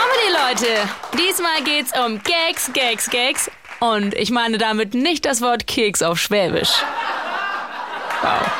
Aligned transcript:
Comedy, 0.00 0.32
Leute. 0.32 0.88
Diesmal 1.18 1.62
geht's 1.62 1.92
um 1.92 2.22
Gags, 2.22 2.72
Gags, 2.72 3.10
Gags. 3.10 3.50
Und 3.80 4.14
ich 4.14 4.30
meine 4.30 4.56
damit 4.56 4.94
nicht 4.94 5.26
das 5.26 5.42
Wort 5.42 5.66
Keks 5.66 6.00
auf 6.00 6.18
Schwäbisch. 6.18 6.70
Wow. 8.22 8.50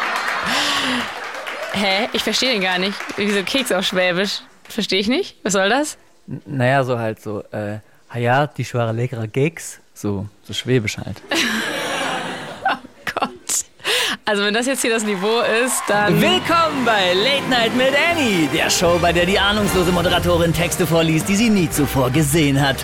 Hä? 1.72 2.08
Ich 2.12 2.22
verstehe 2.22 2.52
den 2.52 2.60
gar 2.60 2.78
nicht. 2.78 2.98
Wieso 3.16 3.42
Keks 3.42 3.72
auf 3.72 3.86
Schwäbisch? 3.86 4.40
Verstehe 4.64 5.00
ich 5.00 5.08
nicht. 5.08 5.36
Was 5.42 5.54
soll 5.54 5.70
das? 5.70 5.96
N 6.28 6.42
naja, 6.44 6.84
so 6.84 6.98
halt 6.98 7.22
so, 7.22 7.42
äh, 7.52 7.78
ja, 8.18 8.46
die 8.46 8.64
schwere 8.64 8.92
leckere 8.92 9.26
Gags. 9.26 9.80
So, 9.94 10.26
so 10.42 10.52
schwäbisch 10.52 10.98
halt. 10.98 11.22
Also 14.30 14.44
wenn 14.44 14.54
das 14.54 14.66
jetzt 14.66 14.82
hier 14.82 14.92
das 14.92 15.02
Niveau 15.02 15.40
ist, 15.40 15.82
dann... 15.88 16.20
Willkommen 16.20 16.84
bei 16.84 17.14
Late 17.14 17.48
Night 17.50 17.74
mit 17.74 17.88
Annie, 18.12 18.48
der 18.54 18.70
Show, 18.70 18.96
bei 19.02 19.12
der 19.12 19.26
die 19.26 19.36
ahnungslose 19.36 19.90
Moderatorin 19.90 20.52
Texte 20.52 20.86
vorliest, 20.86 21.28
die 21.28 21.34
sie 21.34 21.50
nie 21.50 21.68
zuvor 21.68 22.10
gesehen 22.10 22.60
hat. 22.64 22.76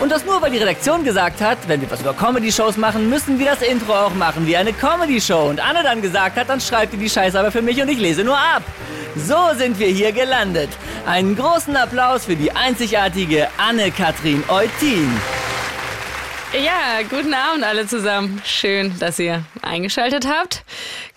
Und 0.00 0.10
das 0.10 0.24
nur, 0.24 0.40
weil 0.40 0.52
die 0.52 0.56
Redaktion 0.56 1.04
gesagt 1.04 1.42
hat, 1.42 1.58
wenn 1.66 1.82
wir 1.82 1.90
was 1.90 2.00
über 2.00 2.14
Comedy-Shows 2.14 2.78
machen, 2.78 3.10
müssen 3.10 3.38
wir 3.38 3.50
das 3.50 3.60
Intro 3.60 3.92
auch 3.92 4.14
machen 4.14 4.46
wie 4.46 4.56
eine 4.56 4.72
Comedy-Show. 4.72 5.50
Und 5.50 5.60
Anne 5.60 5.82
dann 5.82 6.00
gesagt 6.00 6.38
hat, 6.38 6.48
dann 6.48 6.62
schreibt 6.62 6.94
ihr 6.94 6.98
die 6.98 7.10
Scheiße 7.10 7.38
aber 7.38 7.52
für 7.52 7.60
mich 7.60 7.78
und 7.82 7.90
ich 7.90 7.98
lese 7.98 8.24
nur 8.24 8.38
ab. 8.38 8.62
So 9.16 9.50
sind 9.54 9.78
wir 9.78 9.88
hier 9.88 10.12
gelandet. 10.12 10.70
Einen 11.04 11.36
großen 11.36 11.76
Applaus 11.76 12.24
für 12.24 12.36
die 12.36 12.52
einzigartige 12.52 13.48
Anne-Kathrin 13.58 14.44
Eutin. 14.48 15.10
Ja, 16.64 17.02
guten 17.10 17.34
Abend 17.34 17.64
alle 17.64 17.86
zusammen. 17.86 18.40
Schön, 18.44 18.98
dass 18.98 19.18
ihr 19.18 19.44
eingeschaltet 19.60 20.26
habt. 20.26 20.62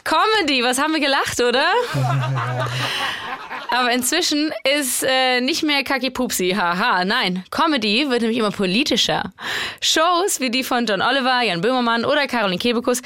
Comedy, 0.04 0.64
was 0.64 0.82
haben 0.82 0.92
wir 0.92 1.00
gelacht, 1.00 1.40
oder? 1.40 1.66
Aber 3.70 3.92
inzwischen 3.92 4.52
ist 4.78 5.04
äh, 5.04 5.40
nicht 5.40 5.64
mehr 5.64 5.84
Kaki-Pupsi, 5.84 6.56
haha, 6.58 7.06
nein. 7.06 7.46
Comedy 7.52 8.10
wird 8.10 8.22
nämlich 8.22 8.40
immer 8.40 8.52
politischer. 8.52 9.32
Shows 9.80 10.42
wie 10.42 10.50
die 10.50 10.64
von 10.64 10.86
John 10.86 11.02
Oliver, 11.02 11.42
Jan 11.42 11.62
Böhmermann 11.62 12.04
oder 12.04 12.28
Caroline 12.28 12.60
Kebekus, 12.60 13.02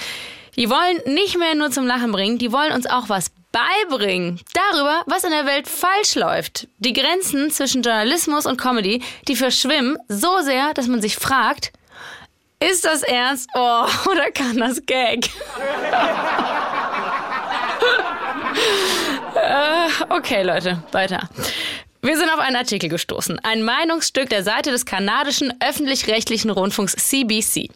die 0.55 0.69
wollen 0.71 1.01
nicht 1.13 1.37
mehr 1.37 1.53
nur 1.53 1.69
zum 1.69 1.85
Lachen 1.85 2.11
bringen, 2.11 2.39
die 2.39 2.51
wollen 2.51 2.71
uns 2.71 2.87
auch 2.87 3.09
was 3.09 3.31
beibringen. 3.51 4.39
Darüber, 4.53 5.03
was 5.05 5.23
in 5.23 5.31
der 5.31 5.45
Welt 5.45 5.67
falsch 5.67 6.15
läuft. 6.15 6.67
Die 6.79 6.93
Grenzen 6.93 7.51
zwischen 7.51 7.83
Journalismus 7.83 8.47
und 8.47 8.57
Comedy, 8.57 9.03
die 9.27 9.35
verschwimmen 9.35 9.97
so 10.07 10.39
sehr, 10.41 10.73
dass 10.73 10.87
man 10.87 11.01
sich 11.01 11.15
fragt, 11.15 11.71
ist 12.69 12.85
das 12.85 13.03
ernst? 13.03 13.49
Oh, 13.53 13.85
oder 14.11 14.31
kann 14.31 14.57
das 14.57 14.85
Gag? 14.85 15.29
äh, 19.35 19.87
okay, 20.09 20.43
Leute, 20.43 20.83
weiter. 20.91 21.29
Wir 22.05 22.17
sind 22.17 22.29
auf 22.29 22.39
einen 22.39 22.57
Artikel 22.57 22.89
gestoßen. 22.89 23.39
Ein 23.43 23.63
Meinungsstück 23.63 24.29
der 24.29 24.43
Seite 24.43 24.71
des 24.71 24.85
kanadischen 24.85 25.53
öffentlich-rechtlichen 25.65 26.49
Rundfunks 26.49 26.97
CBC. 26.97 27.69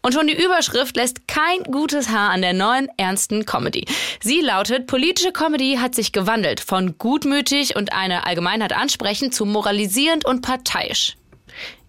Und 0.00 0.14
schon 0.14 0.26
die 0.26 0.42
Überschrift 0.42 0.96
lässt 0.96 1.28
kein 1.28 1.64
gutes 1.64 2.08
Haar 2.08 2.30
an 2.30 2.40
der 2.40 2.54
neuen 2.54 2.88
ernsten 2.96 3.44
Comedy. 3.44 3.84
Sie 4.22 4.40
lautet, 4.40 4.86
politische 4.86 5.32
Comedy 5.32 5.76
hat 5.78 5.94
sich 5.94 6.12
gewandelt 6.12 6.60
von 6.60 6.96
gutmütig 6.96 7.76
und 7.76 7.92
eine 7.92 8.26
Allgemeinheit 8.26 8.72
ansprechend 8.72 9.34
zu 9.34 9.44
moralisierend 9.44 10.24
und 10.24 10.40
parteiisch. 10.40 11.16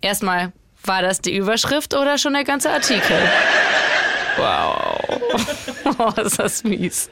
Erstmal 0.02 0.52
war 0.88 1.02
das 1.02 1.22
die 1.22 1.36
Überschrift 1.36 1.94
oder 1.94 2.18
schon 2.18 2.34
der 2.34 2.44
ganze 2.44 2.70
Artikel? 2.72 3.18
Wow. 4.38 4.92
Oh, 6.00 6.12
ist 6.20 6.40
das 6.40 6.64
mies. 6.64 7.10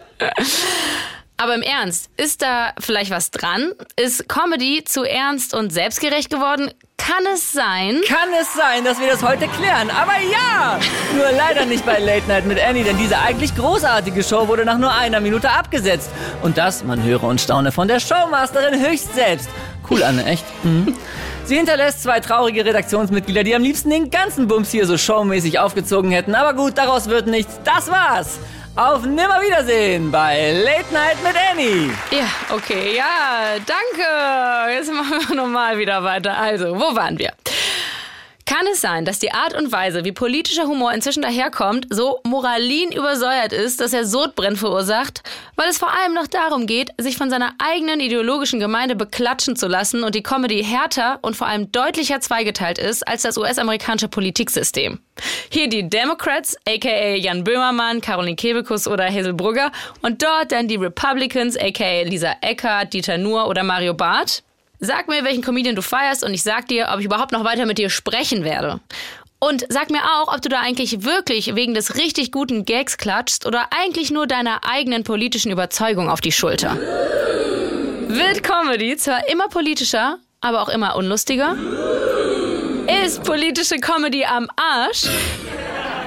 Aber 1.37 1.55
im 1.55 1.61
Ernst, 1.61 2.09
ist 2.17 2.41
da 2.41 2.73
vielleicht 2.79 3.11
was 3.11 3.31
dran? 3.31 3.71
Ist 3.95 4.27
Comedy 4.27 4.83
zu 4.83 5.03
ernst 5.03 5.53
und 5.53 5.71
selbstgerecht 5.71 6.29
geworden? 6.29 6.71
Kann 6.97 7.25
es 7.33 7.51
sein? 7.51 8.01
Kann 8.07 8.29
es 8.39 8.53
sein, 8.53 8.85
dass 8.85 8.99
wir 8.99 9.07
das 9.07 9.21
heute 9.21 9.47
klären? 9.47 9.89
Aber 9.89 10.13
ja! 10.31 10.79
Nur 11.15 11.31
leider 11.37 11.65
nicht 11.65 11.85
bei 11.85 11.99
Late 11.99 12.27
Night 12.27 12.45
mit 12.45 12.59
Annie, 12.59 12.83
denn 12.83 12.97
diese 12.97 13.19
eigentlich 13.19 13.55
großartige 13.55 14.23
Show 14.23 14.47
wurde 14.47 14.63
nach 14.63 14.77
nur 14.77 14.93
einer 14.93 15.19
Minute 15.19 15.49
abgesetzt. 15.49 16.09
Und 16.41 16.57
das, 16.57 16.83
man 16.83 17.03
höre 17.03 17.23
und 17.23 17.41
staune, 17.41 17.71
von 17.71 17.87
der 17.87 17.99
Showmasterin 17.99 18.79
höchst 18.79 19.13
selbst. 19.13 19.49
Cool, 19.89 20.03
Anne, 20.03 20.25
echt? 20.25 20.45
Mhm. 20.63 20.95
Sie 21.45 21.57
hinterlässt 21.57 22.01
zwei 22.01 22.21
traurige 22.21 22.63
Redaktionsmitglieder, 22.63 23.43
die 23.43 23.53
am 23.53 23.63
liebsten 23.63 23.89
den 23.89 24.09
ganzen 24.09 24.47
Bums 24.47 24.71
hier 24.71 24.85
so 24.85 24.97
showmäßig 24.97 25.59
aufgezogen 25.59 26.09
hätten. 26.11 26.35
Aber 26.35 26.53
gut, 26.53 26.77
daraus 26.77 27.09
wird 27.09 27.27
nichts. 27.27 27.59
Das 27.65 27.91
war's. 27.91 28.39
Auf 28.75 29.05
Nimmerwiedersehen 29.05 30.09
bei 30.09 30.51
Late 30.51 30.93
Night 30.93 31.17
mit 31.21 31.35
Annie. 31.51 31.91
Ja, 32.11 32.55
okay, 32.55 32.95
ja, 32.95 33.59
danke. 33.65 34.73
Jetzt 34.73 34.91
machen 34.91 35.27
wir 35.27 35.35
nochmal 35.43 35.77
wieder 35.77 36.03
weiter. 36.03 36.37
Also, 36.37 36.75
wo 36.75 36.95
waren 36.95 37.19
wir? 37.19 37.33
Kann 38.45 38.65
es 38.71 38.81
sein, 38.81 39.05
dass 39.05 39.19
die 39.19 39.31
Art 39.31 39.53
und 39.55 39.71
Weise, 39.71 40.03
wie 40.03 40.11
politischer 40.11 40.67
Humor 40.67 40.93
inzwischen 40.93 41.21
daherkommt, 41.21 41.87
so 41.89 42.19
moralin 42.23 42.91
übersäuert 42.91 43.53
ist, 43.53 43.79
dass 43.79 43.93
er 43.93 44.05
Sodbrennen 44.05 44.57
verursacht, 44.57 45.23
weil 45.55 45.69
es 45.69 45.77
vor 45.77 45.89
allem 45.89 46.13
noch 46.13 46.27
darum 46.27 46.67
geht, 46.67 46.89
sich 46.97 47.15
von 47.15 47.29
seiner 47.29 47.53
eigenen 47.57 48.01
ideologischen 48.01 48.59
Gemeinde 48.59 48.95
beklatschen 48.95 49.55
zu 49.55 49.67
lassen 49.67 50.03
und 50.03 50.13
die 50.13 50.23
Comedy 50.23 50.63
härter 50.63 51.19
und 51.21 51.35
vor 51.37 51.47
allem 51.47 51.71
deutlicher 51.71 52.19
zweigeteilt 52.19 52.77
ist 52.77 53.07
als 53.07 53.21
das 53.21 53.37
US-amerikanische 53.37 54.09
Politiksystem? 54.09 54.99
Hier 55.49 55.69
die 55.69 55.89
Democrats, 55.89 56.57
aka 56.67 57.15
Jan 57.15 57.43
Böhmermann, 57.43 58.01
Caroline 58.01 58.35
Kebekus 58.35 58.87
oder 58.87 59.05
Hazel 59.05 59.33
Brugger 59.33 59.71
und 60.01 60.21
dort 60.21 60.51
dann 60.51 60.67
die 60.67 60.75
Republicans, 60.75 61.57
aka 61.57 62.01
Lisa 62.01 62.33
Eckert, 62.41 62.93
Dieter 62.93 63.17
Nuhr 63.17 63.47
oder 63.47 63.63
Mario 63.63 63.93
Barth. 63.93 64.43
Sag 64.85 65.07
mir, 65.07 65.23
welchen 65.23 65.41
Comedian 65.41 65.77
du 65.77 65.81
feierst 65.81 66.25
und 66.25 66.33
ich 66.33 66.43
sag 66.43 66.67
dir, 66.67 66.89
ob 66.93 66.99
ich 66.99 67.05
überhaupt 67.05 67.31
noch 67.31 67.45
weiter 67.45 67.65
mit 67.65 67.77
dir 67.77 67.89
sprechen 67.89 68.43
werde. 68.43 68.81
Und 69.39 69.65
sag 69.69 69.89
mir 69.89 70.01
auch, 70.03 70.33
ob 70.33 70.41
du 70.41 70.49
da 70.49 70.59
eigentlich 70.59 71.05
wirklich 71.05 71.55
wegen 71.55 71.73
des 71.73 71.95
richtig 71.95 72.33
guten 72.33 72.65
Gags 72.65 72.97
klatschst 72.97 73.45
oder 73.45 73.67
eigentlich 73.71 74.11
nur 74.11 74.27
deiner 74.27 74.59
eigenen 74.69 75.05
politischen 75.05 75.53
Überzeugung 75.53 76.09
auf 76.09 76.19
die 76.19 76.33
Schulter. 76.33 76.75
Wird 78.07 78.43
Comedy 78.43 78.97
zwar 78.97 79.29
immer 79.29 79.47
politischer, 79.47 80.17
aber 80.41 80.61
auch 80.61 80.69
immer 80.69 80.97
unlustiger? 80.97 81.55
Ist 83.05 83.23
politische 83.23 83.77
Comedy 83.77 84.25
am 84.25 84.49
Arsch? 84.57 85.03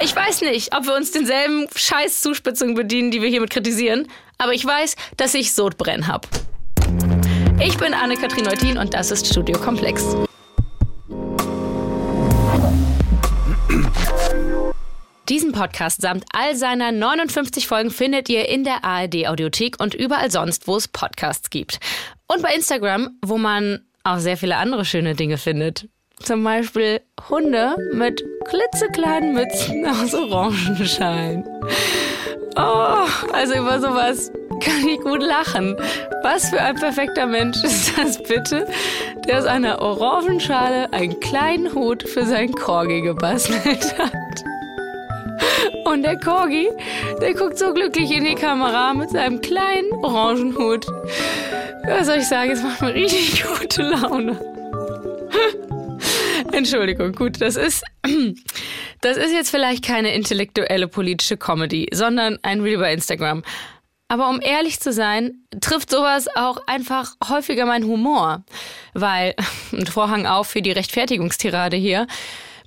Ich 0.01 0.15
weiß 0.15 0.41
nicht, 0.41 0.75
ob 0.77 0.85
wir 0.85 0.93
uns 0.93 1.09
denselben 1.09 1.65
scheiß 1.75 2.21
Zuspitzungen 2.21 2.75
bedienen, 2.75 3.09
die 3.09 3.23
wir 3.23 3.29
hiermit 3.29 3.49
kritisieren, 3.49 4.07
aber 4.37 4.53
ich 4.53 4.63
weiß, 4.63 4.95
dass 5.17 5.33
ich 5.33 5.55
Sodbrenn 5.55 6.07
hab. 6.07 6.27
Ich 7.59 7.75
bin 7.77 7.93
Anne-Kathrin 7.93 8.43
Neutin 8.43 8.77
und 8.77 8.93
das 8.93 9.09
ist 9.09 9.27
Studio 9.27 9.57
Komplex. 9.57 10.15
Diesen 15.27 15.51
Podcast 15.51 16.01
samt 16.01 16.23
all 16.33 16.55
seiner 16.55 16.91
59 16.91 17.67
Folgen 17.67 17.89
findet 17.89 18.29
ihr 18.29 18.47
in 18.47 18.63
der 18.63 18.83
ARD 18.83 19.27
Audiothek 19.27 19.81
und 19.81 19.95
überall 19.95 20.29
sonst, 20.29 20.67
wo 20.67 20.75
es 20.75 20.87
Podcasts 20.87 21.49
gibt. 21.49 21.79
Und 22.27 22.43
bei 22.43 22.53
Instagram, 22.53 23.17
wo 23.25 23.37
man 23.37 23.81
auch 24.03 24.19
sehr 24.19 24.37
viele 24.37 24.57
andere 24.57 24.85
schöne 24.85 25.15
Dinge 25.15 25.37
findet. 25.37 25.89
Zum 26.19 26.43
Beispiel 26.43 27.01
Hunde 27.27 27.75
mit 27.91 28.23
klitzekleinen 28.45 29.33
Mützen 29.33 29.85
aus 29.85 30.13
Orangenschein. 30.13 31.43
Oh, 32.55 33.07
also 33.33 33.55
über 33.55 33.79
sowas 33.79 34.31
kann 34.59 34.87
ich 34.87 34.99
gut 35.01 35.21
lachen. 35.21 35.75
Was 36.23 36.49
für 36.49 36.61
ein 36.61 36.75
perfekter 36.75 37.25
Mensch 37.25 37.63
ist 37.63 37.97
das 37.97 38.21
bitte, 38.21 38.67
der 39.27 39.39
aus 39.39 39.45
einer 39.45 39.81
Orangenschale 39.81 40.91
einen 40.93 41.19
kleinen 41.19 41.73
Hut 41.73 42.03
für 42.07 42.25
seinen 42.25 42.53
Corgi 42.53 43.01
gebastelt 43.01 43.97
hat. 43.97 44.43
Und 45.85 46.03
der 46.03 46.17
Corgi, 46.19 46.69
der 47.21 47.33
guckt 47.33 47.57
so 47.57 47.73
glücklich 47.73 48.11
in 48.11 48.25
die 48.25 48.35
Kamera 48.35 48.93
mit 48.93 49.11
seinem 49.11 49.39
kleinen 49.41 49.91
Orangenhut. 50.03 50.85
Was 51.87 52.07
soll 52.07 52.17
ich 52.17 52.27
sagen, 52.27 52.51
es 52.51 52.61
macht 52.61 52.81
mir 52.81 52.93
richtig 52.93 53.43
gute 53.59 53.83
Laune. 53.83 54.37
Entschuldigung, 56.51 57.13
gut, 57.13 57.41
das 57.41 57.55
ist, 57.55 57.83
das 59.01 59.17
ist 59.17 59.31
jetzt 59.31 59.49
vielleicht 59.49 59.85
keine 59.85 60.13
intellektuelle 60.13 60.87
politische 60.87 61.37
Comedy, 61.37 61.87
sondern 61.93 62.37
ein 62.41 62.61
Reel 62.61 62.79
bei 62.79 62.93
Instagram. 62.93 63.43
Aber 64.09 64.29
um 64.29 64.41
ehrlich 64.41 64.79
zu 64.79 64.93
sein, 64.93 65.43
trifft 65.59 65.89
sowas 65.89 66.27
auch 66.35 66.57
einfach 66.65 67.15
häufiger 67.27 67.65
mein 67.65 67.83
Humor. 67.83 68.43
Weil, 68.93 69.35
ein 69.71 69.87
Vorhang 69.87 70.25
auf 70.25 70.47
für 70.47 70.61
die 70.61 70.71
Rechtfertigungstirade 70.71 71.75
hier, 71.77 72.07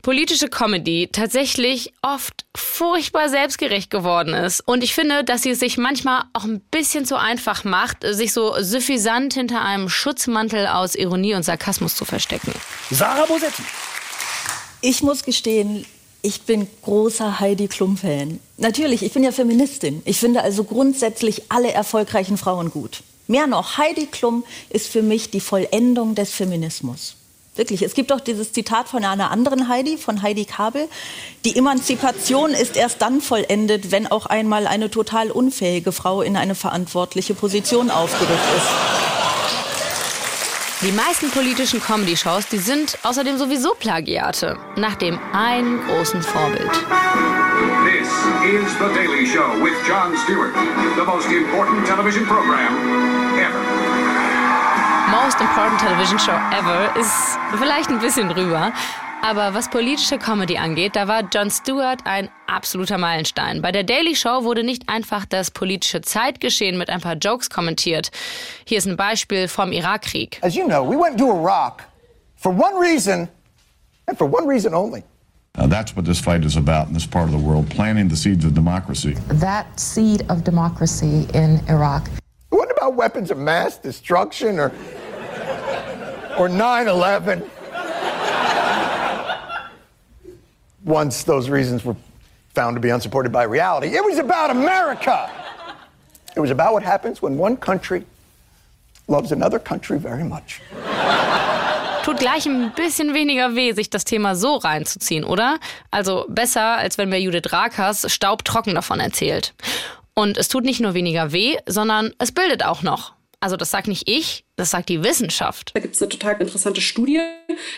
politische 0.03 0.49
Comedy 0.49 1.09
tatsächlich 1.13 1.93
oft 2.03 2.47
furchtbar 2.57 3.29
selbstgerecht 3.29 3.91
geworden 3.91 4.35
ist. 4.35 4.61
Und 4.61 4.83
ich 4.83 4.95
finde, 4.95 5.25
dass 5.25 5.43
sie 5.43 5.51
es 5.51 5.61
sich 5.61 5.77
manchmal 5.77 6.25
auch 6.33 6.45
ein 6.45 6.61
bisschen 6.71 7.05
zu 7.05 7.17
einfach 7.17 7.65
macht, 7.65 7.99
sich 8.03 8.33
so 8.33 8.55
suffisant 8.61 9.35
hinter 9.35 9.63
einem 9.63 9.89
Schutzmantel 9.89 10.67
aus 10.67 10.95
Ironie 10.95 11.35
und 11.35 11.43
Sarkasmus 11.43 11.95
zu 11.95 12.05
verstecken. 12.05 12.53
Sarah 12.91 13.27
Bosetti. 13.27 13.63
Ich 14.81 15.03
muss 15.03 15.23
gestehen, 15.23 15.85
ich 16.23 16.43
bin 16.43 16.67
großer 16.83 17.41
Heidi 17.41 17.69
Klum-Fan. 17.69 18.41
Natürlich, 18.59 19.03
ich 19.03 19.13
bin 19.13 19.25
ja 19.25 19.33
Feministin. 19.33 20.03
Ich 20.05 20.19
finde 20.19 20.43
also 20.43 20.65
grundsätzlich 20.65 21.43
alle 21.49 21.73
erfolgreichen 21.73 22.37
Frauen 22.37 22.71
gut. 22.71 23.03
Mehr 23.27 23.47
noch, 23.47 23.79
Heidi 23.79 24.07
Klum 24.07 24.45
ist 24.71 24.89
für 24.89 25.03
mich 25.03 25.31
die 25.31 25.41
Vollendung 25.41 26.15
des 26.15 26.31
Feminismus. 26.31 27.15
Wirklich. 27.57 27.83
Es 27.83 27.95
gibt 27.95 28.13
auch 28.13 28.21
dieses 28.21 28.53
Zitat 28.53 28.89
von 28.89 29.05
einer 29.05 29.31
anderen 29.31 29.69
Heidi, 29.69 29.99
von 29.99 30.23
Heidi 30.23 30.45
Kabel. 30.45 30.89
Die 31.45 31.57
Emanzipation 31.57 32.53
ist 32.53 32.77
erst 32.77 33.03
dann 33.03 33.21
vollendet, 33.21 33.91
wenn 33.91 34.07
auch 34.07 34.27
einmal 34.27 34.67
eine 34.67 34.91
total 34.91 35.31
unfähige 35.31 35.93
Frau 35.93 36.23
in 36.23 36.37
eine 36.37 36.55
verantwortliche 36.55 37.35
Position 37.35 37.91
aufgerückt 37.91 38.57
ist. 38.57 39.30
Die 40.83 40.93
meisten 40.93 41.31
politischen 41.31 41.79
Comedy-Shows, 41.79 42.47
die 42.49 42.57
sind 42.57 42.97
außerdem 43.03 43.37
sowieso 43.37 43.75
Plagiate, 43.75 44.57
nach 44.77 44.95
dem 44.95 45.19
einen 45.35 45.79
großen 45.87 46.23
Vorbild. 46.23 46.73
This 47.85 48.09
is 48.49 48.73
The 48.79 48.89
Daily 48.95 49.27
Show 49.27 49.63
with 49.63 49.75
Jon 49.87 50.17
Stewart, 50.25 50.55
the 50.97 51.05
most 51.05 51.31
important 51.31 51.87
television 51.87 52.25
program 52.25 52.75
ever. 53.37 53.61
Most 55.11 55.39
important 55.39 55.79
television 55.79 56.19
show 56.19 56.39
ever 56.51 56.97
ist 56.99 57.39
vielleicht 57.59 57.91
ein 57.91 57.99
bisschen 57.99 58.31
drüber. 58.31 58.73
Aber 59.23 59.53
was 59.53 59.69
politische 59.69 60.19
Comedy 60.19 60.57
angeht, 60.57 60.97
da 60.97 61.07
war 61.07 61.23
Jon 61.31 61.51
Stewart 61.51 62.01
ein 62.05 62.31
absoluter 62.47 62.97
Meilenstein. 62.97 63.61
Bei 63.61 63.71
der 63.71 63.85
Daily 63.85 64.17
Show 64.17 64.45
wurde 64.45 64.65
nicht 64.65 64.89
einfach 64.89 65.27
das 65.27 65.51
politische 65.51 66.01
Zeitgeschehen 66.01 66.79
mit 66.79 66.89
ein 66.89 67.03
paar 67.03 67.17
Jokes 67.17 67.51
kommentiert. 67.51 68.11
Hier 68.65 68.79
ist 68.79 68.87
ein 68.87 68.97
Beispiel 68.97 69.47
vom 69.47 69.73
Irakkrieg. 69.73 70.39
As 70.43 70.55
you 70.55 70.65
know, 70.67 70.83
we 70.83 70.97
went 70.97 71.19
to 71.19 71.27
Iraq 71.31 71.85
for 72.37 72.51
one 72.51 72.81
reason 72.81 73.29
and 74.07 74.17
for 74.17 74.27
one 74.27 74.49
reason 74.49 74.73
only. 74.73 75.05
Uh, 75.59 75.67
that's 75.67 75.95
what 75.95 76.07
this 76.07 76.19
fight 76.19 76.45
is 76.45 76.57
about 76.57 76.89
in 76.89 76.95
this 76.95 77.07
part 77.07 77.27
of 77.27 77.33
the 77.33 77.45
world, 77.47 77.69
planting 77.69 78.09
the 78.09 78.17
seeds 78.17 78.45
of 78.47 78.55
democracy. 78.55 79.17
That 79.29 79.67
seed 79.79 80.25
of 80.31 80.45
democracy 80.45 81.27
in 81.35 81.61
Iraq. 81.69 82.09
Wasn't 82.51 82.73
about 82.79 82.97
weapons 82.97 83.31
of 83.31 83.37
mass 83.37 83.77
destruction 83.77 84.59
or 84.59 84.73
or 86.39 86.49
9/11. 86.49 87.43
Once 90.85 91.25
those 91.25 91.51
reasons 91.51 91.85
were 91.85 91.97
found 92.55 92.77
to 92.77 92.81
be 92.81 92.91
unsupported 92.91 93.33
by 93.33 93.45
reality. 93.45 93.89
It 93.89 94.05
was 94.05 94.19
about 94.19 94.51
America. 94.51 95.31
It 96.37 96.41
was 96.41 96.51
about 96.51 96.73
what 96.73 96.83
happens 96.83 97.23
when 97.23 97.39
one 97.39 97.57
country 97.57 98.05
loves 99.09 99.33
another 99.33 99.59
country 99.59 99.99
very 99.99 100.25
much. 100.25 100.61
Tut 102.05 102.19
gleich 102.19 102.47
ein 102.47 102.73
bisschen 102.75 103.13
weniger 103.13 103.55
weh, 103.57 103.73
sich 103.73 103.91
das 103.91 104.05
Thema 104.05 104.35
so 104.35 104.57
reinzuziehen, 104.57 105.25
oder? 105.25 105.59
Also 105.91 106.25
besser, 106.29 106.77
als 106.79 106.97
wenn 106.97 107.11
mir 107.11 107.21
Judith 107.21 107.53
Rakers 107.53 108.11
staubtrocken 108.11 108.75
davon 108.75 109.01
erzählt. 109.01 109.53
Und 110.15 110.39
es 110.39 110.49
tut 110.49 110.65
nicht 110.65 110.81
nur 110.81 110.95
weniger 110.95 111.33
weh, 111.33 111.57
sondern 111.67 112.13
es 112.19 112.33
bildet 112.33 112.65
auch 112.65 112.83
noch. 112.83 113.13
Also 113.43 113.57
das 113.57 113.71
sagt 113.71 113.89
nicht 113.89 114.07
ich, 114.07 114.45
das 114.57 114.71
sagt 114.71 114.91
die 114.91 115.03
Wissenschaft. 115.03 115.71
Da 115.73 115.81
gibt 115.81 115.95
es 115.95 116.03
eine 116.03 116.11
total 116.11 116.39
interessante 116.43 116.83
Studie, 116.83 117.21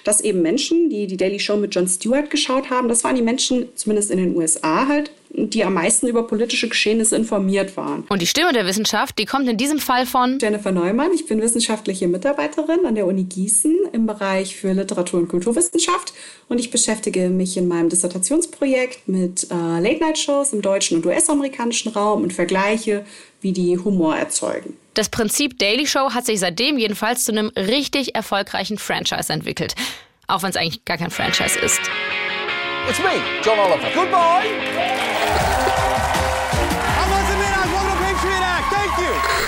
dass 0.03 0.21
eben 0.21 0.43
Menschen, 0.43 0.91
die 0.91 1.07
die 1.07 1.17
Daily 1.17 1.39
Show 1.39 1.57
mit 1.57 1.73
Jon 1.73 1.87
Stewart 1.87 2.31
geschaut 2.31 2.69
haben, 2.69 2.89
das 2.89 3.05
waren 3.05 3.15
die 3.15 3.23
Menschen, 3.23 3.69
zumindest 3.77 4.11
in 4.11 4.19
den 4.19 4.37
USA 4.37 4.89
halt, 4.89 5.13
die 5.31 5.65
am 5.65 5.75
meisten 5.75 6.09
über 6.09 6.27
politische 6.27 6.69
Geschehnisse 6.69 7.15
informiert 7.15 7.77
waren. 7.77 8.03
Und 8.09 8.21
die 8.21 8.27
Stimme 8.27 8.53
der 8.53 8.67
Wissenschaft, 8.67 9.17
die 9.21 9.25
kommt 9.25 9.49
in 9.49 9.57
diesem 9.57 9.79
Fall 9.79 10.05
von 10.05 10.41
Jennifer 10.43 10.73
Neumann. 10.73 11.13
Ich 11.15 11.27
bin 11.27 11.41
wissenschaftliche 11.41 12.09
Mitarbeiterin 12.09 12.85
an 12.85 12.97
der 12.97 13.07
Uni 13.07 13.23
Gießen 13.23 13.73
im 13.93 14.07
Bereich 14.07 14.57
für 14.57 14.73
Literatur- 14.73 15.21
und 15.21 15.29
Kulturwissenschaft 15.29 16.13
und 16.49 16.59
ich 16.59 16.73
beschäftige 16.73 17.31
mich 17.31 17.57
in 17.57 17.69
meinem 17.69 17.89
Dissertationsprojekt 17.89 19.07
mit 19.07 19.45
äh, 19.45 19.55
Late-Night-Shows 19.55 20.55
im 20.55 20.61
deutschen 20.61 20.97
und 20.99 21.07
US-amerikanischen 21.07 21.93
Raum 21.93 22.25
und 22.25 22.33
vergleiche, 22.33 23.07
wie 23.41 23.53
die 23.53 23.79
Humor 23.79 24.17
erzeugen. 24.17 24.77
Das 24.95 25.09
Prinzip 25.09 25.59
Daily 25.59 25.87
Show 25.87 26.13
hat 26.13 26.27
sich 26.27 26.41
seitdem 26.41 26.77
jedenfalls 26.77 27.25
zu 27.25 27.33
einem 27.33 27.49
richtig 27.57 28.15
erfolgreichen 28.15 28.77
Franchise 28.77 29.33
entwickelt. 29.33 29.75
Auch 30.27 30.43
wenn 30.43 30.51
es 30.51 30.57
eigentlich 30.57 30.85
gar 30.85 30.99
kein 30.99 31.11
Franchise 31.11 31.59
ist. 31.59 31.81
It's 32.89 32.99
me, 32.99 33.23
John 33.43 33.59
Oliver. 33.59 33.89
Goodbye. 33.95 35.42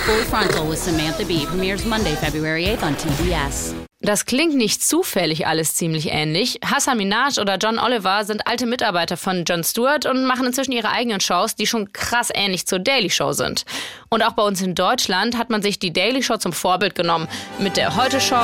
Full 0.05 0.23
Frontal 0.25 0.69
with 0.69 0.85
Samantha 0.85 1.23
Bee 1.23 1.47
premieres 1.47 1.83
Monday, 1.83 2.15
February 2.17 2.65
8th 2.65 2.83
on 2.83 2.95
TBS. 2.95 3.73
Das 4.01 4.27
klingt 4.27 4.55
nicht 4.55 4.83
zufällig 4.87 5.47
alles 5.47 5.73
ziemlich 5.73 6.11
ähnlich. 6.11 6.59
Hassan 6.63 6.97
Minaj 6.97 7.39
oder 7.39 7.57
John 7.57 7.79
Oliver 7.79 8.23
sind 8.23 8.45
alte 8.45 8.67
Mitarbeiter 8.67 9.17
von 9.17 9.45
Jon 9.45 9.63
Stewart 9.63 10.05
und 10.05 10.25
machen 10.25 10.45
inzwischen 10.45 10.73
ihre 10.73 10.91
eigenen 10.91 11.21
Shows, 11.21 11.55
die 11.55 11.65
schon 11.65 11.91
krass 11.91 12.29
ähnlich 12.31 12.67
zur 12.67 12.77
Daily 12.77 13.09
Show 13.09 13.31
sind. 13.31 13.65
Und 14.09 14.21
auch 14.21 14.33
bei 14.33 14.43
uns 14.43 14.61
in 14.61 14.75
Deutschland 14.75 15.39
hat 15.39 15.49
man 15.49 15.63
sich 15.63 15.79
die 15.79 15.91
Daily 15.91 16.21
Show 16.21 16.37
zum 16.37 16.53
Vorbild 16.53 16.93
genommen. 16.93 17.27
Mit 17.57 17.75
der 17.75 17.95
Heute 17.95 18.21
Show 18.21 18.35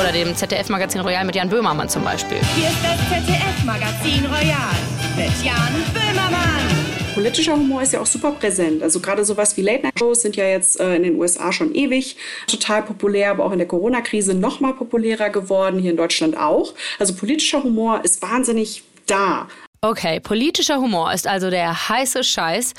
oder 0.00 0.12
dem 0.12 0.34
ZDF-Magazin 0.34 1.02
Royal 1.02 1.26
mit 1.26 1.34
Jan 1.34 1.50
Böhmermann 1.50 1.90
zum 1.90 2.04
Beispiel. 2.04 2.38
Hier 2.54 2.68
ist 2.68 2.78
das 2.82 2.96
ZDF-Magazin 3.10 4.24
Royal 4.24 4.74
mit 5.14 5.44
Jan 5.44 5.84
Böhmermann 5.92 6.75
politischer 7.16 7.54
Humor 7.54 7.80
ist 7.80 7.94
ja 7.94 8.00
auch 8.00 8.06
super 8.06 8.32
präsent. 8.32 8.82
Also 8.82 9.00
gerade 9.00 9.24
sowas 9.24 9.56
wie 9.56 9.62
Late-Night-Shows 9.62 10.20
sind 10.20 10.36
ja 10.36 10.44
jetzt 10.44 10.78
äh, 10.78 10.96
in 10.96 11.02
den 11.02 11.16
USA 11.18 11.50
schon 11.50 11.74
ewig 11.74 12.18
total 12.46 12.82
populär, 12.82 13.30
aber 13.30 13.46
auch 13.46 13.52
in 13.52 13.58
der 13.58 13.66
Corona-Krise 13.66 14.34
noch 14.34 14.60
mal 14.60 14.74
populärer 14.74 15.30
geworden, 15.30 15.80
hier 15.80 15.92
in 15.92 15.96
Deutschland 15.96 16.36
auch. 16.36 16.74
Also 16.98 17.14
politischer 17.14 17.62
Humor 17.62 18.02
ist 18.04 18.20
wahnsinnig 18.20 18.82
da. 19.06 19.48
Okay, 19.80 20.20
politischer 20.20 20.76
Humor 20.76 21.10
ist 21.14 21.26
also 21.26 21.48
der 21.48 21.88
heiße 21.88 22.22
Scheiß. 22.22 22.74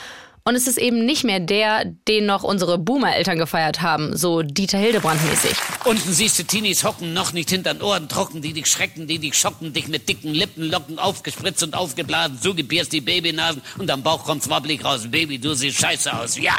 Und 0.48 0.56
es 0.56 0.66
ist 0.66 0.78
eben 0.78 1.06
nicht 1.06 1.26
mehr 1.26 1.42
der, 1.42 1.84
den 2.08 2.26
noch 2.26 2.44
unsere 2.44 2.78
Boomer-Eltern 2.78 3.38
gefeiert 3.38 3.82
haben, 3.82 4.16
so 4.16 4.44
Dieter 4.44 4.78
Hildebrand-mäßig. 4.78 5.58
Unten 5.84 6.14
siehst 6.14 6.40
du 6.40 6.44
Teenies 6.44 6.86
hocken, 6.86 7.12
noch 7.12 7.34
nicht 7.34 7.50
hinter 7.50 7.74
den 7.74 7.84
Ohren 7.84 8.08
trocken, 8.08 8.42
die 8.42 8.54
dich 8.54 8.68
schrecken, 8.68 9.08
die 9.08 9.20
dich 9.20 9.34
schocken, 9.34 9.74
dich 9.74 9.90
mit 9.90 10.08
dicken 10.08 10.34
Lippenlocken 10.34 11.00
aufgespritzt 11.00 11.64
und 11.64 11.76
aufgeblasen, 11.76 12.40
so 12.42 12.54
gebierst 12.54 12.94
die 12.94 13.02
Babynasen 13.02 13.62
und 13.78 13.92
am 13.92 14.04
Bauch 14.04 14.24
kommt's 14.24 14.50
wobblig 14.50 14.86
raus. 14.86 15.02
Baby, 15.12 15.38
du 15.38 15.54
siehst 15.54 15.82
scheiße 15.82 16.18
aus, 16.18 16.38
ja! 16.38 16.56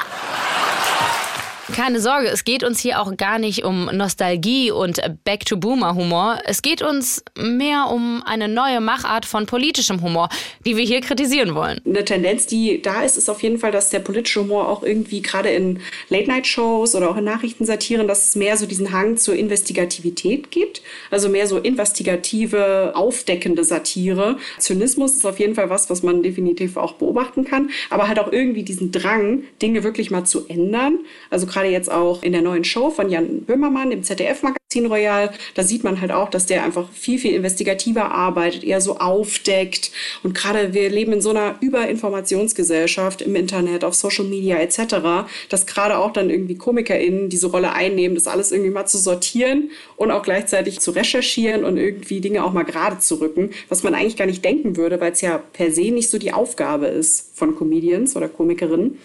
Keine 1.75 2.01
Sorge, 2.01 2.29
es 2.29 2.45
geht 2.45 2.65
uns 2.65 2.81
hier 2.81 3.01
auch 3.01 3.17
gar 3.17 3.39
nicht 3.39 3.63
um 3.63 3.91
Nostalgie 3.93 4.71
und 4.71 5.01
Back-to-Boomer-Humor. 5.25 6.39
Es 6.45 6.63
geht 6.63 6.83
uns 6.83 7.23
mehr 7.37 7.89
um 7.91 8.23
eine 8.25 8.49
neue 8.49 8.81
Machart 8.81 9.27
von 9.27 9.47
politischem 9.47 10.03
Humor, 10.03 10.29
die 10.65 10.77
wir 10.77 10.85
hier 10.85 11.01
kritisieren 11.03 11.55
wollen. 11.55 11.81
Eine 11.85 12.05
Tendenz, 12.05 12.47
die 12.47 12.81
da 12.81 13.03
ist, 13.03 13.19
ist 13.19 13.29
auf 13.29 13.43
jeden 13.43 13.59
Fall, 13.59 13.71
dass 13.71 13.91
der 13.91 14.01
politische 14.01 14.41
Humor 14.41 14.69
auch 14.69 14.83
irgendwie 14.83 15.21
gerade 15.21 15.51
in 15.51 15.81
Late-Night-Shows 16.09 16.95
oder 16.95 17.11
auch 17.11 17.17
in 17.17 17.25
Nachrichtensatiren, 17.25 18.09
dass 18.09 18.29
es 18.29 18.37
mehr 18.37 18.57
so 18.57 18.65
diesen 18.67 18.93
Hang 18.93 19.19
zur 19.19 19.37
Investigativität 19.37 20.51
gibt. 20.51 20.81
Also 21.11 21.29
mehr 21.29 21.47
so 21.47 21.59
investigative, 21.59 22.93
aufdeckende 22.95 23.63
Satire. 23.63 24.39
Zynismus 24.59 25.17
ist 25.17 25.27
auf 25.27 25.39
jeden 25.39 25.55
Fall 25.55 25.69
was, 25.69 25.91
was 25.91 26.03
man 26.03 26.23
definitiv 26.23 26.77
auch 26.77 26.95
beobachten 26.95 27.45
kann, 27.45 27.71
aber 27.91 28.09
halt 28.09 28.19
auch 28.19 28.33
irgendwie 28.33 28.63
diesen 28.63 28.91
Drang, 28.91 29.45
Dinge 29.61 29.85
wirklich 29.85 30.11
mal 30.11 30.25
zu 30.25 30.47
ändern. 30.49 31.01
Also 31.29 31.47
gerade 31.47 31.58
jetzt 31.67 31.91
auch 31.91 32.23
in 32.23 32.33
der 32.33 32.43
neuen 32.43 32.65
Show 32.65 32.91
von 32.91 33.11
Jan 33.11 33.43
Böhmermann, 33.43 33.91
dem 33.91 34.03
ZDF-Magazin 34.03 34.87
Royal, 34.87 35.31
da 35.55 35.63
sieht 35.63 35.85
man 35.85 36.01
halt 36.01 36.13
auch, 36.13 36.31
dass 36.31 36.47
der 36.47 36.65
einfach 36.65 36.91
viel, 36.93 37.19
viel 37.19 37.35
investigativer 37.35 38.11
arbeitet, 38.13 38.65
eher 38.65 38.81
so 38.81 38.99
aufdeckt. 38.99 39.91
Und 40.23 40.35
gerade 40.35 40.75
wir 40.75 40.91
leben 40.91 41.13
in 41.13 41.21
so 41.21 41.31
einer 41.31 41.57
Überinformationsgesellschaft 41.61 43.23
im 43.23 43.35
Internet, 43.35 43.85
auf 43.85 43.95
Social 43.95 44.25
Media 44.25 44.59
etc., 44.59 45.29
dass 45.49 45.67
gerade 45.67 45.99
auch 45.99 46.13
dann 46.13 46.31
irgendwie 46.31 46.57
KomikerInnen 46.57 47.29
diese 47.29 47.49
Rolle 47.49 47.73
einnehmen, 47.73 48.15
das 48.15 48.27
alles 48.27 48.53
irgendwie 48.53 48.71
mal 48.71 48.87
zu 48.87 48.99
sortieren 48.99 49.71
und 49.97 50.11
auch 50.11 50.23
gleichzeitig 50.23 50.81
zu 50.81 50.91
recherchieren 50.91 51.65
und 51.65 51.77
irgendwie 51.77 52.21
Dinge 52.21 52.45
auch 52.45 52.53
mal 52.53 52.65
gerade 52.65 52.99
zu 52.99 53.17
rücken, 53.17 53.51
was 53.69 53.83
man 53.83 53.95
eigentlich 53.95 54.17
gar 54.17 54.27
nicht 54.27 54.45
denken 54.45 54.77
würde, 54.77 55.01
weil 55.01 55.13
es 55.13 55.21
ja 55.21 55.39
per 55.53 55.71
se 55.71 55.91
nicht 55.91 56.11
so 56.11 56.19
die 56.19 56.33
Aufgabe 56.33 56.87
ist 56.87 57.37
von 57.37 57.57
Comedians 57.57 58.17
oder 58.17 58.29
Komikerinnen. 58.29 58.99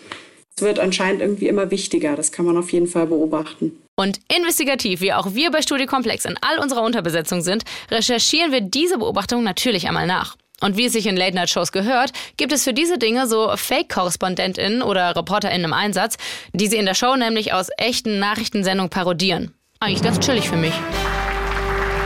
Es 0.55 0.63
wird 0.63 0.79
anscheinend 0.79 1.21
irgendwie 1.21 1.47
immer 1.47 1.71
wichtiger. 1.71 2.15
Das 2.15 2.31
kann 2.31 2.45
man 2.45 2.57
auf 2.57 2.71
jeden 2.71 2.87
Fall 2.87 3.07
beobachten. 3.07 3.79
Und 3.95 4.19
investigativ, 4.35 5.01
wie 5.01 5.13
auch 5.13 5.33
wir 5.33 5.51
bei 5.51 5.61
Studiekomplex 5.61 6.25
in 6.25 6.35
all 6.41 6.59
unserer 6.59 6.83
Unterbesetzung 6.83 7.41
sind, 7.41 7.63
recherchieren 7.91 8.51
wir 8.51 8.61
diese 8.61 8.97
Beobachtung 8.97 9.43
natürlich 9.43 9.87
einmal 9.87 10.07
nach. 10.07 10.35
Und 10.61 10.77
wie 10.77 10.85
es 10.85 10.93
sich 10.93 11.07
in 11.07 11.17
Late-Night-Shows 11.17 11.71
gehört, 11.71 12.13
gibt 12.37 12.53
es 12.53 12.63
für 12.63 12.73
diese 12.73 12.97
Dinge 12.97 13.27
so 13.27 13.51
Fake-KorrespondentInnen 13.55 14.81
oder 14.81 15.15
ReporterInnen 15.15 15.65
im 15.65 15.73
Einsatz, 15.73 16.17
die 16.53 16.67
sie 16.67 16.77
in 16.77 16.85
der 16.85 16.93
Show 16.93 17.15
nämlich 17.15 17.53
aus 17.53 17.67
echten 17.77 18.19
Nachrichtensendungen 18.19 18.89
parodieren. 18.89 19.53
Eigentlich 19.79 20.03
ganz 20.03 20.19
chillig 20.19 20.47
für 20.47 20.55
mich. 20.55 20.73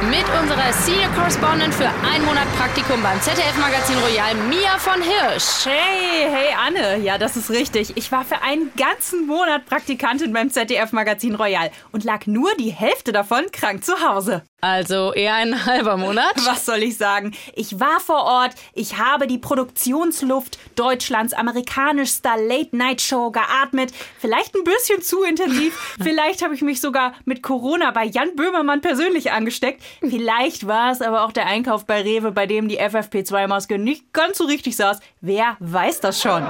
Mit 0.03 0.25
unserer 0.39 0.71
Senior 0.73 1.09
Correspondent 1.15 1.73
für 1.73 1.87
einen 2.05 2.23
Monat 2.23 2.47
Praktikum 2.55 3.01
beim 3.01 3.19
ZDF-Magazin 3.19 3.97
Royal, 3.97 4.35
Mia 4.47 4.77
von 4.77 5.01
Hirsch. 5.01 5.65
Hey, 5.65 6.29
hey 6.29 6.53
Anne, 6.55 7.03
ja, 7.03 7.17
das 7.17 7.35
ist 7.35 7.49
richtig. 7.49 7.97
Ich 7.97 8.11
war 8.11 8.23
für 8.23 8.41
einen 8.41 8.71
ganzen 8.77 9.25
Monat 9.25 9.65
Praktikantin 9.65 10.33
beim 10.33 10.51
ZDF-Magazin 10.51 11.35
Royal 11.35 11.71
und 11.91 12.03
lag 12.03 12.27
nur 12.27 12.53
die 12.55 12.69
Hälfte 12.71 13.11
davon 13.11 13.45
krank 13.51 13.83
zu 13.83 13.93
Hause. 14.07 14.43
Also 14.59 15.13
eher 15.13 15.35
ein 15.35 15.65
halber 15.67 15.97
Monat? 15.97 16.33
Was 16.37 16.65
soll 16.65 16.81
ich 16.81 16.97
sagen? 16.97 17.35
Ich 17.53 17.79
war 17.79 17.99
vor 17.99 18.23
Ort, 18.23 18.55
ich 18.73 18.97
habe 18.97 19.27
die 19.27 19.37
Produktionsluft 19.37 20.57
Deutschlands 20.75 21.33
amerikanischster 21.33 22.37
Late-Night-Show 22.37 23.29
geatmet. 23.29 23.91
Vielleicht 24.19 24.55
ein 24.55 24.63
bisschen 24.63 25.03
zu 25.03 25.21
intensiv, 25.23 25.95
vielleicht 26.01 26.43
habe 26.43 26.55
ich 26.55 26.61
mich 26.61 26.81
sogar 26.81 27.13
mit 27.25 27.43
Corona 27.43 27.91
bei 27.91 28.05
Jan 28.05 28.35
Böhmermann 28.35 28.81
persönlich 28.81 29.31
angesteckt. 29.31 29.83
Vielleicht 29.99 30.65
war 30.65 30.91
es 30.91 31.03
aber 31.03 31.23
auch 31.23 31.31
der 31.31 31.45
Einkauf 31.45 31.85
bei 31.85 32.01
Rewe, 32.01 32.31
bei 32.31 32.47
dem 32.47 32.67
die 32.67 32.81
FFP2-Maske 32.81 33.77
nicht 33.77 34.11
ganz 34.11 34.39
so 34.39 34.45
richtig 34.45 34.75
saß. 34.75 34.99
Wer 35.21 35.55
weiß 35.59 35.99
das 35.99 36.19
schon? 36.19 36.47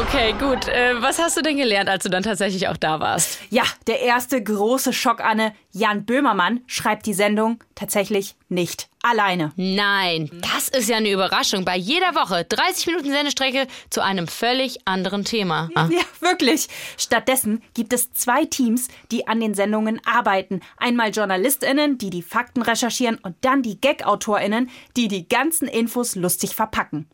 Okay, 0.00 0.34
gut. 0.38 0.66
Äh, 0.66 1.00
was 1.00 1.18
hast 1.18 1.36
du 1.36 1.42
denn 1.42 1.56
gelernt, 1.56 1.88
als 1.88 2.02
du 2.02 2.10
dann 2.10 2.24
tatsächlich 2.24 2.66
auch 2.68 2.76
da 2.76 2.98
warst? 2.98 3.38
Ja, 3.50 3.62
der 3.86 4.00
erste 4.00 4.42
große 4.42 4.92
Schock, 4.92 5.24
Anne. 5.24 5.54
Jan 5.76 6.06
Böhmermann 6.06 6.62
schreibt 6.66 7.04
die 7.04 7.12
Sendung 7.12 7.62
tatsächlich 7.74 8.34
nicht 8.48 8.88
alleine. 9.02 9.52
Nein, 9.56 10.30
das 10.40 10.70
ist 10.70 10.88
ja 10.88 10.96
eine 10.96 11.10
Überraschung. 11.10 11.66
Bei 11.66 11.76
jeder 11.76 12.14
Woche 12.14 12.44
30 12.44 12.86
Minuten 12.86 13.10
Sendestrecke 13.10 13.66
zu 13.90 14.02
einem 14.02 14.26
völlig 14.26 14.78
anderen 14.86 15.26
Thema. 15.26 15.68
Ah. 15.74 15.86
Ja, 15.90 16.00
wirklich. 16.20 16.68
Stattdessen 16.96 17.62
gibt 17.74 17.92
es 17.92 18.10
zwei 18.14 18.46
Teams, 18.46 18.88
die 19.10 19.28
an 19.28 19.38
den 19.38 19.52
Sendungen 19.52 20.00
arbeiten. 20.06 20.60
Einmal 20.78 21.10
JournalistInnen, 21.10 21.98
die 21.98 22.08
die 22.08 22.22
Fakten 22.22 22.62
recherchieren 22.62 23.18
und 23.18 23.36
dann 23.42 23.62
die 23.62 23.78
Gag-AutorInnen, 23.78 24.70
die 24.96 25.08
die 25.08 25.28
ganzen 25.28 25.68
Infos 25.68 26.14
lustig 26.14 26.54
verpacken. 26.54 27.06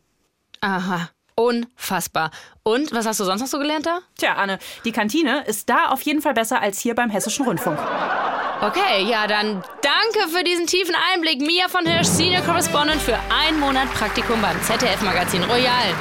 Aha. 0.61 1.09
Unfassbar. 1.35 2.31
Und 2.63 2.91
was 2.93 3.05
hast 3.05 3.19
du 3.19 3.23
sonst 3.23 3.41
noch 3.41 3.47
so 3.47 3.59
gelernt 3.59 3.85
da? 3.85 3.99
Tja, 4.17 4.33
Anne, 4.35 4.59
die 4.85 4.91
Kantine 4.91 5.43
ist 5.45 5.69
da 5.69 5.87
auf 5.89 6.01
jeden 6.01 6.21
Fall 6.21 6.33
besser 6.33 6.61
als 6.61 6.79
hier 6.79 6.95
beim 6.95 7.09
Hessischen 7.09 7.45
Rundfunk. 7.45 7.79
Okay, 8.61 9.03
ja, 9.03 9.27
dann 9.27 9.61
danke 9.81 10.29
für 10.29 10.43
diesen 10.43 10.67
tiefen 10.67 10.95
Einblick. 11.13 11.41
Mia 11.41 11.67
von 11.67 11.85
Hirsch, 11.85 12.07
Senior 12.07 12.41
Correspondent 12.43 13.01
für 13.01 13.17
einen 13.43 13.59
Monat 13.59 13.93
Praktikum 13.93 14.41
beim 14.41 14.61
ZDF-Magazin 14.61 15.43
Royal. 15.43 15.93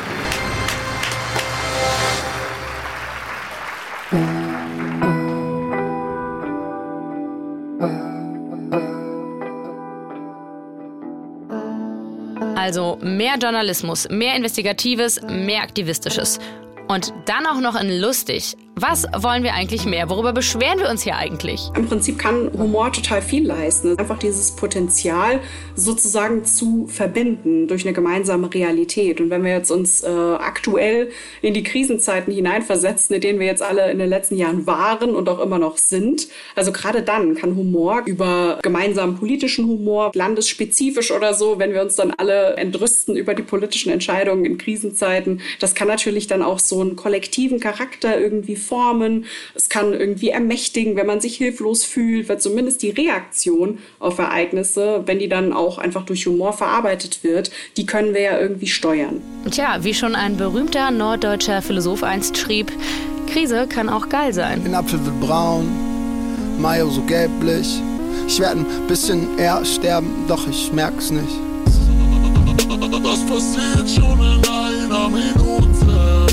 Also 12.63 12.97
mehr 13.03 13.39
Journalismus, 13.39 14.09
mehr 14.09 14.37
Investigatives, 14.37 15.21
mehr 15.23 15.63
Aktivistisches. 15.63 16.39
Und 16.87 17.13
dann 17.25 17.45
auch 17.45 17.59
noch 17.61 17.75
in 17.75 18.01
lustig. 18.01 18.57
Was 18.75 19.07
wollen 19.19 19.43
wir 19.43 19.53
eigentlich 19.53 19.85
mehr? 19.85 20.09
Worüber 20.09 20.33
beschweren 20.33 20.79
wir 20.79 20.89
uns 20.89 21.03
hier 21.03 21.17
eigentlich? 21.17 21.69
Im 21.77 21.87
Prinzip 21.87 22.19
kann 22.19 22.51
Humor 22.57 22.91
total 22.91 23.21
viel 23.21 23.47
leisten. 23.47 23.99
Einfach 23.99 24.19
dieses 24.19 24.57
Potenzial 24.57 25.41
sozusagen 25.75 26.47
zu 26.47 26.87
verbinden 26.87 27.69
durch 27.69 27.85
eine 27.85 27.93
gemeinsame 27.93 28.53
Realität. 28.53 29.21
Und 29.21 29.29
wenn 29.29 29.45
wir 29.45 29.53
jetzt 29.53 29.71
uns 29.71 30.03
äh, 30.03 30.09
aktuell 30.09 31.11
in 31.43 31.53
die 31.53 31.63
Krisenzeiten 31.63 32.33
hineinversetzen, 32.33 33.15
in 33.15 33.21
denen 33.21 33.41
wir 33.41 33.47
jetzt 33.47 33.63
alle 33.63 33.91
in 33.93 33.99
den 33.99 34.09
letzten 34.09 34.37
Jahren 34.37 34.67
waren 34.67 35.15
und 35.15 35.29
auch 35.29 35.41
immer 35.41 35.59
noch 35.59 35.77
sind, 35.77 36.29
also 36.57 36.73
gerade 36.73 37.03
dann 37.03 37.35
kann 37.35 37.57
Humor 37.57 38.05
über 38.07 38.59
gemeinsamen 38.63 39.19
politischen 39.19 39.67
Humor, 39.67 40.13
landesspezifisch 40.15 41.11
oder 41.11 41.35
so, 41.35 41.59
wenn 41.59 41.75
wir 41.75 41.83
uns 41.83 41.97
dann 41.97 42.13
alle 42.13 42.57
entrüsten 42.57 43.17
über 43.17 43.35
die 43.35 43.43
politischen 43.43 43.93
Entscheidungen 43.93 44.47
in 44.47 44.57
Krisenzeiten, 44.57 45.43
das 45.61 45.75
kann 45.75 45.89
natürlich 45.89 46.27
dann 46.27 46.43
auch 46.43 46.59
so 46.59 46.81
einen 46.81 46.97
kollektiven 46.97 47.61
Charakter 47.61 48.19
irgendwie 48.19 48.57
formen. 48.63 49.27
Es 49.55 49.69
kann 49.69 49.93
irgendwie 49.93 50.31
ermächtigen, 50.31 50.97
wenn 50.97 51.07
man 51.07 51.21
sich 51.21 51.37
hilflos 51.37 51.85
fühlt, 51.85 52.29
weil 52.29 52.39
zumindest 52.39 52.83
die 52.83 52.91
Reaktion 52.91 53.79
auf 53.99 54.19
Ereignisse, 54.19 55.03
wenn 55.07 55.19
die 55.19 55.29
dann 55.29 55.53
auch 55.53 55.79
einfach 55.79 56.05
durch 56.05 56.27
Humor 56.27 56.53
verarbeitet 56.53 57.23
wird, 57.23 57.51
die 57.77 57.87
können 57.87 58.15
wir 58.15 58.23
ja 58.23 58.39
irgendwie 58.39 58.69
steuern. 58.69 59.21
Tja, 59.51 59.79
wie 59.83 59.95
schon 59.95 60.15
ein 60.15 60.37
berühmter 60.37 60.91
norddeutscher 60.91 61.63
Philosoph 61.63 62.03
einst 62.03 62.39
schrieb, 62.39 62.73
Krise 63.33 63.67
kann 63.67 63.89
auch 63.89 64.09
geil 64.09 64.33
sein. 64.33 64.63
Den 64.63 64.75
Apfel 64.75 65.05
wird 65.05 65.21
braun, 65.21 65.67
Mayo 66.59 66.89
so 66.91 67.03
gelblich. 67.03 67.81
Ich 68.29 68.39
werde 68.39 68.61
ein 68.61 68.87
bisschen 68.87 69.39
eher 69.39 69.65
sterben, 69.65 70.25
doch 70.29 70.47
ich 70.49 70.73
merk's 70.73 71.11
nicht. 71.11 71.33
Das 73.03 73.21
passiert 73.27 73.89
schon 73.91 74.21
in 74.21 74.45
einer 74.45 75.09
Minute. 75.09 76.27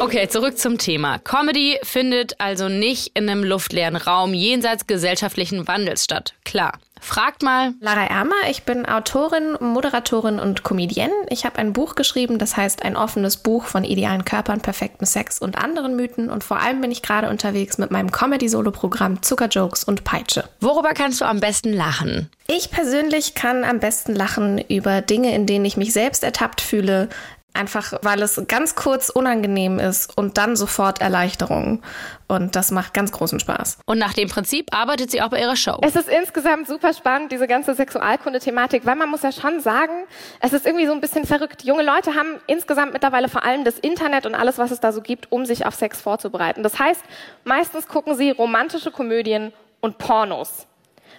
Okay, 0.00 0.26
zurück 0.28 0.56
zum 0.56 0.78
Thema. 0.78 1.18
Comedy 1.18 1.78
findet 1.82 2.40
also 2.40 2.70
nicht 2.70 3.10
in 3.12 3.28
einem 3.28 3.44
luftleeren 3.44 3.96
Raum 3.96 4.32
jenseits 4.32 4.86
gesellschaftlichen 4.86 5.68
Wandels 5.68 6.04
statt. 6.04 6.32
Klar. 6.42 6.78
Fragt 7.02 7.42
mal. 7.42 7.74
Lara 7.80 8.06
Ermer, 8.06 8.48
ich 8.50 8.62
bin 8.62 8.86
Autorin, 8.86 9.56
Moderatorin 9.60 10.38
und 10.38 10.62
Comedienne. 10.62 11.12
Ich 11.28 11.44
habe 11.44 11.58
ein 11.58 11.72
Buch 11.74 11.96
geschrieben, 11.96 12.38
das 12.38 12.56
heißt 12.56 12.82
ein 12.82 12.96
offenes 12.96 13.38
Buch 13.38 13.64
von 13.64 13.84
idealen 13.84 14.24
Körpern, 14.24 14.60
perfektem 14.60 15.06
Sex 15.06 15.38
und 15.38 15.56
anderen 15.56 15.96
Mythen. 15.96 16.30
Und 16.30 16.44
vor 16.44 16.60
allem 16.60 16.80
bin 16.80 16.90
ich 16.90 17.02
gerade 17.02 17.28
unterwegs 17.28 17.76
mit 17.76 17.90
meinem 17.90 18.10
Comedy-Solo-Programm 18.10 19.22
Zuckerjokes 19.22 19.84
und 19.84 20.04
Peitsche. 20.04 20.44
Worüber 20.60 20.92
kannst 20.94 21.20
du 21.20 21.26
am 21.26 21.40
besten 21.40 21.74
lachen? 21.74 22.30
Ich 22.46 22.70
persönlich 22.70 23.34
kann 23.34 23.64
am 23.64 23.80
besten 23.80 24.14
lachen 24.14 24.58
über 24.68 25.02
Dinge, 25.02 25.34
in 25.34 25.46
denen 25.46 25.64
ich 25.64 25.76
mich 25.76 25.92
selbst 25.92 26.24
ertappt 26.24 26.60
fühle, 26.60 27.08
Einfach 27.52 27.94
weil 28.02 28.22
es 28.22 28.40
ganz 28.46 28.76
kurz 28.76 29.10
unangenehm 29.10 29.80
ist 29.80 30.16
und 30.16 30.38
dann 30.38 30.54
sofort 30.54 31.00
Erleichterung. 31.00 31.82
Und 32.28 32.54
das 32.54 32.70
macht 32.70 32.94
ganz 32.94 33.10
großen 33.10 33.40
Spaß. 33.40 33.78
Und 33.86 33.98
nach 33.98 34.12
dem 34.12 34.28
Prinzip 34.28 34.72
arbeitet 34.72 35.10
sie 35.10 35.20
auch 35.20 35.30
bei 35.30 35.40
ihrer 35.40 35.56
Show. 35.56 35.78
Es 35.82 35.96
ist 35.96 36.08
insgesamt 36.08 36.68
super 36.68 36.94
spannend, 36.94 37.32
diese 37.32 37.48
ganze 37.48 37.74
Sexualkunde-Thematik, 37.74 38.86
weil 38.86 38.94
man 38.94 39.10
muss 39.10 39.22
ja 39.22 39.32
schon 39.32 39.60
sagen, 39.60 40.04
es 40.40 40.52
ist 40.52 40.64
irgendwie 40.64 40.86
so 40.86 40.92
ein 40.92 41.00
bisschen 41.00 41.26
verrückt. 41.26 41.64
Junge 41.64 41.82
Leute 41.82 42.14
haben 42.14 42.36
insgesamt 42.46 42.92
mittlerweile 42.92 43.28
vor 43.28 43.44
allem 43.44 43.64
das 43.64 43.78
Internet 43.80 44.26
und 44.26 44.36
alles, 44.36 44.58
was 44.58 44.70
es 44.70 44.78
da 44.78 44.92
so 44.92 45.00
gibt, 45.00 45.32
um 45.32 45.44
sich 45.44 45.66
auf 45.66 45.74
Sex 45.74 46.00
vorzubereiten. 46.00 46.62
Das 46.62 46.78
heißt, 46.78 47.02
meistens 47.44 47.88
gucken 47.88 48.16
sie 48.16 48.30
romantische 48.30 48.92
Komödien 48.92 49.52
und 49.80 49.98
Pornos. 49.98 50.66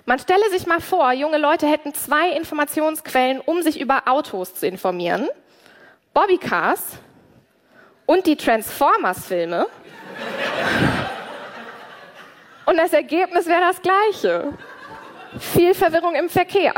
Man 0.06 0.18
stelle 0.18 0.50
sich 0.50 0.66
mal 0.66 0.82
vor, 0.82 1.12
junge 1.12 1.38
Leute 1.38 1.68
hätten 1.68 1.94
zwei 1.94 2.32
Informationsquellen, 2.32 3.40
um 3.42 3.62
sich 3.62 3.80
über 3.80 4.08
Autos 4.08 4.56
zu 4.56 4.66
informieren. 4.66 5.28
Bobbycars 6.14 6.98
und 8.06 8.28
die 8.28 8.36
Transformers-Filme. 8.36 9.66
Und 12.66 12.78
das 12.78 12.92
Ergebnis 12.92 13.46
wäre 13.46 13.62
das 13.62 13.82
gleiche. 13.82 14.50
Viel 15.40 15.74
Verwirrung 15.74 16.16
im 16.16 16.30
Verkehr. 16.30 16.74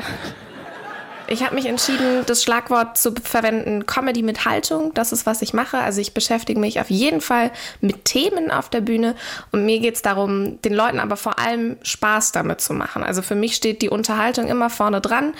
Ich 1.27 1.43
habe 1.43 1.55
mich 1.55 1.65
entschieden, 1.65 2.23
das 2.27 2.43
Schlagwort 2.43 2.97
zu 2.97 3.11
verwenden, 3.15 3.87
Comedy 3.87 4.21
mit 4.21 4.45
Haltung. 4.45 4.93
Das 4.93 5.11
ist, 5.11 5.25
was 5.25 5.41
ich 5.41 5.53
mache. 5.53 5.77
Also 5.79 5.99
ich 5.99 6.13
beschäftige 6.13 6.59
mich 6.59 6.79
auf 6.79 6.91
jeden 6.91 7.21
Fall 7.21 7.51
mit 7.81 8.05
Themen 8.05 8.51
auf 8.51 8.69
der 8.69 8.81
Bühne 8.81 9.15
und 9.51 9.65
mir 9.65 9.79
geht 9.79 9.95
es 9.95 10.03
darum, 10.03 10.61
den 10.61 10.73
Leuten 10.73 10.99
aber 10.99 11.17
vor 11.17 11.39
allem 11.39 11.77
Spaß 11.81 12.33
damit 12.33 12.61
zu 12.61 12.73
machen. 12.73 13.03
Also 13.03 13.23
für 13.23 13.35
mich 13.35 13.55
steht 13.55 13.81
die 13.81 13.89
Unterhaltung 13.89 14.47
immer 14.47 14.69
vorne 14.69 15.01
dran 15.01 15.33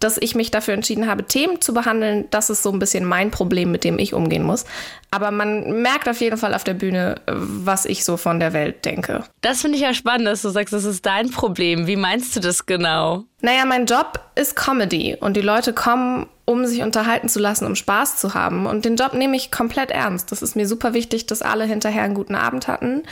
dass 0.00 0.18
ich 0.18 0.34
mich 0.34 0.50
dafür 0.50 0.74
entschieden 0.74 1.08
habe, 1.08 1.24
Themen 1.24 1.60
zu 1.60 1.74
behandeln. 1.74 2.26
Das 2.30 2.50
ist 2.50 2.62
so 2.62 2.70
ein 2.70 2.78
bisschen 2.78 3.04
mein 3.04 3.30
Problem, 3.30 3.70
mit 3.70 3.84
dem 3.84 3.98
ich 3.98 4.14
umgehen 4.14 4.42
muss. 4.42 4.64
Aber 5.10 5.30
man 5.30 5.82
merkt 5.82 6.08
auf 6.08 6.20
jeden 6.20 6.36
Fall 6.36 6.54
auf 6.54 6.64
der 6.64 6.74
Bühne, 6.74 7.16
was 7.26 7.84
ich 7.84 8.04
so 8.04 8.16
von 8.16 8.40
der 8.40 8.52
Welt 8.52 8.84
denke. 8.84 9.24
Das 9.40 9.62
finde 9.62 9.76
ich 9.76 9.82
ja 9.82 9.94
spannend, 9.94 10.26
dass 10.26 10.42
du 10.42 10.50
sagst, 10.50 10.72
das 10.72 10.84
ist 10.84 11.06
dein 11.06 11.30
Problem. 11.30 11.86
Wie 11.86 11.96
meinst 11.96 12.36
du 12.36 12.40
das 12.40 12.66
genau? 12.66 13.24
Naja, 13.40 13.64
mein 13.64 13.86
Job 13.86 14.20
ist 14.34 14.56
Comedy 14.56 15.16
und 15.18 15.36
die 15.36 15.40
Leute 15.42 15.72
kommen, 15.72 16.26
um 16.44 16.66
sich 16.66 16.82
unterhalten 16.82 17.28
zu 17.28 17.38
lassen, 17.38 17.66
um 17.66 17.74
Spaß 17.74 18.16
zu 18.16 18.34
haben. 18.34 18.66
Und 18.66 18.84
den 18.84 18.96
Job 18.96 19.14
nehme 19.14 19.36
ich 19.36 19.50
komplett 19.50 19.90
ernst. 19.90 20.32
Das 20.32 20.42
ist 20.42 20.56
mir 20.56 20.66
super 20.66 20.94
wichtig, 20.94 21.26
dass 21.26 21.42
alle 21.42 21.64
hinterher 21.64 22.02
einen 22.02 22.14
guten 22.14 22.34
Abend 22.34 22.68
hatten. 22.68 23.02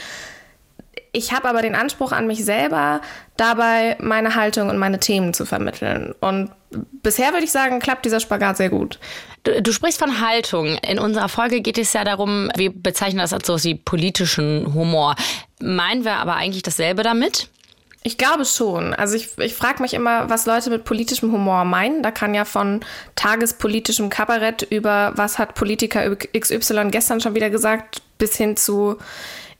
Ich 1.11 1.31
habe 1.31 1.47
aber 1.47 1.61
den 1.61 1.75
Anspruch 1.75 2.11
an 2.11 2.27
mich 2.27 2.43
selber, 2.43 3.01
dabei 3.37 3.97
meine 3.99 4.35
Haltung 4.35 4.69
und 4.69 4.77
meine 4.77 4.99
Themen 4.99 5.33
zu 5.33 5.45
vermitteln. 5.45 6.13
Und 6.19 6.51
bisher 7.01 7.31
würde 7.31 7.45
ich 7.45 7.51
sagen, 7.51 7.79
klappt 7.79 8.05
dieser 8.05 8.19
Spagat 8.19 8.57
sehr 8.57 8.69
gut. 8.69 8.99
Du, 9.43 9.61
du, 9.61 9.71
sprichst 9.71 9.99
von 9.99 10.19
Haltung. 10.19 10.77
In 10.87 10.99
unserer 10.99 11.29
Folge 11.29 11.61
geht 11.61 11.77
es 11.77 11.93
ja 11.93 12.03
darum, 12.03 12.51
wir 12.55 12.71
bezeichnen 12.73 13.19
das 13.19 13.33
als 13.33 13.47
so 13.47 13.63
wie 13.63 13.75
politischen 13.75 14.73
Humor. 14.73 15.15
Meinen 15.61 16.03
wir 16.03 16.13
aber 16.13 16.35
eigentlich 16.35 16.63
dasselbe 16.63 17.03
damit? 17.03 17.49
Ich 18.03 18.17
glaube 18.17 18.45
schon. 18.45 18.93
Also 18.93 19.15
ich, 19.15 19.37
ich 19.37 19.53
frage 19.53 19.81
mich 19.81 19.93
immer, 19.93 20.29
was 20.29 20.45
Leute 20.45 20.69
mit 20.69 20.85
politischem 20.85 21.31
Humor 21.31 21.65
meinen. 21.65 22.03
Da 22.03 22.11
kann 22.11 22.33
ja 22.33 22.45
von 22.45 22.81
tagespolitischem 23.15 24.09
Kabarett 24.09 24.61
über 24.61 25.11
was 25.15 25.37
hat 25.37 25.55
Politiker 25.55 26.15
XY 26.15 26.89
gestern 26.89 27.19
schon 27.19 27.35
wieder 27.35 27.49
gesagt, 27.49 28.01
bis 28.17 28.37
hin 28.37 28.55
zu 28.55 28.97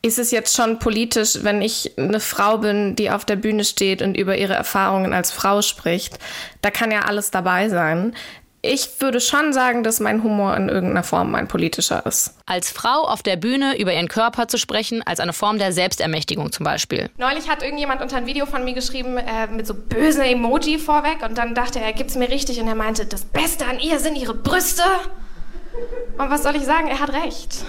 ist 0.08 0.18
es 0.18 0.32
jetzt 0.32 0.56
schon 0.56 0.80
politisch, 0.80 1.40
wenn 1.44 1.62
ich 1.62 1.92
eine 1.98 2.20
Frau 2.20 2.58
bin, 2.58 2.96
die 2.96 3.12
auf 3.12 3.26
der 3.26 3.36
Bühne 3.36 3.66
steht 3.66 4.02
und 4.02 4.18
über 4.18 4.38
ihre 4.38 4.54
Erfahrungen 4.54 5.14
als 5.14 5.32
Frau 5.32 5.62
spricht. 5.62 6.18
Da 6.62 6.72
kann 6.72 6.92
ja 6.92 7.02
alles 7.02 7.30
dabei 7.30 7.70
sein. 7.70 8.16
Ich 8.64 9.00
würde 9.00 9.22
schon 9.22 9.54
sagen, 9.54 9.84
dass 9.84 10.00
mein 10.00 10.24
Humor 10.24 10.58
in 10.58 10.68
irgendeiner 10.68 11.04
Form 11.04 11.36
ein 11.36 11.48
politischer 11.48 12.06
ist. 12.06 12.36
Als 12.48 12.72
Frau 12.72 13.04
auf 13.04 13.22
der 13.22 13.36
Bühne 13.36 13.80
über 13.80 13.94
ihren 13.94 14.08
Körper 14.08 14.48
zu 14.48 14.58
sprechen, 14.58 15.04
als 15.06 15.20
eine 15.20 15.32
Form 15.32 15.60
der 15.60 15.72
Selbstermächtigung 15.72 16.52
zum 16.52 16.64
Beispiel. 16.64 17.10
Neulich 17.18 17.50
hat 17.50 17.62
irgendjemand 17.62 18.02
unter 18.02 18.18
ein 18.18 18.26
Video 18.26 18.46
von 18.46 18.66
mir 18.66 18.74
geschrieben, 18.74 19.18
äh, 19.18 19.48
mit 19.48 19.68
so 19.68 19.76
bösen 19.76 20.24
Emoji 20.24 20.80
vorweg. 20.80 21.24
Und 21.24 21.38
dann 21.38 21.54
dachte 21.54 21.80
er, 21.80 21.86
er 21.86 21.94
gibt's 21.94 22.16
mir 22.16 22.30
richtig. 22.30 22.60
Und 22.60 22.68
er 22.68 22.76
meinte, 22.76 23.06
das 23.06 23.26
Beste 23.26 23.66
an 23.66 23.80
ihr 23.80 24.00
sind 24.00 24.18
ihre 24.18 24.34
Brüste. 24.34 24.84
Und 26.18 26.32
was 26.32 26.44
soll 26.44 26.56
ich 26.56 26.64
sagen? 26.64 26.88
Er 26.88 27.00
hat 27.00 27.14
recht. 27.14 27.64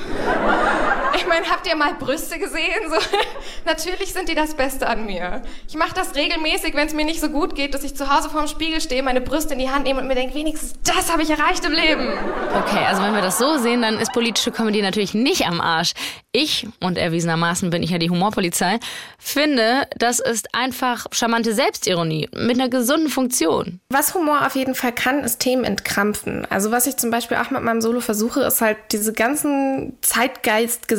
Ich 1.19 1.27
meine, 1.27 1.51
habt 1.51 1.67
ihr 1.67 1.75
mal 1.75 1.95
Brüste 1.95 2.39
gesehen? 2.39 2.89
So, 2.89 2.95
natürlich 3.67 4.13
sind 4.13 4.29
die 4.29 4.37
das 4.37 4.55
Beste 4.55 4.87
an 4.87 5.05
mir. 5.05 5.43
Ich 5.67 5.75
mache 5.75 5.93
das 5.93 6.15
regelmäßig, 6.15 6.75
wenn 6.75 6.87
es 6.87 6.95
mir 6.95 7.05
nicht 7.05 7.21
so 7.21 7.29
gut 7.29 7.57
geht, 7.57 7.75
dass 7.75 7.83
ich 7.83 7.97
zu 7.97 8.15
Hause 8.15 8.31
vorm 8.31 8.47
Spiegel 8.47 8.81
stehe, 8.81 9.03
meine 9.03 9.21
Brüste 9.21 9.55
in 9.55 9.59
die 9.59 9.69
Hand 9.69 9.85
nehme 9.85 10.01
und 10.01 10.07
mir 10.07 10.15
denke, 10.15 10.37
wenigstens 10.37 10.75
das 10.85 11.11
habe 11.11 11.23
ich 11.23 11.31
erreicht 11.31 11.65
im 11.65 11.73
Leben. 11.73 12.13
Okay, 12.57 12.85
also 12.87 13.03
wenn 13.03 13.15
wir 13.15 13.21
das 13.21 13.37
so 13.37 13.59
sehen, 13.59 13.83
dann 13.83 13.99
ist 13.99 14.13
politische 14.13 14.53
Comedy 14.53 14.81
natürlich 14.81 15.13
nicht 15.13 15.45
am 15.45 15.61
Arsch. 15.61 15.95
Ich, 16.31 16.69
und 16.81 16.99
erwiesenermaßen 16.99 17.71
bin 17.71 17.83
ich 17.83 17.91
ja 17.91 17.99
die 17.99 18.11
Humorpolizei, 18.11 18.79
finde, 19.19 19.89
das 19.97 20.21
ist 20.21 20.55
einfach 20.55 21.07
charmante 21.11 21.53
Selbstironie 21.53 22.29
mit 22.33 22.61
einer 22.61 22.69
gesunden 22.69 23.09
Funktion. 23.09 23.81
Was 23.89 24.15
Humor 24.15 24.47
auf 24.47 24.55
jeden 24.55 24.77
Fall 24.77 24.93
kann, 24.93 25.25
ist 25.25 25.41
Themen 25.41 25.65
entkrampfen. 25.65 26.47
Also 26.49 26.71
was 26.71 26.87
ich 26.87 26.97
zum 26.97 27.11
Beispiel 27.11 27.39
auch 27.39 27.51
mit 27.51 27.63
meinem 27.63 27.81
Solo 27.81 28.01
versuche, 28.01 28.43
ist 28.43 28.61
halt 28.61 28.77
diese 28.93 29.13
ganzen 29.13 29.97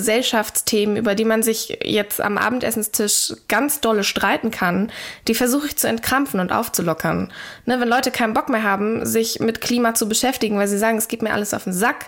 Zeitgeist-Gesellschaftsthemen, 0.09 0.97
über 0.97 1.15
die 1.15 1.25
man 1.25 1.43
sich 1.43 1.77
jetzt 1.83 2.19
am 2.19 2.37
Abendessenstisch 2.37 3.33
ganz 3.47 3.79
dolle 3.79 4.03
streiten 4.03 4.51
kann, 4.51 4.91
die 5.27 5.35
versuche 5.35 5.67
ich 5.67 5.77
zu 5.77 5.87
entkrampfen 5.87 6.39
und 6.39 6.51
aufzulockern. 6.51 7.31
Ne, 7.65 7.79
wenn 7.79 7.87
Leute 7.87 8.11
keinen 8.11 8.33
Bock 8.33 8.49
mehr 8.49 8.63
haben, 8.63 9.05
sich 9.05 9.39
mit 9.39 9.61
Klima 9.61 9.93
zu 9.93 10.09
beschäftigen, 10.09 10.57
weil 10.57 10.67
sie 10.67 10.77
sagen, 10.77 10.97
es 10.97 11.07
geht 11.07 11.21
mir 11.21 11.33
alles 11.33 11.53
auf 11.53 11.65
den 11.65 11.73
Sack, 11.73 12.07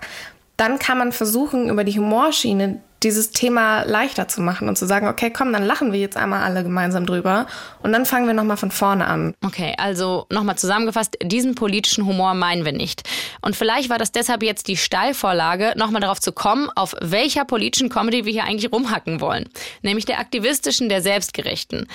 dann 0.61 0.77
kann 0.77 0.99
man 0.99 1.11
versuchen, 1.11 1.69
über 1.69 1.83
die 1.83 1.97
Humorschiene 1.97 2.79
dieses 3.01 3.31
Thema 3.31 3.81
leichter 3.81 4.27
zu 4.27 4.41
machen 4.41 4.69
und 4.69 4.77
zu 4.77 4.85
sagen, 4.85 5.07
okay, 5.07 5.31
komm, 5.31 5.51
dann 5.53 5.63
lachen 5.63 5.91
wir 5.91 5.99
jetzt 5.99 6.17
einmal 6.17 6.43
alle 6.43 6.61
gemeinsam 6.61 7.07
drüber 7.07 7.47
und 7.81 7.91
dann 7.93 8.05
fangen 8.05 8.27
wir 8.27 8.35
nochmal 8.35 8.57
von 8.57 8.69
vorne 8.69 9.07
an. 9.07 9.33
Okay, 9.43 9.73
also 9.79 10.27
nochmal 10.29 10.59
zusammengefasst, 10.59 11.17
diesen 11.23 11.55
politischen 11.55 12.05
Humor 12.05 12.35
meinen 12.35 12.63
wir 12.63 12.73
nicht. 12.73 13.01
Und 13.41 13.55
vielleicht 13.55 13.89
war 13.89 13.97
das 13.97 14.11
deshalb 14.11 14.43
jetzt 14.43 14.67
die 14.67 14.77
Steilvorlage, 14.77 15.73
nochmal 15.77 16.01
darauf 16.01 16.19
zu 16.19 16.31
kommen, 16.31 16.69
auf 16.75 16.95
welcher 17.01 17.43
politischen 17.43 17.89
Comedy 17.89 18.25
wir 18.25 18.31
hier 18.31 18.43
eigentlich 18.43 18.71
rumhacken 18.71 19.19
wollen. 19.19 19.49
Nämlich 19.81 20.05
der 20.05 20.19
aktivistischen, 20.19 20.89
der 20.89 21.01
selbstgerechten. 21.01 21.87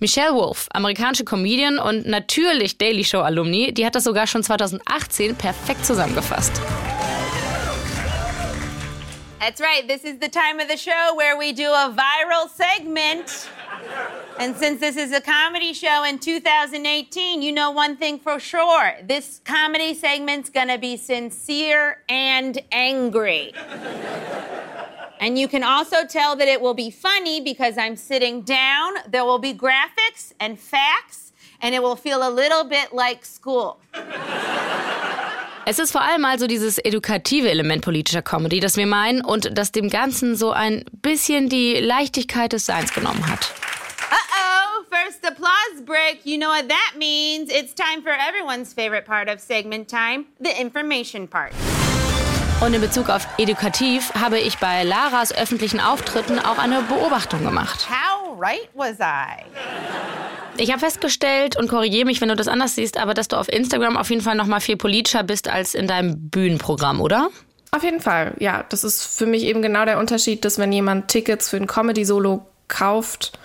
Michelle 0.00 0.32
Wolf, 0.32 0.68
amerikanische 0.72 1.24
Comedian 1.24 1.78
und 1.78 2.06
natürlich 2.06 2.78
Daily 2.78 3.04
Show 3.04 3.20
Alumni, 3.20 3.74
die 3.74 3.84
hat 3.84 3.94
das 3.94 4.04
sogar 4.04 4.26
schon 4.26 4.42
2018 4.42 5.36
perfekt 5.36 5.84
zusammengefasst. 5.84 6.62
That's 9.40 9.60
right. 9.60 9.86
This 9.86 10.04
is 10.04 10.18
the 10.18 10.28
time 10.28 10.58
of 10.60 10.68
the 10.68 10.76
show 10.76 11.12
where 11.16 11.36
we 11.36 11.52
do 11.52 11.68
a 11.68 11.94
viral 11.94 12.48
segment. 12.48 13.50
And 14.38 14.56
since 14.56 14.80
this 14.80 14.96
is 14.96 15.12
a 15.12 15.20
comedy 15.20 15.72
show 15.72 16.02
in 16.04 16.18
2018, 16.18 17.42
you 17.42 17.52
know 17.52 17.70
one 17.70 17.96
thing 17.96 18.18
for 18.18 18.40
sure. 18.40 18.94
This 19.02 19.40
comedy 19.44 19.92
segment's 19.94 20.48
gonna 20.48 20.78
be 20.78 20.96
sincere 20.96 22.02
and 22.08 22.58
angry. 22.72 23.52
And 25.20 25.38
you 25.38 25.46
can 25.48 25.62
also 25.62 26.06
tell 26.06 26.36
that 26.36 26.48
it 26.48 26.60
will 26.60 26.74
be 26.74 26.90
funny 26.90 27.40
because 27.40 27.78
I'm 27.78 27.96
sitting 27.96 28.42
down, 28.42 28.94
there 29.08 29.24
will 29.24 29.38
be 29.38 29.54
graphics 29.54 30.32
and 30.40 30.58
facts, 30.58 31.32
and 31.60 31.74
it 31.74 31.82
will 31.82 31.96
feel 31.96 32.26
a 32.26 32.30
little 32.30 32.64
bit 32.64 32.92
like 32.92 33.24
school. 33.24 33.78
Es 35.66 35.78
ist 35.78 35.92
vor 35.92 36.02
allem 36.02 36.26
also 36.26 36.46
dieses 36.46 36.76
edukative 36.76 37.48
Element 37.48 37.82
politischer 37.82 38.20
Comedy, 38.20 38.60
das 38.60 38.76
wir 38.76 38.86
meinen 38.86 39.24
und 39.24 39.56
das 39.56 39.72
dem 39.72 39.88
Ganzen 39.88 40.36
so 40.36 40.50
ein 40.50 40.84
bisschen 41.00 41.48
die 41.48 41.74
Leichtigkeit 41.74 42.52
des 42.52 42.66
Seins 42.66 42.92
genommen 42.92 43.26
hat. 43.26 43.50
Uh-oh, 44.10 44.84
first 44.90 45.24
applause 45.24 45.82
break. 45.86 46.20
You 46.24 46.36
know 46.36 46.48
what 46.48 46.68
that 46.68 46.98
means. 46.98 47.50
It's 47.50 47.74
time 47.74 48.02
for 48.02 48.12
everyone's 48.12 48.74
favorite 48.74 49.06
part 49.06 49.30
of 49.30 49.40
segment 49.40 49.88
time, 49.88 50.26
the 50.38 50.50
information 50.60 51.26
part. 51.26 51.52
Und 52.60 52.72
in 52.72 52.80
Bezug 52.80 53.10
auf 53.10 53.26
edukativ 53.36 54.12
habe 54.14 54.38
ich 54.38 54.58
bei 54.58 54.84
Laras 54.84 55.34
öffentlichen 55.34 55.80
Auftritten 55.80 56.38
auch 56.38 56.58
eine 56.58 56.80
Beobachtung 56.82 57.44
gemacht. 57.44 57.88
How 57.90 58.40
right 58.40 58.68
was 58.74 58.98
I? 59.00 59.44
Ich 60.56 60.70
habe 60.70 60.80
festgestellt 60.80 61.56
und 61.56 61.68
korrigiere 61.68 62.06
mich, 62.06 62.20
wenn 62.20 62.28
du 62.28 62.36
das 62.36 62.48
anders 62.48 62.74
siehst, 62.76 62.98
aber 62.98 63.12
dass 63.12 63.28
du 63.28 63.36
auf 63.36 63.48
Instagram 63.48 63.96
auf 63.96 64.08
jeden 64.08 64.22
Fall 64.22 64.36
noch 64.36 64.46
mal 64.46 64.60
viel 64.60 64.76
politischer 64.76 65.24
bist 65.24 65.48
als 65.48 65.74
in 65.74 65.86
deinem 65.86 66.30
Bühnenprogramm, 66.30 67.00
oder? 67.00 67.28
Auf 67.72 67.82
jeden 67.82 68.00
Fall, 68.00 68.34
ja. 68.38 68.64
Das 68.68 68.84
ist 68.84 69.04
für 69.04 69.26
mich 69.26 69.42
eben 69.42 69.60
genau 69.60 69.84
der 69.84 69.98
Unterschied, 69.98 70.44
dass 70.44 70.58
wenn 70.58 70.72
jemand 70.72 71.08
Tickets 71.08 71.50
für 71.50 71.56
ein 71.56 71.66
Comedy-Solo 71.66 72.46
kauft, 72.68 73.38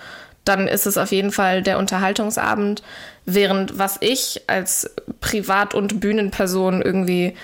dann 0.46 0.68
ist 0.68 0.86
es 0.86 0.98
auf 0.98 1.12
jeden 1.12 1.32
Fall 1.32 1.62
der 1.64 1.78
Unterhaltungsabend. 1.78 2.84
Während 3.26 3.78
was 3.78 3.98
ich 4.00 4.42
als 4.48 4.90
Privat- 5.20 5.74
und 5.74 6.00
Bühnenperson 6.00 6.82
irgendwie 6.82 7.36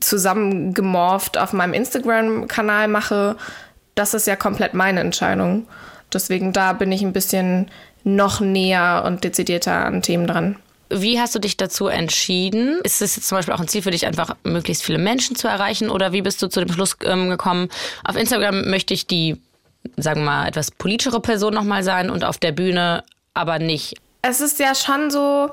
zusammengemorpht 0.00 1.38
auf 1.38 1.52
meinem 1.52 1.74
Instagram-Kanal 1.74 2.88
mache, 2.88 3.36
das 3.94 4.14
ist 4.14 4.26
ja 4.26 4.36
komplett 4.36 4.74
meine 4.74 5.00
Entscheidung. 5.00 5.66
Deswegen 6.12 6.52
da 6.52 6.72
bin 6.72 6.90
ich 6.92 7.02
ein 7.02 7.12
bisschen 7.12 7.70
noch 8.04 8.40
näher 8.40 9.04
und 9.06 9.24
dezidierter 9.24 9.84
an 9.84 10.02
Themen 10.02 10.26
dran. 10.26 10.56
Wie 10.92 11.20
hast 11.20 11.34
du 11.34 11.38
dich 11.38 11.56
dazu 11.56 11.86
entschieden? 11.86 12.80
Ist 12.82 13.00
es 13.00 13.14
jetzt 13.14 13.28
zum 13.28 13.38
Beispiel 13.38 13.54
auch 13.54 13.60
ein 13.60 13.68
Ziel 13.68 13.82
für 13.82 13.92
dich, 13.92 14.06
einfach 14.06 14.34
möglichst 14.42 14.82
viele 14.82 14.98
Menschen 14.98 15.36
zu 15.36 15.46
erreichen? 15.46 15.88
Oder 15.88 16.12
wie 16.12 16.22
bist 16.22 16.42
du 16.42 16.48
zu 16.48 16.60
dem 16.60 16.72
Schluss 16.72 16.96
ähm, 17.04 17.28
gekommen? 17.30 17.68
Auf 18.04 18.16
Instagram 18.16 18.68
möchte 18.68 18.92
ich 18.92 19.06
die, 19.06 19.40
sagen 19.96 20.22
wir 20.22 20.26
mal, 20.26 20.48
etwas 20.48 20.72
politischere 20.72 21.20
Person 21.20 21.54
nochmal 21.54 21.84
sein 21.84 22.10
und 22.10 22.24
auf 22.24 22.38
der 22.38 22.50
Bühne 22.50 23.04
aber 23.34 23.60
nicht. 23.60 23.94
Es 24.22 24.40
ist 24.40 24.58
ja 24.58 24.74
schon 24.74 25.10
so, 25.10 25.50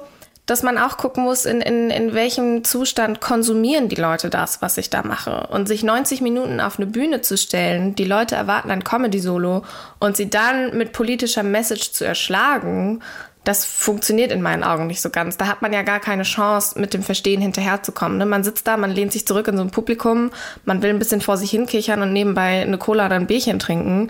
dass 0.47 0.63
man 0.63 0.77
auch 0.77 0.97
gucken 0.97 1.25
muss, 1.25 1.45
in, 1.45 1.61
in, 1.61 1.91
in 1.91 2.13
welchem 2.13 2.63
Zustand 2.63 3.21
konsumieren 3.21 3.89
die 3.89 3.95
Leute 3.95 4.29
das, 4.29 4.61
was 4.61 4.77
ich 4.77 4.89
da 4.89 5.03
mache. 5.03 5.47
Und 5.51 5.67
sich 5.67 5.83
90 5.83 6.21
Minuten 6.21 6.61
auf 6.61 6.79
eine 6.79 6.87
Bühne 6.87 7.21
zu 7.21 7.37
stellen, 7.37 7.95
die 7.95 8.05
Leute 8.05 8.35
erwarten 8.35 8.71
ein 8.71 8.83
Comedy-Solo 8.83 9.63
und 9.99 10.17
sie 10.17 10.29
dann 10.29 10.75
mit 10.77 10.93
politischer 10.93 11.43
Message 11.43 11.91
zu 11.91 12.05
erschlagen, 12.05 13.01
das 13.43 13.63
funktioniert 13.63 14.31
in 14.31 14.41
meinen 14.41 14.63
Augen 14.63 14.87
nicht 14.87 15.01
so 15.01 15.09
ganz. 15.09 15.37
Da 15.37 15.47
hat 15.47 15.61
man 15.61 15.71
ja 15.71 15.81
gar 15.81 15.99
keine 15.99 16.23
Chance, 16.23 16.77
mit 16.79 16.93
dem 16.93 17.01
Verstehen 17.01 17.41
hinterherzukommen. 17.41 18.17
Ne? 18.17 18.25
Man 18.25 18.43
sitzt 18.43 18.67
da, 18.67 18.75
man 18.75 18.91
lehnt 18.91 19.13
sich 19.13 19.25
zurück 19.25 19.47
in 19.47 19.55
so 19.55 19.63
ein 19.63 19.71
Publikum, 19.71 20.31
man 20.65 20.81
will 20.81 20.89
ein 20.89 20.99
bisschen 20.99 21.21
vor 21.21 21.37
sich 21.37 21.51
hinkichern 21.51 22.01
und 22.01 22.11
nebenbei 22.11 22.61
eine 22.61 22.77
Cola 22.77 23.05
oder 23.05 23.15
ein 23.15 23.27
Bierchen 23.27 23.59
trinken 23.59 24.09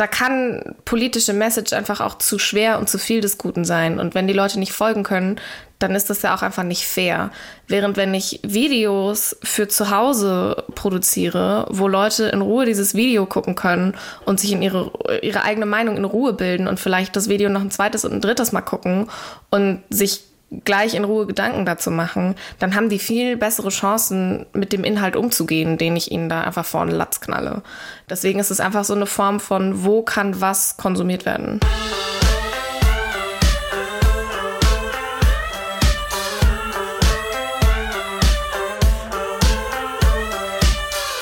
da 0.00 0.06
kann 0.06 0.76
politische 0.86 1.34
Message 1.34 1.74
einfach 1.74 2.00
auch 2.00 2.16
zu 2.16 2.38
schwer 2.38 2.78
und 2.78 2.88
zu 2.88 2.96
viel 2.96 3.20
des 3.20 3.36
Guten 3.36 3.66
sein. 3.66 4.00
Und 4.00 4.14
wenn 4.14 4.26
die 4.26 4.32
Leute 4.32 4.58
nicht 4.58 4.72
folgen 4.72 5.02
können, 5.02 5.38
dann 5.78 5.94
ist 5.94 6.08
das 6.08 6.22
ja 6.22 6.34
auch 6.34 6.40
einfach 6.40 6.62
nicht 6.62 6.86
fair. 6.86 7.30
Während 7.68 7.98
wenn 7.98 8.14
ich 8.14 8.40
Videos 8.42 9.36
für 9.42 9.68
zu 9.68 9.90
Hause 9.90 10.64
produziere, 10.74 11.66
wo 11.68 11.86
Leute 11.86 12.24
in 12.24 12.40
Ruhe 12.40 12.64
dieses 12.64 12.94
Video 12.94 13.26
gucken 13.26 13.56
können 13.56 13.94
und 14.24 14.40
sich 14.40 14.52
in 14.52 14.62
ihre, 14.62 14.90
ihre 15.20 15.42
eigene 15.42 15.66
Meinung 15.66 15.98
in 15.98 16.06
Ruhe 16.06 16.32
bilden 16.32 16.66
und 16.66 16.80
vielleicht 16.80 17.14
das 17.14 17.28
Video 17.28 17.50
noch 17.50 17.60
ein 17.60 17.70
zweites 17.70 18.06
und 18.06 18.14
ein 18.14 18.20
drittes 18.22 18.52
Mal 18.52 18.62
gucken 18.62 19.10
und 19.50 19.82
sich 19.90 20.29
gleich 20.64 20.94
in 20.94 21.04
Ruhe 21.04 21.26
Gedanken 21.26 21.64
dazu 21.64 21.90
machen, 21.90 22.34
dann 22.58 22.74
haben 22.74 22.88
die 22.88 22.98
viel 22.98 23.36
bessere 23.36 23.68
Chancen, 23.68 24.46
mit 24.52 24.72
dem 24.72 24.84
Inhalt 24.84 25.16
umzugehen, 25.16 25.78
den 25.78 25.96
ich 25.96 26.10
ihnen 26.10 26.28
da 26.28 26.42
einfach 26.42 26.66
vorne 26.66 26.92
Latz 26.92 27.20
knalle. 27.20 27.62
Deswegen 28.08 28.40
ist 28.40 28.50
es 28.50 28.60
einfach 28.60 28.84
so 28.84 28.94
eine 28.94 29.06
Form 29.06 29.40
von, 29.40 29.84
wo 29.84 30.02
kann 30.02 30.40
was 30.40 30.76
konsumiert 30.76 31.24
werden. 31.24 31.60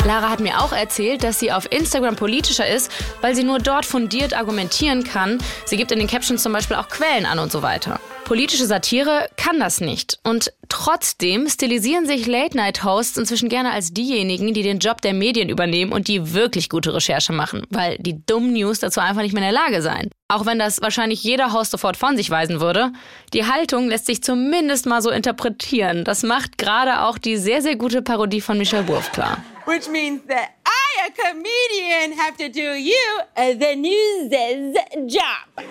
Lara 0.06 0.30
hat 0.30 0.40
mir 0.40 0.58
auch 0.62 0.72
erzählt, 0.72 1.22
dass 1.22 1.38
sie 1.38 1.52
auf 1.52 1.70
Instagram 1.70 2.16
politischer 2.16 2.66
ist, 2.66 2.90
weil 3.20 3.34
sie 3.34 3.44
nur 3.44 3.58
dort 3.58 3.84
fundiert 3.84 4.34
argumentieren 4.34 5.04
kann. 5.04 5.38
Sie 5.66 5.76
gibt 5.76 5.92
in 5.92 5.98
den 5.98 6.08
Captions 6.08 6.42
zum 6.42 6.54
Beispiel 6.54 6.78
auch 6.78 6.88
Quellen 6.88 7.26
an 7.26 7.38
und 7.38 7.52
so 7.52 7.60
weiter. 7.60 8.00
Politische 8.28 8.66
Satire 8.66 9.30
kann 9.38 9.58
das 9.58 9.80
nicht. 9.80 10.18
Und 10.22 10.52
trotzdem 10.68 11.48
stilisieren 11.48 12.04
sich 12.04 12.26
Late-Night-Hosts 12.26 13.16
inzwischen 13.16 13.48
gerne 13.48 13.70
als 13.72 13.94
diejenigen, 13.94 14.52
die 14.52 14.62
den 14.62 14.80
Job 14.80 15.00
der 15.00 15.14
Medien 15.14 15.48
übernehmen 15.48 15.92
und 15.92 16.08
die 16.08 16.34
wirklich 16.34 16.68
gute 16.68 16.92
Recherche 16.92 17.32
machen, 17.32 17.66
weil 17.70 17.96
die 17.98 18.22
dummen 18.26 18.52
News 18.52 18.80
dazu 18.80 19.00
einfach 19.00 19.22
nicht 19.22 19.32
mehr 19.32 19.48
in 19.48 19.54
der 19.54 19.62
Lage 19.62 19.80
seien. 19.80 20.10
Auch 20.28 20.44
wenn 20.44 20.58
das 20.58 20.82
wahrscheinlich 20.82 21.22
jeder 21.22 21.54
Host 21.54 21.70
sofort 21.70 21.96
von 21.96 22.18
sich 22.18 22.28
weisen 22.28 22.60
würde, 22.60 22.92
die 23.32 23.46
Haltung 23.46 23.88
lässt 23.88 24.04
sich 24.04 24.22
zumindest 24.22 24.84
mal 24.84 25.00
so 25.00 25.08
interpretieren. 25.08 26.04
Das 26.04 26.22
macht 26.22 26.58
gerade 26.58 27.04
auch 27.04 27.16
die 27.16 27.38
sehr, 27.38 27.62
sehr 27.62 27.76
gute 27.76 28.02
Parodie 28.02 28.42
von 28.42 28.58
Michel 28.58 28.86
Wurf 28.88 29.10
klar. 29.10 29.42
Which 29.64 29.88
means 29.88 30.20
that 30.28 30.50
I 30.66 30.87
a 31.06 31.10
comedian, 31.10 32.12
have 32.18 32.36
to 32.38 32.48
do 32.48 32.74
you, 32.74 33.20
the 33.36 33.74
news's 33.76 34.76
job? 35.06 35.66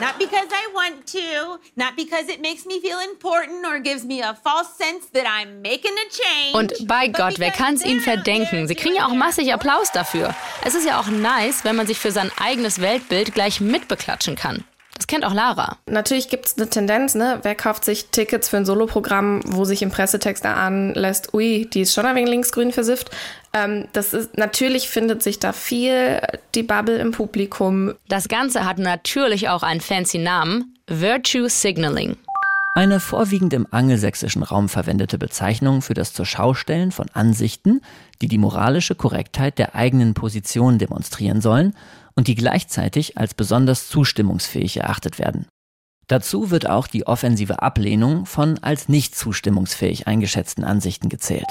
Not 0.00 0.16
because 0.16 0.46
I 0.52 0.68
want 0.74 1.06
to, 1.08 1.58
not 1.74 1.96
because 1.96 2.28
it 2.28 2.40
makes 2.40 2.64
me 2.64 2.80
feel 2.80 3.00
important 3.00 3.66
or 3.66 3.80
gives 3.80 4.04
me 4.04 4.22
a 4.22 4.32
false 4.32 4.76
sense 4.76 5.06
that 5.12 5.26
I'm 5.26 5.60
making 5.60 5.90
a 5.92 6.08
change. 6.08 6.54
Und 6.54 6.86
bei 6.86 7.08
Gott, 7.08 7.40
wer 7.40 7.50
kann's 7.50 7.84
ihnen 7.84 8.00
verdenken? 8.00 8.68
Sie 8.68 8.76
kriegen 8.76 8.94
ja 8.94 9.06
auch 9.06 9.14
massig 9.14 9.52
Applaus 9.52 9.90
dafür. 9.90 10.36
Es 10.64 10.76
ist 10.76 10.86
ja 10.86 11.00
auch 11.00 11.08
nice, 11.08 11.64
wenn 11.64 11.74
man 11.74 11.88
sich 11.88 11.98
für 11.98 12.12
sein 12.12 12.30
eigenes 12.40 12.80
Weltbild 12.80 13.34
gleich 13.34 13.60
mitbeklatschen 13.60 14.36
kann. 14.36 14.62
Das 14.94 15.06
kennt 15.06 15.24
auch 15.24 15.34
Lara. 15.34 15.78
Natürlich 15.86 16.28
gibt 16.28 16.46
es 16.46 16.56
eine 16.56 16.68
Tendenz, 16.68 17.14
ne? 17.14 17.38
Wer 17.42 17.54
kauft 17.54 17.84
sich 17.84 18.06
Tickets 18.10 18.48
für 18.48 18.56
ein 18.56 18.66
Soloprogramm, 18.66 19.40
wo 19.46 19.64
sich 19.64 19.82
im 19.82 19.90
Pressetext 19.90 20.44
erahnen 20.44 20.92
lässt, 20.94 21.34
ui, 21.34 21.66
die 21.72 21.82
ist 21.82 21.94
schon 21.94 22.04
ein 22.04 22.16
wenig 22.16 22.30
linksgrün 22.30 22.72
versifft. 22.72 23.10
Ähm, 23.58 23.88
das 23.92 24.14
ist, 24.14 24.36
natürlich 24.36 24.88
findet 24.88 25.22
sich 25.22 25.38
da 25.38 25.52
viel 25.52 26.20
die 26.54 26.62
Bubble 26.62 26.98
im 26.98 27.12
Publikum. 27.12 27.94
Das 28.08 28.28
Ganze 28.28 28.64
hat 28.64 28.78
natürlich 28.78 29.48
auch 29.48 29.62
einen 29.62 29.80
fancy 29.80 30.18
Namen: 30.18 30.76
Virtue 30.86 31.48
Signaling. 31.48 32.16
Eine 32.74 33.00
vorwiegend 33.00 33.52
im 33.54 33.66
angelsächsischen 33.72 34.44
Raum 34.44 34.68
verwendete 34.68 35.18
Bezeichnung 35.18 35.82
für 35.82 35.94
das 35.94 36.12
Zurschaustellen 36.12 36.92
von 36.92 37.06
Ansichten, 37.12 37.80
die 38.22 38.28
die 38.28 38.38
moralische 38.38 38.94
Korrektheit 38.94 39.58
der 39.58 39.74
eigenen 39.74 40.14
Position 40.14 40.78
demonstrieren 40.78 41.40
sollen 41.40 41.74
und 42.14 42.28
die 42.28 42.36
gleichzeitig 42.36 43.18
als 43.18 43.34
besonders 43.34 43.88
zustimmungsfähig 43.88 44.76
erachtet 44.76 45.18
werden. 45.18 45.46
Dazu 46.06 46.50
wird 46.50 46.70
auch 46.70 46.86
die 46.86 47.06
offensive 47.06 47.62
Ablehnung 47.62 48.26
von 48.26 48.58
als 48.62 48.88
nicht 48.88 49.16
zustimmungsfähig 49.16 50.06
eingeschätzten 50.06 50.62
Ansichten 50.62 51.08
gezählt. 51.08 51.48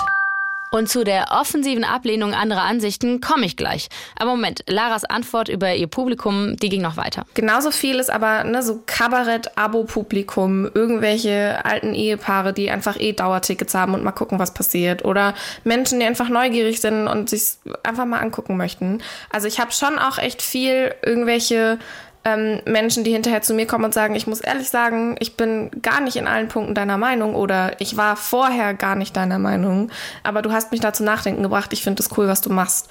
Und 0.70 0.90
zu 0.90 1.04
der 1.04 1.28
offensiven 1.32 1.84
Ablehnung 1.84 2.34
anderer 2.34 2.64
Ansichten 2.64 3.22
komme 3.22 3.46
ich 3.46 3.56
gleich. 3.56 3.88
Aber 4.20 4.32
Moment, 4.32 4.64
Laras 4.68 5.06
Antwort 5.06 5.48
über 5.48 5.74
ihr 5.74 5.88
Publikum, 5.88 6.58
die 6.58 6.70
ging 6.70 6.82
noch 6.82 6.98
weiter. 6.98 7.26
Genauso 7.36 7.72
viel 7.72 8.00
ist 8.00 8.10
aber 8.10 8.44
ne, 8.44 8.62
so 8.62 8.82
Kabarett-Abo-Publikum, 8.86 10.70
irgendwelche 10.74 11.64
alten 11.64 11.94
Ehepaare, 11.94 12.52
die 12.52 12.70
einfach 12.70 13.00
eh 13.00 13.14
Dauertickets 13.14 13.74
haben 13.76 13.94
und 13.94 14.04
mal 14.04 14.12
gucken, 14.12 14.40
was 14.40 14.54
passiert. 14.54 15.06
Oder 15.06 15.34
Menschen, 15.64 16.00
die 16.00 16.06
einfach 16.06 16.30
neugierig 16.30 16.82
sind 16.82 17.08
und 17.08 17.30
sich 17.30 17.58
einfach 17.84 18.06
mal 18.06 18.20
angucken 18.20 18.58
möchten. 18.58 19.02
Also 19.30 19.48
ich 19.48 19.60
habe 19.60 19.72
schon 19.72 19.98
auch 19.98 20.18
echt 20.18 20.42
viel 20.42 20.94
irgendwelche 21.02 21.80
ähm, 22.28 22.62
Menschen, 22.66 23.06
die 23.06 23.14
hinterher 23.14 23.42
zu 23.42 23.54
mir 23.54 23.66
kommen 23.66 23.86
und 23.86 23.94
sagen, 23.94 24.14
ich 24.14 24.28
muss 24.28 24.42
ehrlich 24.42 24.70
sagen, 24.70 25.16
ich 25.20 25.38
bin 25.38 25.72
gar 25.82 26.02
nicht 26.02 26.18
in 26.18 26.28
allen 26.28 26.50
Punkten 26.50 26.76
deiner 26.76 26.98
Meinung 26.98 27.36
oder 27.36 27.80
ich 27.80 27.96
war 27.96 28.18
vorher 28.18 28.74
gar 28.74 28.96
nicht 28.96 29.16
deiner 29.16 29.40
Meinung, 29.40 29.90
aber 30.24 30.42
du 30.42 30.52
hast 30.52 30.72
mich 30.72 30.82
da 30.82 30.92
zum 30.92 31.06
Nachdenken 31.06 31.42
gebracht, 31.42 31.72
ich 31.72 31.84
finde 31.84 32.04
es 32.04 32.10
cool, 32.18 32.28
was 32.28 32.42
du 32.42 32.52
machst. 32.52 32.90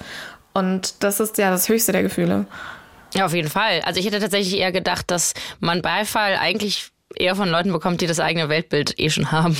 Und 0.53 1.03
das 1.03 1.19
ist 1.19 1.37
ja 1.37 1.51
das 1.51 1.69
höchste 1.69 1.91
der 1.91 2.01
Gefühle. 2.01 2.47
Ja, 3.13 3.27
auf 3.27 3.33
jeden 3.35 3.49
Fall. 3.49 3.81
Also 3.85 3.99
ich 3.99 4.07
hätte 4.07 4.19
tatsächlich 4.19 4.59
eher 4.59 4.71
gedacht, 4.71 5.11
dass 5.11 5.35
man 5.59 5.83
Beifall 5.83 6.35
eigentlich 6.37 6.89
eher 7.15 7.35
von 7.35 7.49
Leuten 7.49 7.71
bekommt, 7.71 8.01
die 8.01 8.07
das 8.07 8.19
eigene 8.19 8.49
Weltbild 8.49 8.99
eh 8.99 9.11
schon 9.11 9.31
haben. 9.31 9.55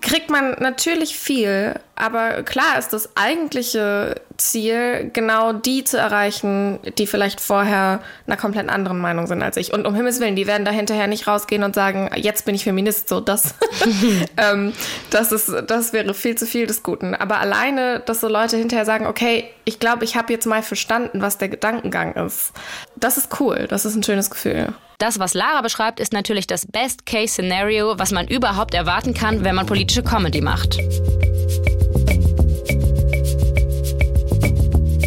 kriegt 0.00 0.30
man 0.30 0.56
natürlich 0.58 1.16
viel, 1.16 1.78
aber 1.94 2.42
klar 2.42 2.78
ist 2.78 2.92
das 2.92 3.10
eigentliche 3.16 4.16
Ziel, 4.38 5.10
genau 5.12 5.52
die 5.52 5.84
zu 5.84 5.98
erreichen, 5.98 6.78
die 6.98 7.06
vielleicht 7.06 7.40
vorher 7.40 8.00
einer 8.26 8.36
komplett 8.36 8.68
anderen 8.70 8.98
Meinung 8.98 9.26
sind 9.26 9.42
als 9.42 9.56
ich. 9.56 9.72
Und 9.72 9.86
um 9.86 9.94
Himmels 9.94 10.18
Willen, 10.18 10.34
die 10.34 10.46
werden 10.46 10.64
da 10.64 10.70
hinterher 10.70 11.06
nicht 11.06 11.26
rausgehen 11.26 11.62
und 11.62 11.74
sagen, 11.74 12.10
jetzt 12.16 12.44
bin 12.44 12.54
ich 12.54 12.64
Feminist, 12.64 13.08
so 13.08 13.20
das, 13.20 13.54
ähm, 14.36 14.72
das 15.10 15.32
ist, 15.32 15.52
das 15.66 15.92
wäre 15.92 16.14
viel 16.14 16.34
zu 16.34 16.46
viel 16.46 16.66
des 16.66 16.82
Guten. 16.82 17.14
Aber 17.14 17.40
alleine, 17.40 18.00
dass 18.00 18.20
so 18.20 18.28
Leute 18.28 18.56
hinterher 18.56 18.86
sagen, 18.86 19.06
okay, 19.06 19.44
ich 19.64 19.78
glaube, 19.78 20.04
ich 20.04 20.16
habe 20.16 20.32
jetzt 20.32 20.46
mal 20.46 20.62
verstanden, 20.62 21.20
was 21.20 21.38
der 21.38 21.50
Gedankengang 21.50 22.14
ist. 22.14 22.52
Das 22.96 23.16
ist 23.16 23.38
cool, 23.40 23.66
das 23.68 23.84
ist 23.84 23.94
ein 23.94 24.02
schönes 24.02 24.30
Gefühl. 24.30 24.72
Das, 24.98 25.18
was 25.18 25.34
Lara 25.34 25.62
beschreibt, 25.62 25.98
ist 25.98 26.12
natürlich 26.12 26.46
das 26.46 26.64
Best-Case-Szenario, 26.66 27.98
was 27.98 28.12
man 28.12 28.28
überhaupt 28.28 28.72
erwarten 28.72 29.14
kann, 29.14 29.44
wenn 29.44 29.56
man 29.56 29.66
politische 29.66 30.04
Comedy 30.04 30.40
macht. 30.40 30.78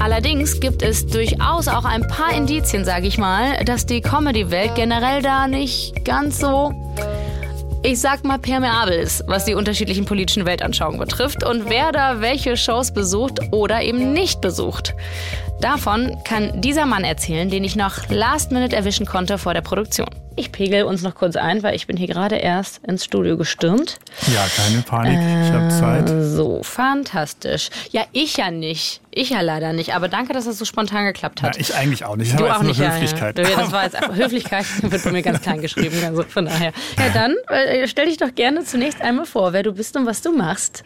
Allerdings 0.05 0.59
gibt 0.59 0.83
es 0.83 1.07
durchaus 1.07 1.67
auch 1.67 1.83
ein 1.83 2.05
paar 2.07 2.31
Indizien, 2.31 2.85
sage 2.85 3.07
ich 3.07 3.17
mal, 3.17 3.65
dass 3.65 3.87
die 3.87 4.01
Comedy-Welt 4.01 4.75
generell 4.75 5.23
da 5.23 5.47
nicht 5.47 6.05
ganz 6.05 6.37
so, 6.37 6.71
ich 7.81 7.99
sag 8.01 8.23
mal, 8.23 8.37
permeabel 8.37 8.99
ist, 8.99 9.23
was 9.25 9.45
die 9.45 9.55
unterschiedlichen 9.55 10.05
politischen 10.05 10.45
Weltanschauungen 10.45 10.99
betrifft 10.99 11.43
und 11.43 11.71
wer 11.71 11.91
da 11.91 12.21
welche 12.21 12.55
Shows 12.55 12.93
besucht 12.93 13.39
oder 13.51 13.81
eben 13.81 14.13
nicht 14.13 14.41
besucht. 14.41 14.93
Davon 15.65 16.15
kann 16.23 16.61
dieser 16.61 16.85
Mann 16.85 17.03
erzählen, 17.03 17.49
den 17.49 17.63
ich 17.63 17.75
noch 17.75 18.07
last 18.09 18.51
minute 18.51 18.75
erwischen 18.75 19.07
konnte 19.07 19.39
vor 19.39 19.55
der 19.55 19.61
Produktion. 19.61 20.07
Ich 20.35 20.51
pegel 20.51 20.83
uns 20.83 21.01
noch 21.01 21.15
kurz 21.15 21.35
ein, 21.37 21.63
weil 21.63 21.73
ich 21.75 21.87
bin 21.87 21.97
hier 21.97 22.05
gerade 22.05 22.35
erst 22.35 22.85
ins 22.85 23.03
Studio 23.03 23.35
gestürmt. 23.35 23.97
Ja, 24.31 24.45
keine 24.55 24.83
Panik, 24.83 25.17
ich 25.17 25.51
habe 25.51 25.69
Zeit. 25.69 26.07
So, 26.23 26.61
fantastisch. 26.61 27.71
Ja, 27.89 28.03
ich 28.11 28.37
ja 28.37 28.51
nicht. 28.51 29.01
Ich 29.09 29.31
ja 29.31 29.41
leider 29.41 29.73
nicht. 29.73 29.95
Aber 29.95 30.07
danke, 30.07 30.33
dass 30.33 30.45
das 30.45 30.59
so 30.59 30.65
spontan 30.65 31.05
geklappt 31.05 31.41
hat. 31.41 31.55
Ja, 31.55 31.61
ich 31.61 31.73
eigentlich 31.73 32.05
auch 32.05 32.15
nicht. 32.15 32.29
Ich 32.29 32.35
Du 32.35 32.45
auch 32.45 32.61
nicht, 32.61 32.77
nur 32.77 32.87
ja, 32.87 32.93
Höflichkeit. 32.93 33.39
Ja. 33.39 33.45
Das 33.55 33.71
war 33.71 33.85
jetzt 33.85 33.95
einfach 33.95 34.15
Höflichkeit, 34.15 34.65
wird 34.83 35.03
bei 35.03 35.11
mir 35.11 35.23
ganz 35.23 35.41
klein 35.41 35.61
geschrieben. 35.61 35.99
Also 36.05 36.21
von 36.25 36.45
daher. 36.45 36.73
Ja, 36.99 37.09
dann 37.11 37.33
äh, 37.47 37.87
stell 37.87 38.05
dich 38.05 38.17
doch 38.17 38.35
gerne 38.35 38.63
zunächst 38.65 39.01
einmal 39.01 39.25
vor, 39.25 39.51
wer 39.51 39.63
du 39.63 39.71
bist 39.71 39.97
und 39.97 40.05
was 40.05 40.21
du 40.21 40.31
machst. 40.31 40.83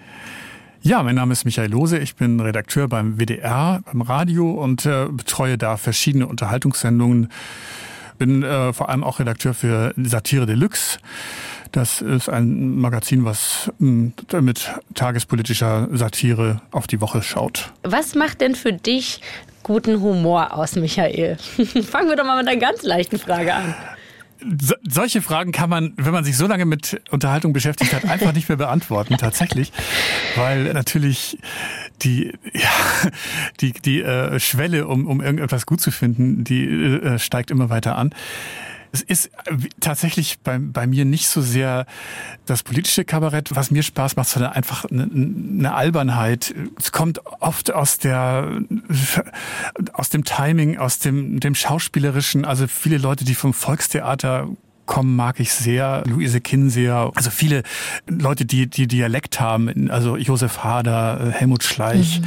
Ja, 0.82 1.04
mein 1.04 1.16
Name 1.16 1.34
ist 1.34 1.44
Michael 1.44 1.72
Lose, 1.72 1.98
ich 1.98 2.16
bin 2.16 2.40
Redakteur 2.40 2.88
beim 2.88 3.20
WDR, 3.20 3.82
beim 3.86 4.02
Radio 4.02 4.52
und 4.52 4.86
äh, 4.86 5.08
betreue 5.12 5.58
da 5.58 5.76
verschiedene 5.76 6.26
Unterhaltungssendungen. 6.26 7.30
Bin 8.18 8.44
äh, 8.44 8.72
vor 8.72 8.88
allem 8.90 9.04
auch 9.04 9.20
Redakteur 9.20 9.54
für 9.54 9.94
Satire 9.98 10.46
Deluxe. 10.46 11.00
Das 11.74 12.02
ist 12.02 12.30
ein 12.30 12.78
Magazin, 12.78 13.26
was 13.26 13.70
mh, 13.80 14.12
mit 14.42 14.72
tagespolitischer 14.96 15.90
Satire 15.92 16.62
auf 16.72 16.88
die 16.88 17.02
Woche 17.02 17.22
schaut. 17.24 17.72
Was 17.84 18.16
macht 18.16 18.40
denn 18.42 18.56
für 18.56 18.72
dich 18.74 19.22
guten 19.64 20.00
Humor 20.02 20.54
aus, 20.54 20.76
Michael? 20.76 21.38
Fangen 21.90 22.10
wir 22.10 22.16
doch 22.16 22.26
mal 22.26 22.38
mit 22.42 22.48
einer 22.50 22.60
ganz 22.60 22.84
leichten 22.84 23.20
Frage 23.20 23.54
an. 23.54 23.76
So, 24.62 24.76
solche 24.88 25.22
Fragen 25.22 25.52
kann 25.52 25.70
man, 25.70 25.94
wenn 25.98 26.14
man 26.14 26.24
sich 26.24 26.38
so 26.38 26.48
lange 26.48 26.66
mit 26.66 27.02
Unterhaltung 27.12 27.52
beschäftigt 27.52 27.94
hat, 27.94 28.06
einfach 28.06 28.34
nicht 28.34 28.48
mehr 28.48 28.58
beantworten, 28.58 29.18
tatsächlich. 29.20 29.72
Weil 30.36 30.74
natürlich 30.74 31.38
die, 32.02 32.34
ja, 32.54 32.70
die, 33.60 33.74
die 33.74 34.02
äh, 34.02 34.40
Schwelle, 34.40 34.88
um, 34.88 35.08
um 35.08 35.22
irgendetwas 35.22 35.66
gut 35.66 35.82
zu 35.82 35.92
finden, 35.92 36.44
die 36.44 36.66
äh, 36.66 37.20
steigt 37.20 37.52
immer 37.52 37.70
weiter 37.70 37.98
an. 37.98 38.14
Es 38.92 39.02
ist 39.02 39.28
äh, 39.28 39.56
tatsächlich 39.80 40.40
bei, 40.40 40.58
bei 40.60 40.88
mir 40.88 41.06
nicht 41.06 41.28
so 41.28 41.42
sehr 41.42 41.86
das 42.46 42.64
politische 42.64 43.06
Kabarett, 43.06 43.56
was 43.56 43.72
mir 43.72 43.84
Spaß 43.84 44.16
macht, 44.16 44.30
sondern 44.30 44.54
einfach 44.54 44.86
eine, 44.86 45.04
eine 45.04 45.74
Albernheit. 45.74 46.54
Es 46.78 46.92
kommt 46.92 47.22
oft 47.40 47.72
aus 47.72 47.98
der, 47.98 48.62
aus 49.94 50.10
dem 50.10 50.24
Timing, 50.24 50.78
aus 50.78 51.00
dem, 51.00 51.40
dem 51.40 51.56
Schauspielerischen. 51.56 52.46
Also 52.46 52.68
viele 52.68 52.98
Leute, 52.98 53.26
die 53.26 53.36
vom 53.36 53.54
Volkstheater 53.54 54.48
kommen, 54.90 55.16
mag 55.16 55.40
ich 55.40 55.54
sehr. 55.54 56.04
Luise 56.08 56.42
Kinseer, 56.42 57.12
also 57.14 57.30
viele 57.30 57.62
Leute, 58.08 58.46
die, 58.46 58.68
die 58.68 58.88
Dialekt 58.88 59.40
haben, 59.40 59.92
also 59.92 60.18
Josef 60.18 60.64
Hader, 60.64 61.32
Helmut 61.32 61.64
Schleich. 61.64 62.22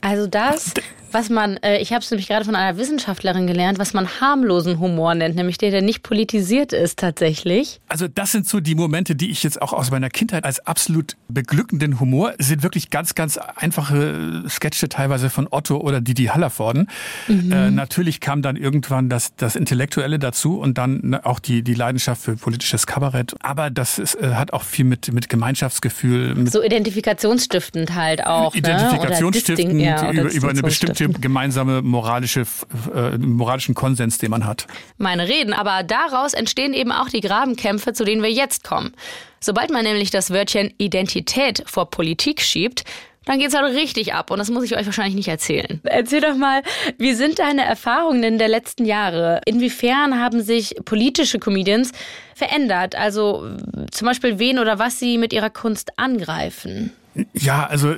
Also 0.00 0.26
das, 0.26 0.72
was 1.12 1.30
man, 1.30 1.56
äh, 1.58 1.78
ich 1.78 1.92
habe 1.92 2.02
es 2.02 2.10
nämlich 2.10 2.28
gerade 2.28 2.44
von 2.44 2.54
einer 2.54 2.78
Wissenschaftlerin 2.78 3.46
gelernt, 3.46 3.78
was 3.78 3.92
man 3.94 4.08
harmlosen 4.20 4.78
Humor 4.78 5.14
nennt, 5.14 5.36
nämlich 5.36 5.58
der, 5.58 5.70
der 5.70 5.82
nicht 5.82 6.02
politisiert 6.02 6.72
ist 6.72 6.98
tatsächlich. 6.98 7.80
Also 7.88 8.08
das 8.08 8.32
sind 8.32 8.46
so 8.48 8.60
die 8.60 8.74
Momente, 8.74 9.14
die 9.14 9.30
ich 9.30 9.42
jetzt 9.42 9.60
auch 9.60 9.72
aus 9.72 9.90
meiner 9.90 10.08
Kindheit 10.08 10.44
als 10.44 10.64
absolut 10.66 11.16
beglückenden 11.28 12.00
Humor, 12.00 12.34
es 12.38 12.48
sind 12.48 12.62
wirklich 12.62 12.90
ganz, 12.90 13.14
ganz 13.14 13.38
einfache 13.38 14.44
Sketche 14.48 14.88
teilweise 14.88 15.30
von 15.30 15.48
Otto 15.50 15.78
oder 15.78 16.00
Didi 16.00 16.26
Hallervorden. 16.26 16.88
Mhm. 17.28 17.52
Äh, 17.52 17.70
natürlich 17.70 18.20
kam 18.20 18.42
dann 18.42 18.56
irgendwann 18.56 19.08
das, 19.08 19.34
das 19.36 19.56
Intellektuelle 19.56 20.18
dazu 20.18 20.58
und 20.58 20.78
dann 20.78 21.14
auch 21.14 21.38
die, 21.38 21.62
die 21.62 21.74
Leidenschaft 21.74 22.22
für 22.22 22.36
politisches 22.36 22.86
Kabarett. 22.86 23.34
Aber 23.40 23.70
das 23.70 23.98
ist, 23.98 24.14
äh, 24.16 24.34
hat 24.34 24.52
auch 24.52 24.62
viel 24.62 24.84
mit, 24.84 25.12
mit 25.12 25.28
Gemeinschaftsgefühl, 25.28 26.34
mit 26.34 26.52
So 26.52 26.62
identifikationsstiftend 26.62 27.94
halt 27.94 28.26
auch. 28.26 28.54
Identifikationsstiftend 28.54 29.74
ne? 29.74 29.94
Oder 29.94 30.00
Disting- 30.00 30.04
ja, 30.04 30.08
oder 30.10 30.22
über, 30.22 30.32
über 30.32 30.50
eine 30.50 30.62
bestimmte 30.62 30.99
Distinktionsstiftend. 31.08 31.22
gemeinsame 31.22 31.82
moralische, 31.82 32.46
äh, 32.94 33.18
moralischen 33.18 33.74
Konsens, 33.74 34.18
den 34.18 34.30
man 34.30 34.46
hat. 34.46 34.66
meine 34.98 35.28
Reden, 35.28 35.52
aber 35.52 35.82
daraus 35.82 36.34
entstehen 36.34 36.72
eben 36.74 36.92
auch 36.92 37.08
die 37.08 37.20
Grabenkämpfe, 37.20 37.92
zu 37.92 38.04
denen 38.04 38.22
wir 38.22 38.30
jetzt 38.30 38.64
kommen. 38.64 38.92
Sobald 39.40 39.70
man 39.70 39.84
nämlich 39.84 40.10
das 40.10 40.30
Wörtchen 40.30 40.74
Identität 40.78 41.62
vor 41.66 41.90
Politik 41.90 42.42
schiebt, 42.42 42.84
dann 43.26 43.38
geht's 43.38 43.54
halt 43.54 43.74
richtig 43.76 44.14
ab 44.14 44.30
und 44.30 44.38
das 44.38 44.50
muss 44.50 44.64
ich 44.64 44.76
euch 44.76 44.86
wahrscheinlich 44.86 45.14
nicht 45.14 45.28
erzählen. 45.28 45.80
Erzähl 45.84 46.20
doch 46.20 46.36
mal, 46.36 46.62
wie 46.98 47.12
sind 47.14 47.38
deine 47.38 47.64
Erfahrungen 47.64 48.22
in 48.22 48.38
der 48.38 48.48
letzten 48.48 48.86
Jahre? 48.86 49.40
Inwiefern 49.44 50.18
haben 50.20 50.42
sich 50.42 50.74
politische 50.84 51.38
Comedians 51.38 51.92
verändert? 52.34 52.96
Also 52.96 53.46
zum 53.90 54.06
Beispiel 54.06 54.38
wen 54.38 54.58
oder 54.58 54.78
was 54.78 54.98
sie 54.98 55.18
mit 55.18 55.32
ihrer 55.32 55.50
Kunst 55.50 55.98
angreifen? 55.98 56.92
Ja, 57.32 57.66
also 57.66 57.96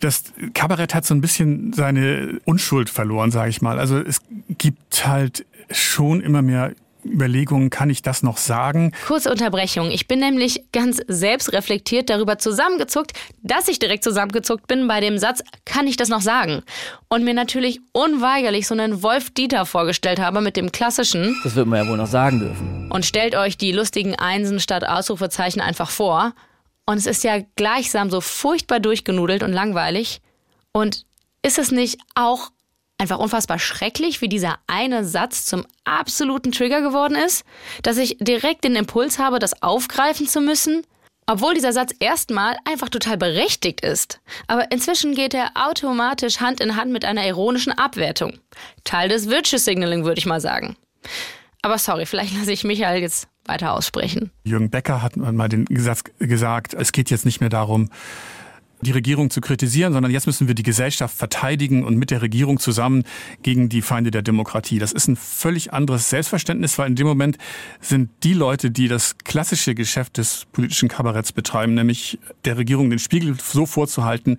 das 0.00 0.24
Kabarett 0.54 0.94
hat 0.94 1.04
so 1.04 1.14
ein 1.14 1.20
bisschen 1.20 1.72
seine 1.72 2.40
Unschuld 2.44 2.90
verloren, 2.90 3.30
sage 3.30 3.50
ich 3.50 3.60
mal. 3.60 3.78
Also 3.78 3.98
es 3.98 4.20
gibt 4.48 5.06
halt 5.06 5.44
schon 5.70 6.20
immer 6.20 6.42
mehr 6.42 6.72
Überlegungen, 7.04 7.70
kann 7.70 7.90
ich 7.90 8.02
das 8.02 8.22
noch 8.22 8.36
sagen? 8.36 8.92
Kurze 9.06 9.30
Unterbrechung. 9.30 9.90
Ich 9.90 10.08
bin 10.08 10.20
nämlich 10.20 10.64
ganz 10.72 11.00
selbstreflektiert 11.06 12.10
darüber 12.10 12.38
zusammengezuckt, 12.38 13.12
dass 13.42 13.68
ich 13.68 13.78
direkt 13.78 14.04
zusammengezuckt 14.04 14.66
bin 14.66 14.88
bei 14.88 15.00
dem 15.00 15.18
Satz, 15.18 15.42
kann 15.64 15.86
ich 15.86 15.96
das 15.96 16.08
noch 16.08 16.20
sagen? 16.20 16.62
Und 17.08 17.24
mir 17.24 17.34
natürlich 17.34 17.80
unweigerlich 17.92 18.66
so 18.66 18.74
einen 18.74 19.02
Wolf 19.02 19.30
Dieter 19.30 19.64
vorgestellt 19.66 20.20
habe 20.20 20.40
mit 20.40 20.56
dem 20.56 20.72
klassischen. 20.72 21.36
Das 21.44 21.54
wird 21.54 21.66
man 21.66 21.84
ja 21.84 21.90
wohl 21.90 21.96
noch 21.96 22.06
sagen 22.06 22.40
dürfen. 22.40 22.90
Und 22.90 23.06
stellt 23.06 23.34
euch 23.34 23.56
die 23.56 23.72
lustigen 23.72 24.14
Einsen 24.16 24.60
statt 24.60 24.84
Ausrufezeichen 24.86 25.60
einfach 25.60 25.90
vor. 25.90 26.34
Und 26.88 26.96
es 26.96 27.04
ist 27.04 27.22
ja 27.22 27.40
gleichsam 27.54 28.08
so 28.08 28.22
furchtbar 28.22 28.80
durchgenudelt 28.80 29.42
und 29.42 29.52
langweilig. 29.52 30.22
Und 30.72 31.04
ist 31.42 31.58
es 31.58 31.70
nicht 31.70 32.00
auch 32.14 32.48
einfach 32.96 33.18
unfassbar 33.18 33.58
schrecklich, 33.58 34.22
wie 34.22 34.28
dieser 34.30 34.58
eine 34.68 35.04
Satz 35.04 35.44
zum 35.44 35.66
absoluten 35.84 36.50
Trigger 36.50 36.80
geworden 36.80 37.14
ist, 37.14 37.44
dass 37.82 37.98
ich 37.98 38.16
direkt 38.20 38.64
den 38.64 38.74
Impuls 38.74 39.18
habe, 39.18 39.38
das 39.38 39.62
aufgreifen 39.62 40.26
zu 40.26 40.40
müssen, 40.40 40.82
obwohl 41.26 41.52
dieser 41.52 41.74
Satz 41.74 41.92
erstmal 42.00 42.56
einfach 42.64 42.88
total 42.88 43.18
berechtigt 43.18 43.82
ist. 43.82 44.22
Aber 44.46 44.70
inzwischen 44.70 45.14
geht 45.14 45.34
er 45.34 45.50
automatisch 45.56 46.40
Hand 46.40 46.58
in 46.58 46.74
Hand 46.74 46.90
mit 46.90 47.04
einer 47.04 47.26
ironischen 47.26 47.72
Abwertung. 47.72 48.38
Teil 48.84 49.10
des 49.10 49.28
Virtue 49.28 49.58
Signaling, 49.58 50.06
würde 50.06 50.20
ich 50.20 50.26
mal 50.26 50.40
sagen. 50.40 50.74
Aber 51.60 51.76
sorry, 51.76 52.06
vielleicht 52.06 52.34
lasse 52.34 52.52
ich 52.52 52.64
Michael 52.64 53.02
jetzt 53.02 53.28
weiter 53.48 53.72
aussprechen. 53.72 54.30
Jürgen 54.44 54.70
Becker 54.70 55.02
hat 55.02 55.16
mal 55.16 55.48
den 55.48 55.66
Satz 55.76 56.04
gesagt, 56.18 56.74
es 56.74 56.92
geht 56.92 57.10
jetzt 57.10 57.24
nicht 57.24 57.40
mehr 57.40 57.50
darum, 57.50 57.88
die 58.80 58.92
Regierung 58.92 59.30
zu 59.30 59.40
kritisieren, 59.40 59.92
sondern 59.92 60.12
jetzt 60.12 60.26
müssen 60.26 60.46
wir 60.46 60.54
die 60.54 60.62
Gesellschaft 60.62 61.16
verteidigen 61.16 61.84
und 61.84 61.96
mit 61.96 62.10
der 62.10 62.22
Regierung 62.22 62.60
zusammen 62.60 63.02
gegen 63.42 63.68
die 63.68 63.82
Feinde 63.82 64.10
der 64.10 64.22
Demokratie. 64.22 64.78
Das 64.78 64.92
ist 64.92 65.08
ein 65.08 65.16
völlig 65.16 65.72
anderes 65.72 66.10
Selbstverständnis, 66.10 66.78
weil 66.78 66.88
in 66.88 66.96
dem 66.96 67.06
Moment 67.06 67.38
sind 67.80 68.10
die 68.22 68.34
Leute, 68.34 68.70
die 68.70 68.88
das 68.88 69.18
klassische 69.18 69.74
Geschäft 69.74 70.18
des 70.18 70.46
politischen 70.52 70.88
Kabaretts 70.88 71.32
betreiben, 71.32 71.74
nämlich 71.74 72.18
der 72.44 72.56
Regierung 72.56 72.90
den 72.90 72.98
Spiegel 72.98 73.36
so 73.42 73.66
vorzuhalten, 73.66 74.38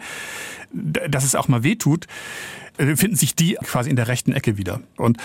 dass 0.72 1.26
es 1.26 1.36
auch 1.36 1.48
mal 1.48 1.64
wehtut, 1.64 2.08
äh, 2.78 2.96
finden 2.96 3.18
sich 3.18 3.36
die 3.36 3.56
quasi 3.64 3.90
in 3.90 3.96
der 3.96 4.08
rechten 4.08 4.32
Ecke 4.32 4.58
wieder. 4.58 4.82
Und 4.96 5.18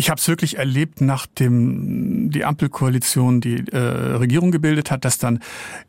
ich 0.00 0.08
habe 0.08 0.18
es 0.18 0.26
wirklich 0.28 0.56
erlebt, 0.56 1.02
nachdem 1.02 2.30
die 2.30 2.46
Ampelkoalition 2.46 3.42
die 3.42 3.66
äh, 3.70 3.76
Regierung 3.76 4.50
gebildet 4.50 4.90
hat, 4.90 5.04
dass 5.04 5.18
dann 5.18 5.40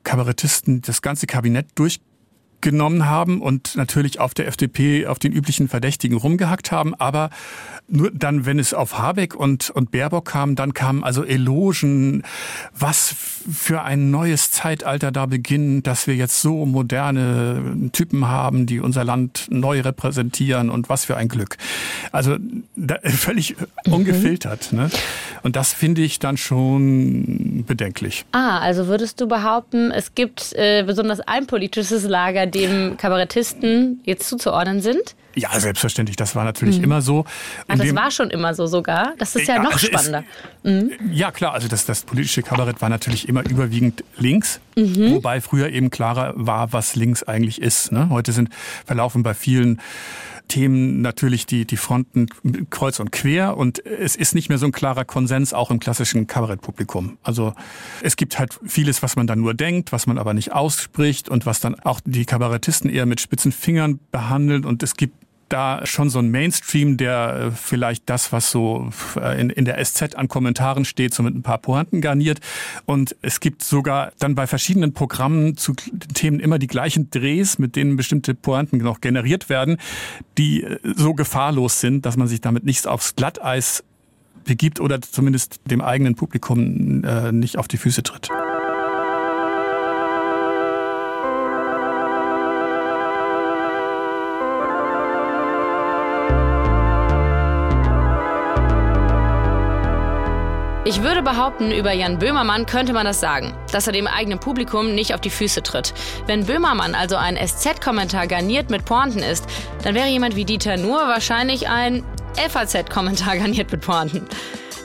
Kabarettisten 0.03 0.81
das 0.81 1.01
ganze 1.01 1.27
Kabinett 1.27 1.67
durchgenommen 1.75 3.05
haben 3.05 3.41
und 3.41 3.77
natürlich 3.77 4.19
auf 4.19 4.33
der 4.33 4.47
FDP 4.47 5.07
auf 5.07 5.17
den 5.17 5.31
üblichen 5.31 5.69
Verdächtigen 5.69 6.17
rumgehackt 6.17 6.73
haben, 6.73 6.93
aber 6.93 7.29
nur 7.91 8.09
dann, 8.11 8.45
wenn 8.45 8.57
es 8.57 8.73
auf 8.73 8.97
Habeck 8.97 9.35
und, 9.35 9.69
und 9.69 9.91
Baerbock 9.91 10.25
kam, 10.25 10.55
dann 10.55 10.73
kamen 10.73 11.03
also 11.03 11.23
Elogen, 11.23 12.23
was 12.73 13.13
für 13.51 13.83
ein 13.83 14.11
neues 14.11 14.51
Zeitalter 14.51 15.11
da 15.11 15.25
beginnt, 15.25 15.87
dass 15.87 16.07
wir 16.07 16.15
jetzt 16.15 16.41
so 16.41 16.65
moderne 16.65 17.89
Typen 17.91 18.27
haben, 18.27 18.65
die 18.65 18.79
unser 18.79 19.03
Land 19.03 19.47
neu 19.49 19.81
repräsentieren 19.81 20.69
und 20.69 20.89
was 20.89 21.05
für 21.05 21.17
ein 21.17 21.27
Glück. 21.27 21.57
Also 22.11 22.37
da, 22.75 22.97
völlig 23.03 23.55
mhm. 23.85 23.93
ungefiltert. 23.93 24.71
Ne? 24.71 24.89
Und 25.43 25.55
das 25.55 25.73
finde 25.73 26.01
ich 26.01 26.19
dann 26.19 26.37
schon 26.37 27.65
bedenklich. 27.67 28.25
Ah, 28.31 28.59
also 28.59 28.87
würdest 28.87 29.19
du 29.19 29.27
behaupten, 29.27 29.91
es 29.91 30.15
gibt 30.15 30.53
äh, 30.53 30.83
besonders 30.83 31.19
ein 31.19 31.45
politisches 31.45 32.03
Lager, 32.05 32.45
dem 32.45 32.95
Kabarettisten 32.97 33.99
jetzt 34.05 34.29
zuzuordnen 34.29 34.81
sind? 34.81 35.15
Ja, 35.35 35.57
selbstverständlich. 35.59 36.15
Das 36.17 36.35
war 36.35 36.43
natürlich 36.43 36.77
mhm. 36.77 36.85
immer 36.85 37.01
so. 37.01 37.25
Ach, 37.67 37.77
das 37.77 37.95
war 37.95 38.11
schon 38.11 38.29
immer 38.29 38.53
so 38.53 38.67
sogar. 38.67 39.13
Das 39.17 39.35
ist 39.35 39.47
ja, 39.47 39.55
ja 39.55 39.63
noch 39.63 39.73
also 39.73 39.87
spannender. 39.87 40.23
Es, 40.63 40.71
mhm. 40.71 40.91
Ja, 41.11 41.31
klar. 41.31 41.53
Also 41.53 41.67
das, 41.67 41.85
das 41.85 42.03
politische 42.03 42.41
Kabarett 42.41 42.81
war 42.81 42.89
natürlich 42.89 43.29
immer 43.29 43.47
überwiegend 43.49 44.03
links. 44.17 44.59
Mhm. 44.75 45.11
Wobei 45.11 45.41
früher 45.41 45.69
eben 45.69 45.89
klarer 45.89 46.33
war, 46.35 46.73
was 46.73 46.95
links 46.95 47.23
eigentlich 47.23 47.61
ist. 47.61 47.91
Ne? 47.91 48.09
Heute 48.09 48.31
sind 48.31 48.49
verlaufen 48.85 49.23
bei 49.23 49.33
vielen 49.33 49.81
Themen 50.51 51.01
natürlich 51.01 51.45
die, 51.45 51.65
die 51.65 51.77
Fronten 51.77 52.27
kreuz 52.69 52.99
und 52.99 53.13
quer 53.13 53.55
und 53.55 53.85
es 53.85 54.17
ist 54.17 54.35
nicht 54.35 54.49
mehr 54.49 54.57
so 54.57 54.65
ein 54.65 54.73
klarer 54.73 55.05
Konsens 55.05 55.53
auch 55.53 55.71
im 55.71 55.79
klassischen 55.79 56.27
Kabarettpublikum. 56.27 57.17
Also 57.23 57.53
es 58.01 58.17
gibt 58.17 58.37
halt 58.37 58.59
vieles, 58.65 59.01
was 59.01 59.15
man 59.15 59.27
dann 59.27 59.39
nur 59.39 59.53
denkt, 59.53 59.93
was 59.93 60.07
man 60.07 60.17
aber 60.17 60.33
nicht 60.33 60.51
ausspricht 60.51 61.29
und 61.29 61.45
was 61.45 61.61
dann 61.61 61.79
auch 61.79 62.01
die 62.03 62.25
Kabarettisten 62.25 62.89
eher 62.89 63.05
mit 63.05 63.21
spitzen 63.21 63.53
Fingern 63.53 64.01
behandeln 64.11 64.65
und 64.65 64.83
es 64.83 64.95
gibt 64.95 65.15
da 65.51 65.85
schon 65.85 66.09
so 66.09 66.19
ein 66.19 66.29
Mainstream, 66.29 66.97
der 66.97 67.35
äh, 67.35 67.51
vielleicht 67.51 68.09
das, 68.09 68.31
was 68.31 68.51
so 68.51 68.89
äh, 69.15 69.39
in, 69.39 69.49
in 69.49 69.65
der 69.65 69.83
SZ 69.83 70.15
an 70.15 70.27
Kommentaren 70.27 70.85
steht, 70.85 71.13
so 71.13 71.23
mit 71.23 71.35
ein 71.35 71.43
paar 71.43 71.57
Pointen 71.57 72.01
garniert. 72.01 72.39
Und 72.85 73.15
es 73.21 73.39
gibt 73.39 73.63
sogar 73.63 74.11
dann 74.19 74.35
bei 74.35 74.47
verschiedenen 74.47 74.93
Programmen 74.93 75.57
zu 75.57 75.73
Themen 76.13 76.39
immer 76.39 76.59
die 76.59 76.67
gleichen 76.67 77.09
Drehs, 77.09 77.59
mit 77.59 77.75
denen 77.75 77.95
bestimmte 77.95 78.33
Pointen 78.33 78.77
noch 78.77 79.01
generiert 79.01 79.49
werden, 79.49 79.77
die 80.37 80.63
äh, 80.63 80.79
so 80.95 81.13
gefahrlos 81.13 81.79
sind, 81.79 82.05
dass 82.05 82.17
man 82.17 82.27
sich 82.27 82.41
damit 82.41 82.63
nicht 82.63 82.87
aufs 82.87 83.15
Glatteis 83.15 83.83
begibt 84.43 84.79
oder 84.79 85.01
zumindest 85.01 85.59
dem 85.65 85.81
eigenen 85.81 86.15
Publikum 86.15 87.03
äh, 87.03 87.31
nicht 87.31 87.57
auf 87.57 87.67
die 87.67 87.77
Füße 87.77 88.03
tritt. 88.03 88.29
Ich 100.91 101.01
würde 101.01 101.21
behaupten, 101.21 101.71
über 101.71 101.93
Jan 101.93 102.19
Böhmermann 102.19 102.65
könnte 102.65 102.91
man 102.91 103.05
das 103.05 103.21
sagen, 103.21 103.53
dass 103.71 103.87
er 103.87 103.93
dem 103.93 104.07
eigenen 104.07 104.39
Publikum 104.39 104.93
nicht 104.93 105.13
auf 105.13 105.21
die 105.21 105.29
Füße 105.29 105.63
tritt. 105.63 105.93
Wenn 106.27 106.45
Böhmermann 106.45 106.95
also 106.95 107.15
ein 107.15 107.37
SZ-Kommentar 107.37 108.27
garniert 108.27 108.69
mit 108.69 108.83
Pointen 108.83 109.19
ist, 109.19 109.45
dann 109.85 109.95
wäre 109.95 110.09
jemand 110.09 110.35
wie 110.35 110.43
Dieter 110.43 110.75
Nuhr 110.75 110.99
wahrscheinlich 111.07 111.69
ein 111.69 112.03
FAZ-Kommentar 112.35 113.37
garniert 113.37 113.71
mit 113.71 113.79
Pointen. 113.79 114.27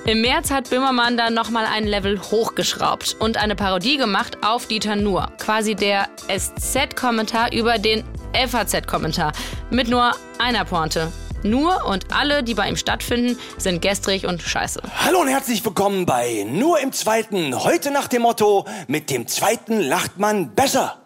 Im 0.04 0.20
März 0.20 0.52
hat 0.52 0.70
Böhmermann 0.70 1.16
dann 1.16 1.34
nochmal 1.34 1.66
ein 1.66 1.88
Level 1.88 2.20
hochgeschraubt 2.20 3.16
und 3.18 3.36
eine 3.36 3.56
Parodie 3.56 3.96
gemacht 3.96 4.38
auf 4.46 4.68
Dieter 4.68 4.94
Nuhr. 4.94 5.32
Quasi 5.40 5.74
der 5.74 6.06
SZ-Kommentar 6.28 7.52
über 7.52 7.78
den 7.78 8.04
FAZ-Kommentar. 8.32 9.32
Mit 9.70 9.88
nur 9.88 10.12
einer 10.38 10.64
Pointe. 10.64 11.10
Nur 11.46 11.86
und 11.86 12.12
alle, 12.12 12.42
die 12.42 12.54
bei 12.54 12.68
ihm 12.68 12.76
stattfinden, 12.76 13.38
sind 13.56 13.80
gestrig 13.80 14.26
und 14.26 14.42
scheiße. 14.42 14.80
Hallo 15.04 15.20
und 15.20 15.28
herzlich 15.28 15.64
willkommen 15.64 16.04
bei 16.04 16.44
Nur 16.48 16.80
im 16.80 16.92
Zweiten. 16.92 17.62
Heute 17.62 17.92
nach 17.92 18.08
dem 18.08 18.22
Motto, 18.22 18.66
mit 18.88 19.10
dem 19.10 19.28
Zweiten 19.28 19.80
lacht 19.80 20.18
man 20.18 20.54
besser. 20.54 20.98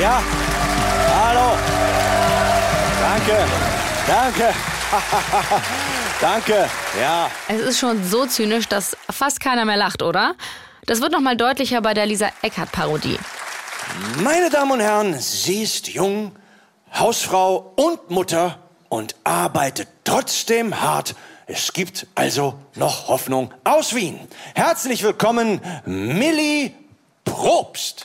Ja, 0.00 0.20
hallo. 1.14 1.56
Danke, 3.00 3.44
danke. 4.08 4.54
Danke, 6.20 6.68
ja. 7.00 7.30
Es 7.48 7.60
ist 7.60 7.78
schon 7.80 8.04
so 8.04 8.26
zynisch, 8.26 8.68
dass 8.68 8.96
fast 9.10 9.40
keiner 9.40 9.64
mehr 9.64 9.76
lacht, 9.76 10.02
oder? 10.02 10.36
Das 10.84 11.00
wird 11.00 11.12
noch 11.12 11.20
mal 11.20 11.36
deutlicher 11.36 11.80
bei 11.80 11.94
der 11.94 12.06
Lisa 12.06 12.30
Eckhardt-Parodie. 12.42 13.16
Meine 14.20 14.50
Damen 14.50 14.72
und 14.72 14.80
Herren, 14.80 15.16
sie 15.16 15.62
ist 15.62 15.86
jung, 15.86 16.32
Hausfrau 16.92 17.72
und 17.76 18.10
Mutter 18.10 18.58
und 18.88 19.14
arbeitet 19.22 19.86
trotzdem 20.02 20.80
hart. 20.80 21.14
Es 21.46 21.72
gibt 21.72 22.08
also 22.16 22.54
noch 22.74 23.06
Hoffnung 23.06 23.54
aus 23.62 23.94
Wien. 23.94 24.18
Herzlich 24.56 25.04
willkommen, 25.04 25.60
Millie 25.86 26.72
Probst. 27.24 28.04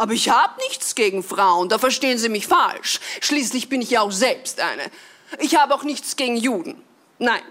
Aber 0.00 0.14
ich 0.14 0.30
habe 0.30 0.54
nichts 0.66 0.94
gegen 0.94 1.22
Frauen, 1.22 1.68
da 1.68 1.78
verstehen 1.78 2.16
Sie 2.16 2.30
mich 2.30 2.46
falsch. 2.46 3.00
Schließlich 3.20 3.68
bin 3.68 3.82
ich 3.82 3.90
ja 3.90 4.00
auch 4.00 4.12
selbst 4.12 4.58
eine. 4.58 4.84
Ich 5.40 5.56
habe 5.56 5.74
auch 5.74 5.82
nichts 5.82 6.16
gegen 6.16 6.38
Juden. 6.38 6.82
Nein, 7.18 7.42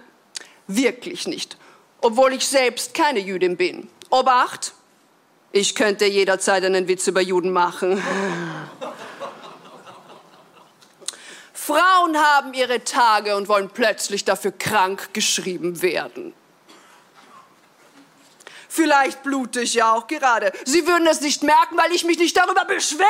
wirklich 0.65 1.27
nicht. 1.27 1.57
Obwohl 2.01 2.33
ich 2.33 2.47
selbst 2.47 2.95
keine 2.95 3.19
Jüdin 3.19 3.55
bin. 3.55 3.87
Obacht, 4.09 4.73
ich 5.51 5.75
könnte 5.75 6.05
jederzeit 6.05 6.65
einen 6.65 6.87
Witz 6.87 7.05
über 7.05 7.21
Juden 7.21 7.51
machen. 7.51 8.01
Frauen 11.53 12.17
haben 12.17 12.55
ihre 12.55 12.83
Tage 12.83 13.35
und 13.35 13.47
wollen 13.47 13.69
plötzlich 13.69 14.25
dafür 14.25 14.53
krank 14.53 15.13
geschrieben 15.13 15.83
werden. 15.83 16.33
Vielleicht 18.69 19.23
blute 19.23 19.61
ich 19.61 19.73
ja 19.73 19.93
auch 19.93 20.07
gerade. 20.07 20.53
Sie 20.63 20.85
würden 20.87 21.07
es 21.07 21.21
nicht 21.21 21.43
merken, 21.43 21.75
weil 21.75 21.91
ich 21.91 22.05
mich 22.05 22.19
nicht 22.19 22.37
darüber 22.37 22.65
beschwere. 22.65 23.07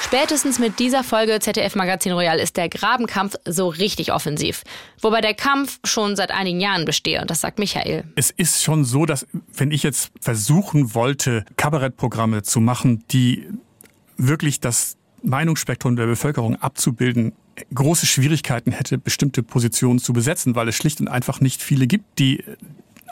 Spätestens 0.00 0.58
mit 0.58 0.78
dieser 0.78 1.04
Folge 1.04 1.38
ZDF 1.40 1.74
Magazin 1.74 2.12
Royal 2.12 2.38
ist 2.38 2.56
der 2.56 2.70
Grabenkampf 2.70 3.34
so 3.44 3.68
richtig 3.68 4.12
offensiv. 4.12 4.62
Wobei 5.02 5.20
der 5.20 5.34
Kampf 5.34 5.80
schon 5.84 6.16
seit 6.16 6.30
einigen 6.30 6.60
Jahren 6.60 6.86
bestehe, 6.86 7.26
das 7.26 7.42
sagt 7.42 7.58
Michael. 7.58 8.04
Es 8.14 8.30
ist 8.30 8.62
schon 8.62 8.84
so, 8.84 9.04
dass 9.04 9.26
wenn 9.52 9.70
ich 9.70 9.82
jetzt 9.82 10.10
versuchen 10.20 10.94
wollte, 10.94 11.44
Kabarettprogramme 11.56 12.42
zu 12.42 12.60
machen, 12.60 13.04
die 13.10 13.48
wirklich 14.16 14.60
das 14.60 14.96
Meinungsspektrum 15.22 15.96
der 15.96 16.06
Bevölkerung 16.06 16.56
abzubilden, 16.56 17.34
große 17.74 18.06
Schwierigkeiten 18.06 18.72
hätte, 18.72 18.98
bestimmte 18.98 19.42
Positionen 19.42 19.98
zu 19.98 20.12
besetzen, 20.12 20.54
weil 20.54 20.68
es 20.68 20.76
schlicht 20.76 21.00
und 21.00 21.08
einfach 21.08 21.40
nicht 21.40 21.62
viele 21.62 21.86
gibt, 21.86 22.18
die 22.18 22.44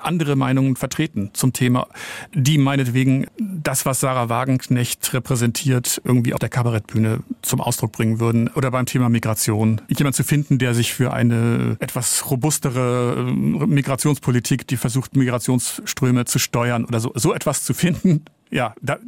andere 0.02 0.36
Meinungen 0.36 0.76
vertreten 0.76 1.30
zum 1.32 1.52
Thema, 1.52 1.88
die 2.34 2.58
meinetwegen 2.58 3.26
das, 3.38 3.86
was 3.86 4.00
Sarah 4.00 4.28
Wagenknecht 4.28 5.12
repräsentiert, 5.14 6.00
irgendwie 6.04 6.34
auf 6.34 6.38
der 6.38 6.48
Kabarettbühne 6.48 7.20
zum 7.42 7.60
Ausdruck 7.60 7.92
bringen 7.92 8.20
würden. 8.20 8.48
Oder 8.48 8.70
beim 8.70 8.86
Thema 8.86 9.08
Migration. 9.08 9.80
Jemand 9.88 10.16
zu 10.16 10.24
finden, 10.24 10.58
der 10.58 10.74
sich 10.74 10.92
für 10.92 11.12
eine 11.12 11.76
etwas 11.80 12.30
robustere 12.30 13.26
äh, 13.28 13.32
Migrationspolitik, 13.32 14.66
die 14.66 14.76
versucht, 14.76 15.16
Migrationsströme 15.16 16.24
zu 16.24 16.38
steuern 16.38 16.84
oder 16.84 17.00
so, 17.00 17.12
so 17.14 17.34
etwas 17.34 17.64
zu 17.64 17.74
finden, 17.74 18.24
ja, 18.50 18.74
da 18.80 18.98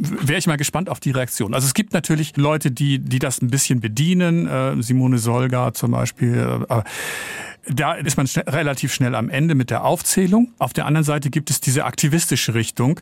wäre 0.00 0.38
ich 0.38 0.46
mal 0.46 0.56
gespannt 0.56 0.88
auf 0.88 1.00
die 1.00 1.10
Reaktion. 1.10 1.54
Also 1.54 1.66
es 1.66 1.74
gibt 1.74 1.92
natürlich 1.92 2.36
Leute, 2.36 2.70
die, 2.70 2.98
die 2.98 3.18
das 3.18 3.42
ein 3.42 3.50
bisschen 3.50 3.80
bedienen, 3.80 4.46
äh, 4.46 4.82
Simone 4.82 5.18
Solga 5.18 5.74
zum 5.74 5.90
Beispiel. 5.92 6.64
Äh, 6.68 6.82
da 7.68 7.94
ist 7.94 8.16
man 8.16 8.26
schnell, 8.26 8.48
relativ 8.48 8.94
schnell 8.94 9.14
am 9.14 9.28
Ende 9.28 9.54
mit 9.54 9.70
der 9.70 9.84
Aufzählung. 9.84 10.52
Auf 10.58 10.72
der 10.72 10.86
anderen 10.86 11.04
Seite 11.04 11.30
gibt 11.30 11.50
es 11.50 11.60
diese 11.60 11.84
aktivistische 11.84 12.54
Richtung, 12.54 13.00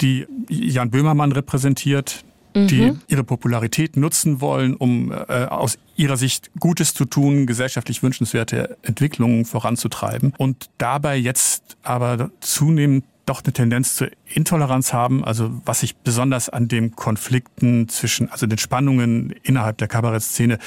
die 0.00 0.26
Jan 0.48 0.90
Böhmermann 0.90 1.32
repräsentiert, 1.32 2.24
die 2.54 2.92
Mhm. 2.92 3.00
ihre 3.08 3.24
Popularität 3.24 3.96
nutzen 3.96 4.40
wollen, 4.40 4.74
um 4.74 5.12
äh, 5.12 5.44
aus 5.44 5.78
ihrer 5.96 6.16
Sicht 6.16 6.50
Gutes 6.58 6.94
zu 6.94 7.04
tun, 7.04 7.46
gesellschaftlich 7.46 8.02
wünschenswerte 8.02 8.76
Entwicklungen 8.82 9.44
voranzutreiben 9.44 10.32
und 10.38 10.70
dabei 10.78 11.16
jetzt 11.16 11.76
aber 11.82 12.30
zunehmend 12.40 13.04
doch 13.28 13.42
eine 13.44 13.52
Tendenz 13.52 13.96
zur 13.96 14.08
Intoleranz 14.26 14.92
haben, 14.92 15.24
also 15.24 15.50
was 15.64 15.80
sich 15.80 15.96
besonders 15.96 16.48
an 16.48 16.68
den 16.68 16.96
Konflikten 16.96 17.88
zwischen, 17.88 18.30
also 18.30 18.46
den 18.46 18.58
Spannungen 18.58 19.34
innerhalb 19.42 19.78
der 19.78 19.88
Kabarettszene 19.88 20.58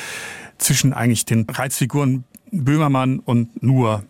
zwischen 0.58 0.94
eigentlich 0.94 1.26
den 1.26 1.46
Reizfiguren 1.50 2.24
Böhmermann 2.52 3.20
und 3.20 3.64
Nur 3.64 4.04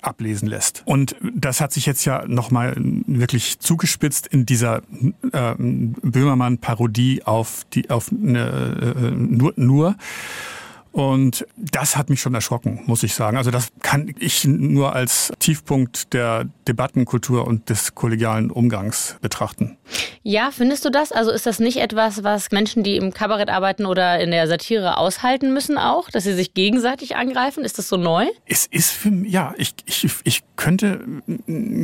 ablesen 0.00 0.48
lässt. 0.48 0.82
Und 0.84 1.16
das 1.34 1.60
hat 1.60 1.72
sich 1.72 1.86
jetzt 1.86 2.04
ja 2.04 2.26
nochmal 2.26 2.74
wirklich 2.76 3.58
zugespitzt 3.58 4.26
in 4.26 4.44
dieser 4.46 4.82
äh, 5.32 5.54
Böhmermann-Parodie 5.56 7.22
auf 7.24 7.64
die 7.72 7.90
auf 7.90 8.10
eine, 8.12 8.94
äh, 8.96 9.10
nur, 9.10 9.54
nur. 9.56 9.96
Und 10.94 11.44
das 11.56 11.96
hat 11.96 12.08
mich 12.08 12.20
schon 12.20 12.36
erschrocken, 12.36 12.84
muss 12.86 13.02
ich 13.02 13.14
sagen. 13.14 13.36
Also 13.36 13.50
das 13.50 13.72
kann 13.80 14.14
ich 14.16 14.44
nur 14.44 14.94
als 14.94 15.32
Tiefpunkt 15.40 16.12
der 16.12 16.44
Debattenkultur 16.68 17.48
und 17.48 17.68
des 17.68 17.96
kollegialen 17.96 18.48
Umgangs 18.48 19.16
betrachten. 19.20 19.76
Ja, 20.22 20.52
findest 20.52 20.84
du 20.84 20.90
das? 20.90 21.10
Also 21.10 21.32
ist 21.32 21.46
das 21.46 21.58
nicht 21.58 21.78
etwas, 21.78 22.22
was 22.22 22.52
Menschen, 22.52 22.84
die 22.84 22.96
im 22.96 23.12
Kabarett 23.12 23.48
arbeiten 23.48 23.86
oder 23.86 24.20
in 24.20 24.30
der 24.30 24.46
Satire 24.46 24.96
aushalten 24.96 25.52
müssen 25.52 25.78
auch, 25.78 26.10
dass 26.10 26.22
sie 26.22 26.34
sich 26.34 26.54
gegenseitig 26.54 27.16
angreifen? 27.16 27.64
Ist 27.64 27.76
das 27.78 27.88
so 27.88 27.96
neu? 27.96 28.26
Es 28.46 28.66
ist 28.66 28.92
für 28.92 29.10
mich, 29.10 29.32
ja, 29.32 29.52
ich, 29.56 29.74
ich, 29.86 30.06
ich 30.22 30.42
könnte 30.54 31.04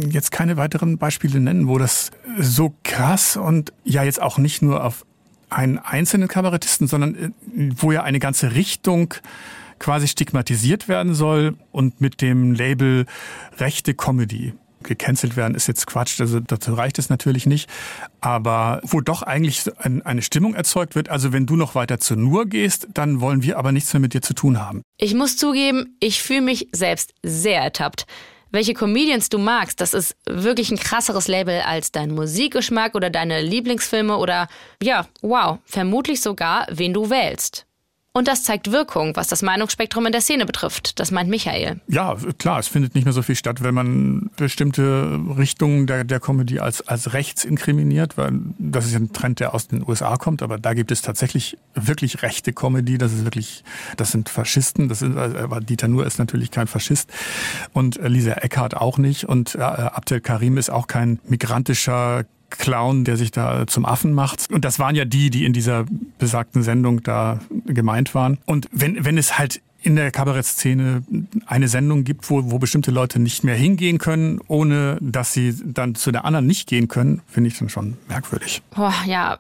jetzt 0.08 0.30
keine 0.30 0.56
weiteren 0.56 0.98
Beispiele 0.98 1.40
nennen, 1.40 1.66
wo 1.66 1.78
das 1.78 2.12
so 2.38 2.74
krass 2.84 3.36
und 3.36 3.72
ja 3.82 4.04
jetzt 4.04 4.22
auch 4.22 4.38
nicht 4.38 4.62
nur 4.62 4.84
auf 4.84 5.04
einen 5.50 5.78
einzelnen 5.78 6.28
Kabarettisten, 6.28 6.86
sondern 6.86 7.14
äh, 7.14 7.30
wo 7.76 7.92
ja 7.92 8.02
eine 8.02 8.18
ganze 8.18 8.54
Richtung 8.54 9.14
quasi 9.78 10.08
stigmatisiert 10.08 10.88
werden 10.88 11.14
soll 11.14 11.56
und 11.72 12.00
mit 12.00 12.20
dem 12.20 12.52
Label 12.52 13.06
rechte 13.58 13.94
Comedy 13.94 14.52
gecancelt 14.82 15.36
werden, 15.36 15.54
ist 15.54 15.66
jetzt 15.66 15.86
Quatsch, 15.86 16.20
also 16.20 16.40
dazu 16.40 16.74
reicht 16.74 16.98
es 16.98 17.10
natürlich 17.10 17.46
nicht. 17.46 17.68
Aber 18.20 18.80
wo 18.82 19.00
doch 19.00 19.22
eigentlich 19.22 19.64
ein, 19.78 20.02
eine 20.02 20.22
Stimmung 20.22 20.54
erzeugt 20.54 20.94
wird, 20.94 21.08
also 21.08 21.32
wenn 21.32 21.46
du 21.46 21.56
noch 21.56 21.74
weiter 21.74 21.98
zu 21.98 22.16
Nur 22.16 22.46
gehst, 22.46 22.88
dann 22.94 23.20
wollen 23.20 23.42
wir 23.42 23.58
aber 23.58 23.72
nichts 23.72 23.92
mehr 23.92 24.00
mit 24.00 24.14
dir 24.14 24.22
zu 24.22 24.34
tun 24.34 24.58
haben. 24.58 24.82
Ich 24.96 25.14
muss 25.14 25.36
zugeben, 25.36 25.96
ich 26.00 26.22
fühle 26.22 26.42
mich 26.42 26.68
selbst 26.72 27.14
sehr 27.22 27.60
ertappt. 27.60 28.06
Welche 28.52 28.74
Comedians 28.74 29.28
du 29.28 29.38
magst, 29.38 29.80
das 29.80 29.94
ist 29.94 30.16
wirklich 30.26 30.72
ein 30.72 30.78
krasseres 30.78 31.28
Label 31.28 31.60
als 31.60 31.92
dein 31.92 32.10
Musikgeschmack 32.10 32.96
oder 32.96 33.08
deine 33.08 33.40
Lieblingsfilme 33.40 34.16
oder 34.16 34.48
ja, 34.82 35.06
wow, 35.22 35.58
vermutlich 35.64 36.20
sogar, 36.20 36.66
wen 36.68 36.92
du 36.92 37.10
wählst. 37.10 37.66
Und 38.12 38.26
das 38.26 38.42
zeigt 38.42 38.72
Wirkung, 38.72 39.14
was 39.14 39.28
das 39.28 39.40
Meinungsspektrum 39.40 40.04
in 40.04 40.10
der 40.10 40.20
Szene 40.20 40.44
betrifft. 40.44 40.98
Das 40.98 41.12
meint 41.12 41.30
Michael. 41.30 41.80
Ja, 41.86 42.16
klar, 42.38 42.58
es 42.58 42.66
findet 42.66 42.96
nicht 42.96 43.04
mehr 43.04 43.12
so 43.12 43.22
viel 43.22 43.36
statt, 43.36 43.62
wenn 43.62 43.72
man 43.72 44.30
bestimmte 44.36 45.20
Richtungen 45.38 45.86
der, 45.86 46.02
der 46.02 46.18
Comedy 46.18 46.58
als, 46.58 46.86
als 46.88 47.12
rechts 47.12 47.44
inkriminiert, 47.44 48.16
weil 48.16 48.32
das 48.58 48.86
ist 48.86 48.96
ein 48.96 49.12
Trend, 49.12 49.38
der 49.38 49.54
aus 49.54 49.68
den 49.68 49.88
USA 49.88 50.16
kommt, 50.16 50.42
aber 50.42 50.58
da 50.58 50.74
gibt 50.74 50.90
es 50.90 51.02
tatsächlich 51.02 51.56
wirklich 51.74 52.22
rechte 52.22 52.52
Comedy, 52.52 52.98
das 52.98 53.12
ist 53.12 53.22
wirklich, 53.22 53.62
das 53.96 54.10
sind 54.10 54.28
Faschisten, 54.28 54.88
das 54.88 54.98
sind, 54.98 55.16
aber 55.16 55.60
Dieter 55.60 55.86
Nuhr 55.86 56.04
ist 56.04 56.18
natürlich 56.18 56.50
kein 56.50 56.66
Faschist 56.66 57.12
und 57.72 58.00
Lisa 58.02 58.32
Eckhardt 58.32 58.76
auch 58.76 58.98
nicht 58.98 59.24
und 59.28 59.54
äh, 59.54 59.60
Abdel 59.60 60.20
Karim 60.20 60.58
ist 60.58 60.70
auch 60.70 60.88
kein 60.88 61.20
migrantischer 61.28 62.24
Clown, 62.50 63.04
der 63.04 63.16
sich 63.16 63.30
da 63.30 63.66
zum 63.66 63.84
Affen 63.84 64.12
macht. 64.12 64.50
Und 64.50 64.64
das 64.64 64.78
waren 64.78 64.94
ja 64.94 65.04
die, 65.04 65.30
die 65.30 65.44
in 65.44 65.52
dieser 65.52 65.84
besagten 66.18 66.62
Sendung 66.62 67.02
da 67.02 67.40
gemeint 67.66 68.14
waren. 68.14 68.38
Und 68.46 68.68
wenn, 68.72 69.04
wenn 69.04 69.18
es 69.18 69.38
halt 69.38 69.60
in 69.82 69.96
der 69.96 70.10
Kabarettszene 70.10 71.02
eine 71.46 71.68
Sendung 71.68 72.04
gibt, 72.04 72.28
wo, 72.28 72.50
wo 72.50 72.58
bestimmte 72.58 72.90
Leute 72.90 73.18
nicht 73.18 73.44
mehr 73.44 73.54
hingehen 73.54 73.98
können, 73.98 74.40
ohne 74.46 74.98
dass 75.00 75.32
sie 75.32 75.54
dann 75.64 75.94
zu 75.94 76.12
der 76.12 76.24
anderen 76.24 76.46
nicht 76.46 76.68
gehen 76.68 76.88
können, 76.88 77.22
finde 77.26 77.48
ich 77.48 77.58
dann 77.58 77.68
schon 77.68 77.96
merkwürdig. 78.08 78.62
Boah, 78.74 78.94
ja, 79.06 79.38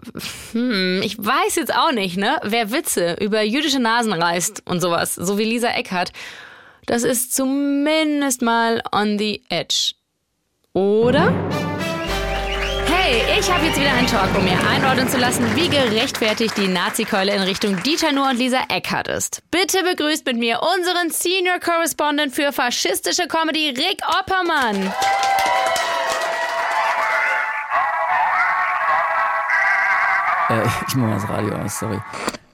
hm, 0.52 1.02
ich 1.04 1.18
weiß 1.18 1.56
jetzt 1.56 1.74
auch 1.74 1.92
nicht, 1.92 2.16
ne? 2.16 2.38
Wer 2.42 2.72
Witze 2.72 3.16
über 3.20 3.42
jüdische 3.42 3.80
Nasen 3.80 4.12
reißt 4.12 4.62
und 4.66 4.80
sowas, 4.80 5.14
so 5.14 5.36
wie 5.36 5.44
Lisa 5.44 5.68
Eckhardt, 5.68 6.12
das 6.86 7.02
ist 7.02 7.34
zumindest 7.34 8.42
mal 8.42 8.82
on 8.92 9.18
the 9.18 9.42
edge. 9.50 9.92
Oder? 10.72 11.32
Hey, 13.02 13.40
ich 13.40 13.50
habe 13.50 13.64
jetzt 13.64 13.80
wieder 13.80 13.92
einen 13.92 14.06
Talk, 14.06 14.28
um 14.36 14.44
mir 14.44 14.58
einordnen 14.68 15.08
zu 15.08 15.16
lassen, 15.16 15.56
wie 15.56 15.70
gerechtfertigt 15.70 16.54
die 16.58 16.68
Nazi-Keule 16.68 17.34
in 17.34 17.40
Richtung 17.40 17.82
Dieter 17.82 18.12
Nuhr 18.12 18.28
und 18.28 18.36
Lisa 18.36 18.58
Eckhardt 18.68 19.08
ist. 19.08 19.42
Bitte 19.50 19.82
begrüßt 19.82 20.26
mit 20.26 20.36
mir 20.36 20.60
unseren 20.60 21.10
Senior 21.10 21.60
Correspondent 21.60 22.34
für 22.34 22.52
faschistische 22.52 23.26
Comedy, 23.26 23.70
Rick 23.70 24.02
Oppermann. 24.06 24.92
Äh, 30.50 30.66
ich 30.86 30.94
mach 30.94 31.08
mal 31.08 31.14
das 31.14 31.28
Radio 31.28 31.54
aus, 31.54 31.78
sorry. 31.78 32.00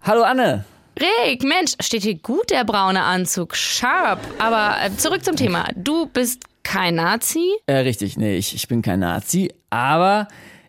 Hallo 0.05 0.23
Anne. 0.23 0.65
Rick, 1.01 1.43
Mensch, 1.43 1.73
steht 1.81 2.05
hier 2.05 2.19
gut 2.19 2.51
der 2.51 2.63
braune 2.63 3.03
Anzug. 3.03 3.57
Sharp. 3.57 4.21
Aber 4.39 4.77
äh, 4.81 4.97
zurück 4.97 5.25
zum 5.25 5.35
Thema. 5.35 5.67
Du 5.75 6.07
bist 6.07 6.45
kein 6.67 6.97
Nazi? 6.97 7.53
Äh, 7.67 7.79
richtig, 7.79 8.17
nee, 8.17 8.37
ich, 8.37 8.55
ich 8.55 8.67
bin 8.67 8.83
kein 8.83 9.01
Nazi, 9.01 9.53
aber 9.71 10.27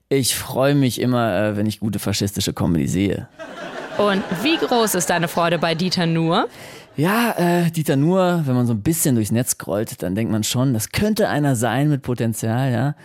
ich 0.10 0.36
freue 0.36 0.76
mich 0.76 1.02
immer, 1.02 1.36
äh, 1.36 1.58
wenn 1.58 1.66
ich 1.66 1.80
gute 1.80 1.98
faschistische 1.98 2.54
Comedy 2.54 2.88
sehe. 2.88 3.28
Und 3.98 4.24
wie 4.44 4.58
groß 4.58 4.94
ist 4.94 5.10
deine 5.10 5.28
Freude 5.28 5.58
bei 5.58 5.74
Dieter 5.74 6.06
Nuhr? 6.06 6.48
Ja, 6.96 7.34
äh, 7.38 7.72
Dieter 7.72 7.96
Nuhr, 7.96 8.44
wenn 8.46 8.54
man 8.54 8.68
so 8.68 8.74
ein 8.74 8.84
bisschen 8.84 9.16
durchs 9.16 9.32
Netz 9.32 9.52
scrollt, 9.52 10.04
dann 10.04 10.14
denkt 10.14 10.32
man 10.32 10.44
schon, 10.44 10.74
das 10.74 10.92
könnte 10.92 11.30
einer 11.30 11.56
sein 11.56 11.90
mit 11.90 12.04
Potenzial, 12.04 12.72
ja. 12.72 12.96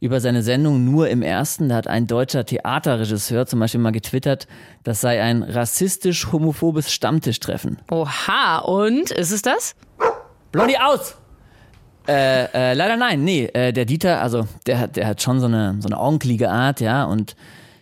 Über 0.00 0.20
seine 0.20 0.42
Sendung 0.42 0.84
nur 0.84 1.08
im 1.08 1.22
ersten, 1.22 1.68
da 1.68 1.76
hat 1.76 1.86
ein 1.86 2.06
deutscher 2.06 2.44
Theaterregisseur 2.44 3.46
zum 3.46 3.60
Beispiel 3.60 3.80
mal 3.80 3.92
getwittert, 3.92 4.48
das 4.82 5.00
sei 5.00 5.22
ein 5.22 5.42
rassistisch-homophobes 5.42 6.90
Stammtischtreffen. 6.90 7.78
Oha, 7.90 8.58
und 8.58 9.10
ist 9.12 9.30
es 9.30 9.42
das? 9.42 9.76
Blondie 10.50 10.78
aus! 10.78 11.16
Äh, 12.10 12.48
äh, 12.52 12.74
leider 12.74 12.96
nein, 12.96 13.22
nee. 13.22 13.44
Äh, 13.52 13.72
der 13.72 13.84
Dieter, 13.84 14.20
also 14.20 14.48
der 14.66 14.80
hat, 14.80 14.96
der 14.96 15.06
hat 15.06 15.22
schon 15.22 15.38
so 15.38 15.46
eine, 15.46 15.76
so 15.78 15.86
eine 15.86 15.96
augenklige 15.96 16.50
Art, 16.50 16.80
ja, 16.80 17.04
und 17.04 17.36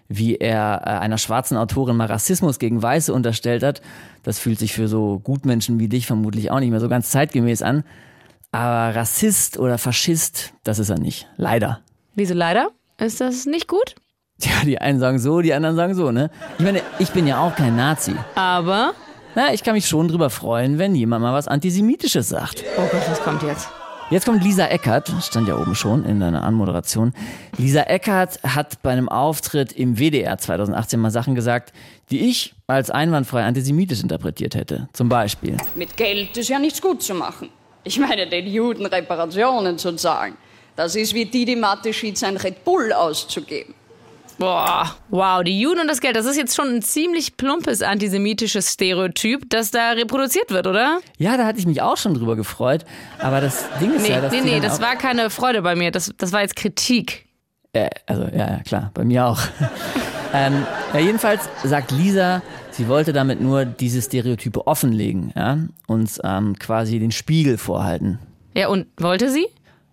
wie 0.08 0.36
er 0.36 0.82
äh, 0.84 0.90
einer 0.98 1.16
schwarzen 1.16 1.56
Autorin 1.56 1.96
mal 1.96 2.08
Rassismus 2.08 2.58
gegen 2.58 2.82
Weiße 2.82 3.14
unterstellt 3.14 3.62
hat, 3.62 3.80
das 4.24 4.38
fühlt 4.38 4.58
sich 4.58 4.74
für 4.74 4.86
so 4.86 5.18
Gutmenschen 5.18 5.78
wie 5.78 5.88
dich 5.88 6.06
vermutlich 6.06 6.50
auch 6.50 6.60
nicht 6.60 6.70
mehr 6.70 6.80
so 6.80 6.90
ganz 6.90 7.10
zeitgemäß 7.10 7.62
an. 7.62 7.84
Aber 8.52 8.94
Rassist 8.94 9.58
oder 9.58 9.78
Faschist, 9.78 10.52
das 10.62 10.78
ist 10.78 10.90
er 10.90 10.98
nicht. 10.98 11.26
Leider. 11.38 11.80
Wieso 12.14 12.34
leider? 12.34 12.70
Ist 12.98 13.22
das 13.22 13.46
nicht 13.46 13.66
gut? 13.66 13.94
Ja, 14.42 14.64
die 14.64 14.78
einen 14.78 15.00
sagen 15.00 15.18
so, 15.18 15.40
die 15.40 15.54
anderen 15.54 15.76
sagen 15.76 15.94
so, 15.94 16.10
ne? 16.10 16.30
Ich 16.58 16.64
meine, 16.64 16.82
ich 16.98 17.10
bin 17.12 17.26
ja 17.26 17.40
auch 17.40 17.54
kein 17.56 17.76
Nazi. 17.76 18.14
Aber? 18.34 18.92
Na, 19.34 19.54
ich 19.54 19.62
kann 19.62 19.72
mich 19.72 19.86
schon 19.86 20.08
drüber 20.08 20.28
freuen, 20.28 20.78
wenn 20.78 20.94
jemand 20.94 21.22
mal 21.22 21.32
was 21.32 21.48
Antisemitisches 21.48 22.28
sagt. 22.28 22.64
Oh 22.76 22.88
Gott, 22.90 23.08
was 23.08 23.22
kommt 23.22 23.42
jetzt? 23.42 23.68
Jetzt 24.10 24.24
kommt 24.24 24.42
Lisa 24.42 24.66
Eckert, 24.68 25.12
stand 25.20 25.48
ja 25.48 25.58
oben 25.58 25.74
schon 25.74 26.06
in 26.06 26.20
deiner 26.20 26.42
Anmoderation. 26.42 27.12
Lisa 27.58 27.82
Eckert 27.82 28.42
hat 28.42 28.80
bei 28.80 28.90
einem 28.90 29.10
Auftritt 29.10 29.72
im 29.72 29.98
WDR 29.98 30.38
2018 30.38 30.98
mal 30.98 31.10
Sachen 31.10 31.34
gesagt, 31.34 31.74
die 32.10 32.30
ich 32.30 32.54
als 32.66 32.90
einwandfrei 32.90 33.44
antisemitisch 33.44 34.00
interpretiert 34.00 34.54
hätte. 34.54 34.88
Zum 34.94 35.10
Beispiel. 35.10 35.58
Mit 35.74 35.94
Geld 35.98 36.34
ist 36.38 36.48
ja 36.48 36.58
nichts 36.58 36.80
gut 36.80 37.02
zu 37.02 37.12
machen. 37.12 37.50
Ich 37.84 37.98
meine, 37.98 38.26
den 38.26 38.46
Juden 38.46 38.86
Reparationen 38.86 39.76
zu 39.76 39.94
zahlen. 39.94 40.38
Das 40.74 40.96
ist 40.96 41.12
wie 41.12 41.26
Didi 41.26 41.54
Mateschitz 41.54 42.22
ein 42.22 42.38
Red 42.38 42.64
Bull 42.64 42.94
auszugeben. 42.94 43.74
Boah, 44.38 44.94
wow, 45.08 45.42
die 45.42 45.60
Juden 45.60 45.80
und 45.80 45.88
das 45.88 46.00
Geld, 46.00 46.14
das 46.14 46.24
ist 46.24 46.36
jetzt 46.36 46.54
schon 46.54 46.68
ein 46.68 46.80
ziemlich 46.80 47.36
plumpes 47.36 47.82
antisemitisches 47.82 48.72
Stereotyp, 48.72 49.50
das 49.50 49.72
da 49.72 49.90
reproduziert 49.90 50.50
wird, 50.50 50.68
oder? 50.68 51.00
Ja, 51.18 51.36
da 51.36 51.44
hatte 51.44 51.58
ich 51.58 51.66
mich 51.66 51.82
auch 51.82 51.96
schon 51.96 52.14
drüber 52.14 52.36
gefreut. 52.36 52.84
Aber 53.18 53.40
das 53.40 53.64
Ding 53.80 53.92
ist 53.94 54.02
Nee, 54.02 54.10
ja, 54.10 54.20
dass 54.20 54.32
nee, 54.32 54.40
nee, 54.42 54.60
das 54.60 54.80
war 54.80 54.94
keine 54.94 55.30
Freude 55.30 55.62
bei 55.62 55.74
mir, 55.74 55.90
das, 55.90 56.12
das 56.16 56.32
war 56.32 56.42
jetzt 56.42 56.54
Kritik. 56.54 57.26
Äh, 57.72 57.90
also, 58.06 58.22
ja, 58.24 58.50
ja, 58.50 58.60
klar, 58.60 58.92
bei 58.94 59.04
mir 59.04 59.26
auch. 59.26 59.40
ähm, 60.32 60.64
ja, 60.94 61.00
jedenfalls 61.00 61.48
sagt 61.64 61.90
Lisa, 61.90 62.40
sie 62.70 62.86
wollte 62.86 63.12
damit 63.12 63.40
nur 63.40 63.64
diese 63.64 64.00
Stereotype 64.00 64.68
offenlegen, 64.68 65.32
ja, 65.34 65.58
uns 65.88 66.20
ähm, 66.22 66.56
quasi 66.60 67.00
den 67.00 67.10
Spiegel 67.10 67.58
vorhalten. 67.58 68.20
Ja, 68.54 68.68
und 68.68 68.86
wollte 68.98 69.30
sie? 69.30 69.46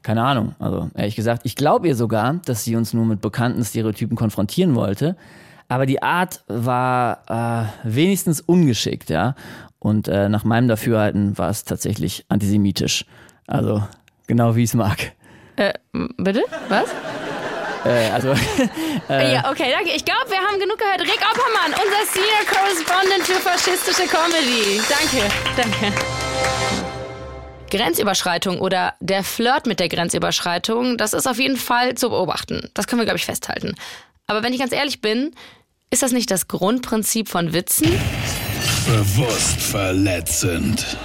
Keine 0.06 0.24
Ahnung, 0.24 0.54
also 0.60 0.92
ehrlich 0.94 1.16
gesagt, 1.16 1.42
ich 1.46 1.56
glaube 1.56 1.88
ihr 1.88 1.96
sogar, 1.96 2.36
dass 2.46 2.64
sie 2.64 2.76
uns 2.76 2.94
nur 2.94 3.08
mit 3.08 3.22
bekannten 3.22 3.66
Stereotypen 3.66 4.16
konfrontieren 4.16 4.76
wollte. 4.76 5.16
Aber 5.68 5.88
die 5.88 6.04
Art 6.04 6.44
war 6.48 7.24
äh, 7.28 7.90
wenigstens 7.90 8.40
ungeschickt, 8.40 9.10
ja. 9.10 9.34
Und 9.80 10.08
äh, 10.08 10.30
nach 10.30 10.44
meinem 10.44 10.68
Dafürhalten 10.68 11.40
war 11.40 11.50
es 11.50 11.64
tatsächlich 11.64 12.24
antisemitisch. 12.30 13.06
Also 13.48 13.82
genau 14.28 14.56
wie 14.56 14.66
ich 14.66 14.70
es 14.70 14.76
mag. 14.76 15.14
Äh, 15.56 15.74
bitte? 16.18 16.44
Was? 16.70 16.90
Äh, 17.84 18.12
also 18.12 18.30
äh, 19.10 19.34
ja, 19.34 19.50
okay, 19.50 19.72
danke. 19.72 19.90
Ich 19.96 20.06
glaube, 20.06 20.30
wir 20.30 20.38
haben 20.38 20.60
genug 20.60 20.78
gehört. 20.78 21.02
Rick 21.02 21.22
Oppermann, 21.32 21.72
unser 21.82 22.06
Senior 22.14 22.46
Correspondent 22.46 23.24
für 23.24 23.42
faschistische 23.42 24.08
Comedy. 24.08 24.80
Danke, 24.88 25.34
danke. 25.58 26.95
Grenzüberschreitung 27.70 28.60
oder 28.60 28.94
der 29.00 29.24
Flirt 29.24 29.66
mit 29.66 29.80
der 29.80 29.90
Grenzüberschreitung, 29.90 30.98
das 30.98 31.14
ist 31.14 31.28
auf 31.28 31.40
jeden 31.40 31.58
Fall 31.58 31.96
zu 31.96 32.10
beobachten. 32.10 32.70
Das 32.74 32.88
können 32.88 33.02
wir, 33.02 33.06
glaube 33.06 33.18
ich, 33.18 33.26
festhalten. 33.26 33.76
Aber 34.28 34.44
wenn 34.44 34.54
ich 34.54 34.60
ganz 34.60 34.72
ehrlich 34.72 35.02
bin, 35.02 35.36
ist 35.90 36.04
das 36.04 36.12
nicht 36.12 36.32
das 36.32 36.48
Grundprinzip 36.48 37.30
von 37.30 37.54
Witzen? 37.54 37.88
Bewusst 38.88 39.62
verletzend. 39.62 40.98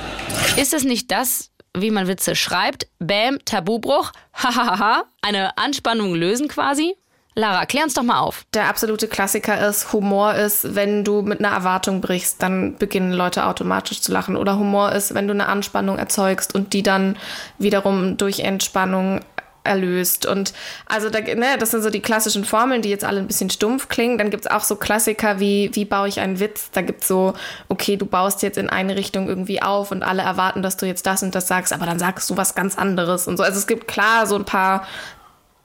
Ist 0.57 0.75
es 0.75 0.85
nicht 0.85 1.11
das, 1.11 1.51
wie 1.77 1.91
man 1.91 2.09
Witze 2.09 2.35
schreibt? 2.35 2.89
Bäm, 2.99 3.39
Tabubruch, 3.45 4.13
hahaha, 4.35 5.05
eine 5.23 5.57
Anspannung 5.59 6.15
lösen 6.15 6.49
quasi? 6.49 6.95
Lara, 7.41 7.67
klär 7.67 7.85
uns 7.85 7.95
doch 7.95 8.03
mal 8.03 8.21
auf. 8.21 8.45
Der 8.55 8.69
absolute 8.69 9.09
Klassiker 9.09 9.67
ist, 9.67 9.93
Humor 9.93 10.35
ist, 10.35 10.75
wenn 10.75 11.05
du 11.05 11.23
mit 11.23 11.41
einer 11.41 11.55
Erwartung 11.55 12.01
brichst, 12.01 12.43
dann 12.43 12.77
beginnen 12.77 13.13
Leute 13.13 13.47
automatisch 13.47 14.03
zu 14.03 14.13
lachen. 14.13 14.37
Oder 14.37 14.59
Humor 14.59 14.93
ist, 14.93 15.15
wenn 15.15 15.27
du 15.27 15.33
eine 15.33 15.49
Anspannung 15.49 15.99
erzeugst 15.99 16.55
und 16.55 16.75
die 16.75 16.83
dann 16.83 17.17
wiederum 17.59 18.19
durch 18.19 18.41
Entspannung 18.41 19.21
erlöst. 19.65 20.27
Und 20.27 20.53
also 20.87 21.11
da, 21.11 21.21
ne, 21.21 21.57
das 21.59 21.71
sind 21.71 21.83
so 21.83 21.91
die 21.91 22.01
klassischen 22.01 22.45
Formeln, 22.45 22.83
die 22.83 22.89
jetzt 22.91 23.05
alle 23.05 23.21
ein 23.21 23.27
bisschen 23.27 23.51
stumpf 23.51 23.89
klingen. 23.89 24.19
Dann 24.19 24.31
gibt's 24.31 24.47
auch 24.47 24.63
so 24.63 24.77
Klassiker 24.77 25.41
wie, 25.41 25.71
wie 25.75 25.85
baue 25.85 26.09
ich 26.09 26.21
einen 26.21 26.41
Witz? 26.41 26.71
Da 26.73 26.83
gibt's 26.83 27.09
so, 27.09 27.35
okay, 27.69 27.97
du 27.97 28.07
baust 28.07 28.43
jetzt 28.43 28.59
in 28.59 28.69
eine 28.69 28.97
Richtung 28.97 29.29
irgendwie 29.29 29.63
auf 29.63 29.93
und 29.93 30.03
alle 30.03 30.23
erwarten, 30.23 30.63
dass 30.63 30.77
du 30.77 30.87
jetzt 30.87 31.07
das 31.07 31.23
und 31.23 31.35
das 31.35 31.49
sagst, 31.49 31.73
aber 31.73 31.87
dann 31.87 31.99
sagst 31.99 32.29
du 32.29 32.37
was 32.37 32.55
ganz 32.55 32.77
anderes 32.77 33.27
und 33.27 33.37
so. 33.37 33.43
Also 33.43 33.59
es 33.59 33.67
gibt 33.67 33.89
klar 33.89 34.27
so 34.27 34.37
ein 34.37 34.45
paar 34.45 34.87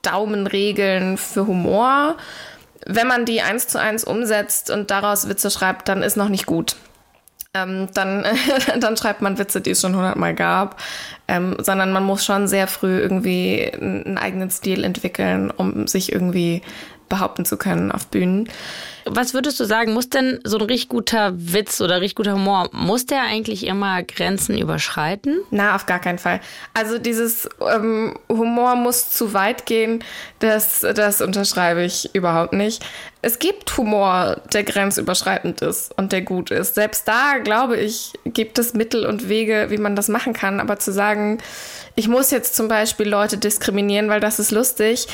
Daumenregeln 0.06 1.18
für 1.18 1.47
Humor. 1.47 2.18
Wenn 2.86 3.08
man 3.08 3.26
die 3.26 3.41
eins 3.41 3.68
zu 3.68 3.80
eins 3.80 4.03
umsetzt 4.03 4.70
und 4.70 4.91
daraus 4.91 5.28
Witze 5.28 5.49
schreibt, 5.49 5.88
dann 5.88 6.03
ist 6.03 6.18
noch 6.18 6.30
nicht 6.30 6.45
gut. 6.45 6.76
Ähm, 7.56 7.88
dann, 7.93 8.26
dann 8.80 8.97
schreibt 8.97 9.22
man 9.22 9.38
Witze, 9.38 9.62
die 9.62 9.72
es 9.72 9.82
schon 9.82 9.95
hundertmal 9.95 10.36
gab. 10.36 10.80
Ähm, 11.28 11.58
sondern 11.60 11.91
man 11.91 12.03
muss 12.03 12.24
schon 12.24 12.47
sehr 12.47 12.68
früh 12.68 12.99
irgendwie 12.99 13.72
einen 13.74 14.18
eigenen 14.20 14.51
Stil 14.51 14.84
entwickeln, 14.84 15.49
um 15.49 15.88
sich 15.88 16.12
irgendwie 16.12 16.62
behaupten 17.10 17.45
zu 17.45 17.58
können 17.58 17.91
auf 17.91 18.08
Bühnen. 18.08 18.49
Was 19.08 19.36
würdest 19.36 19.60
du 19.60 19.66
sagen, 19.66 19.93
muss 19.93 20.10
denn 20.10 20.39
so 20.43 20.58
ein 20.58 20.66
richtig 20.66 20.89
guter 20.89 21.34
Witz 21.36 21.80
oder 21.80 22.01
richtig 22.01 22.16
guter 22.16 22.34
Humor, 22.34 22.70
muss 22.72 23.06
der 23.06 23.22
eigentlich 23.22 23.68
immer 23.68 24.01
Grenzen 24.01 24.58
überschreiten? 24.58 25.41
Na, 25.51 25.76
auf 25.76 25.86
gar 25.86 25.99
keinen 25.99 26.18
Fall. 26.18 26.41
Also 26.74 26.97
dieses 26.97 27.47
ähm, 27.62 28.18
Humor 28.30 28.76
muss 28.76 29.12
zu 29.12 29.34
weit 29.34 29.68
gehen, 29.68 30.03
das, 30.39 30.80
das 30.80 31.22
unterschreibe 31.22 31.84
ich 31.84 32.16
überhaupt 32.16 32.53
nicht. 32.53 32.84
Es 33.22 33.38
gibt 33.38 33.76
Humor, 33.78 34.41
der 34.53 34.64
grenzüberschreitend 34.64 35.62
ist 35.62 35.95
und 35.97 36.12
der 36.12 36.22
gut 36.22 36.49
ist. 36.49 36.76
Selbst 36.76 37.08
da, 37.08 37.38
glaube 37.43 37.78
ich, 37.78 38.14
gibt 38.26 38.58
es 38.60 38.74
Mittel 38.74 39.06
und 39.06 39.30
Wege, 39.30 39.68
wie 39.70 39.78
man 39.78 39.95
das 39.95 40.10
machen 40.10 40.34
kann. 40.34 40.60
Aber 40.60 40.78
zu 40.78 40.91
sagen, 40.91 41.39
ich 41.95 42.08
muss 42.08 42.30
jetzt 42.30 42.56
zum 42.56 42.68
Beispiel 42.68 43.08
Leute 43.08 43.38
diskriminieren, 43.38 44.10
weil 44.10 44.20
das 44.20 44.38
ist 44.38 44.51
lustig, 44.51 45.08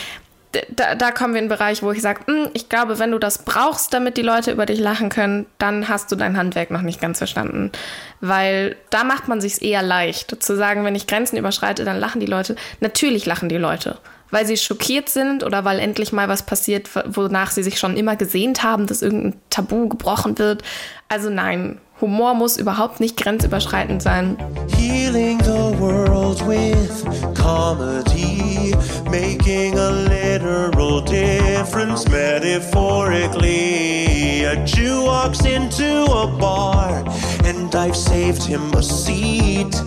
da, 0.52 0.96
da 0.96 1.12
kommen 1.12 1.34
wir 1.34 1.40
in 1.40 1.50
einen 1.50 1.58
Bereich, 1.58 1.82
wo 1.82 1.92
ich 1.92 2.02
sage, 2.02 2.50
ich 2.54 2.70
glaube, 2.70 3.00
wenn 3.00 3.12
du 3.12 3.20
das 3.20 3.40
brauchst, 3.40 3.94
damit 3.94 4.18
die 4.18 4.22
Leute 4.22 4.52
über 4.52 4.66
dich 4.66 4.80
lachen 4.80 5.10
können, 5.10 5.46
dann 5.58 5.88
hast 5.88 6.12
du 6.12 6.16
dein 6.16 6.38
Handwerk 6.38 6.72
noch 6.72 6.82
nicht 6.82 7.00
ganz 7.00 7.20
verstanden. 7.20 7.72
Weil 8.20 8.76
da 8.90 9.04
macht 9.04 9.28
man 9.28 9.40
sich 9.40 9.62
eher 9.62 9.82
leicht. 9.82 10.44
Zu 10.44 10.56
sagen, 10.56 10.84
wenn 10.84 10.96
ich 10.96 11.08
Grenzen 11.08 11.38
überschreite, 11.38 11.86
dann 11.86 12.00
lachen 12.00 12.20
die 12.20 12.28
Leute. 12.28 12.56
Natürlich 12.80 13.26
lachen 13.26 13.50
die 13.50 13.58
Leute. 13.58 13.98
Weil 14.30 14.46
sie 14.46 14.58
schockiert 14.58 15.10
sind 15.10 15.44
oder 15.44 15.66
weil 15.66 15.80
endlich 15.80 16.14
mal 16.14 16.30
was 16.30 16.44
passiert, 16.46 16.90
wonach 17.06 17.52
sie 17.52 17.64
sich 17.64 17.80
schon 17.80 17.98
immer 17.98 18.16
gesehnt 18.16 18.64
haben, 18.64 18.88
dass 18.88 19.02
irgendein 19.02 19.40
Tabu 19.50 19.90
gebrochen 19.90 20.38
wird. 20.38 20.64
Also 21.10 21.30
nein, 21.30 21.80
Humor 22.02 22.34
muss 22.34 22.58
überhaupt 22.58 23.00
nicht 23.00 23.16
grenzüberschreitend 23.16 24.02
sein. 24.02 24.36
Healing 24.76 25.38
the 25.44 25.80
world 25.80 26.42
with 26.48 27.06
comedy, 27.36 28.74
making 29.12 29.78
a 29.78 29.92
literal 29.92 31.02
difference 31.02 32.10
metaphorically. 32.10 34.46
A 34.46 34.56
Jew 34.66 35.06
walks 35.06 35.46
into 35.46 36.06
a 36.06 36.26
bar, 36.40 37.04
and 37.46 37.76
I've 37.76 37.96
saved 37.96 38.42
him 38.42 38.74
a 38.74 38.82
seat. 38.82 39.80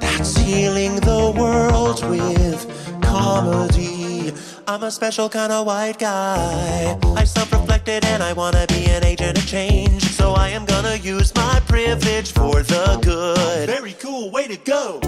That's 0.00 0.36
healing 0.36 0.96
the 0.96 1.32
world 1.34 2.04
with 2.10 2.66
comedy. 3.00 3.93
I'm 4.66 4.82
a 4.82 4.90
special 4.90 5.28
kind 5.28 5.52
of 5.52 5.66
white 5.66 5.98
guy. 5.98 6.98
I 7.16 7.24
self 7.24 7.52
reflected 7.52 8.04
and 8.06 8.22
I 8.22 8.32
wanna 8.32 8.64
be 8.68 8.86
an 8.86 9.04
agent 9.04 9.36
of 9.36 9.46
change. 9.46 10.02
So 10.02 10.32
I 10.32 10.48
am 10.50 10.64
gonna 10.64 10.96
use 10.96 11.34
my 11.34 11.60
privilege 11.68 12.32
for 12.32 12.62
the 12.62 12.98
good. 13.02 13.66
Very 13.68 13.94
cool, 14.00 14.30
way 14.30 14.46
to 14.48 14.56
go. 14.56 15.00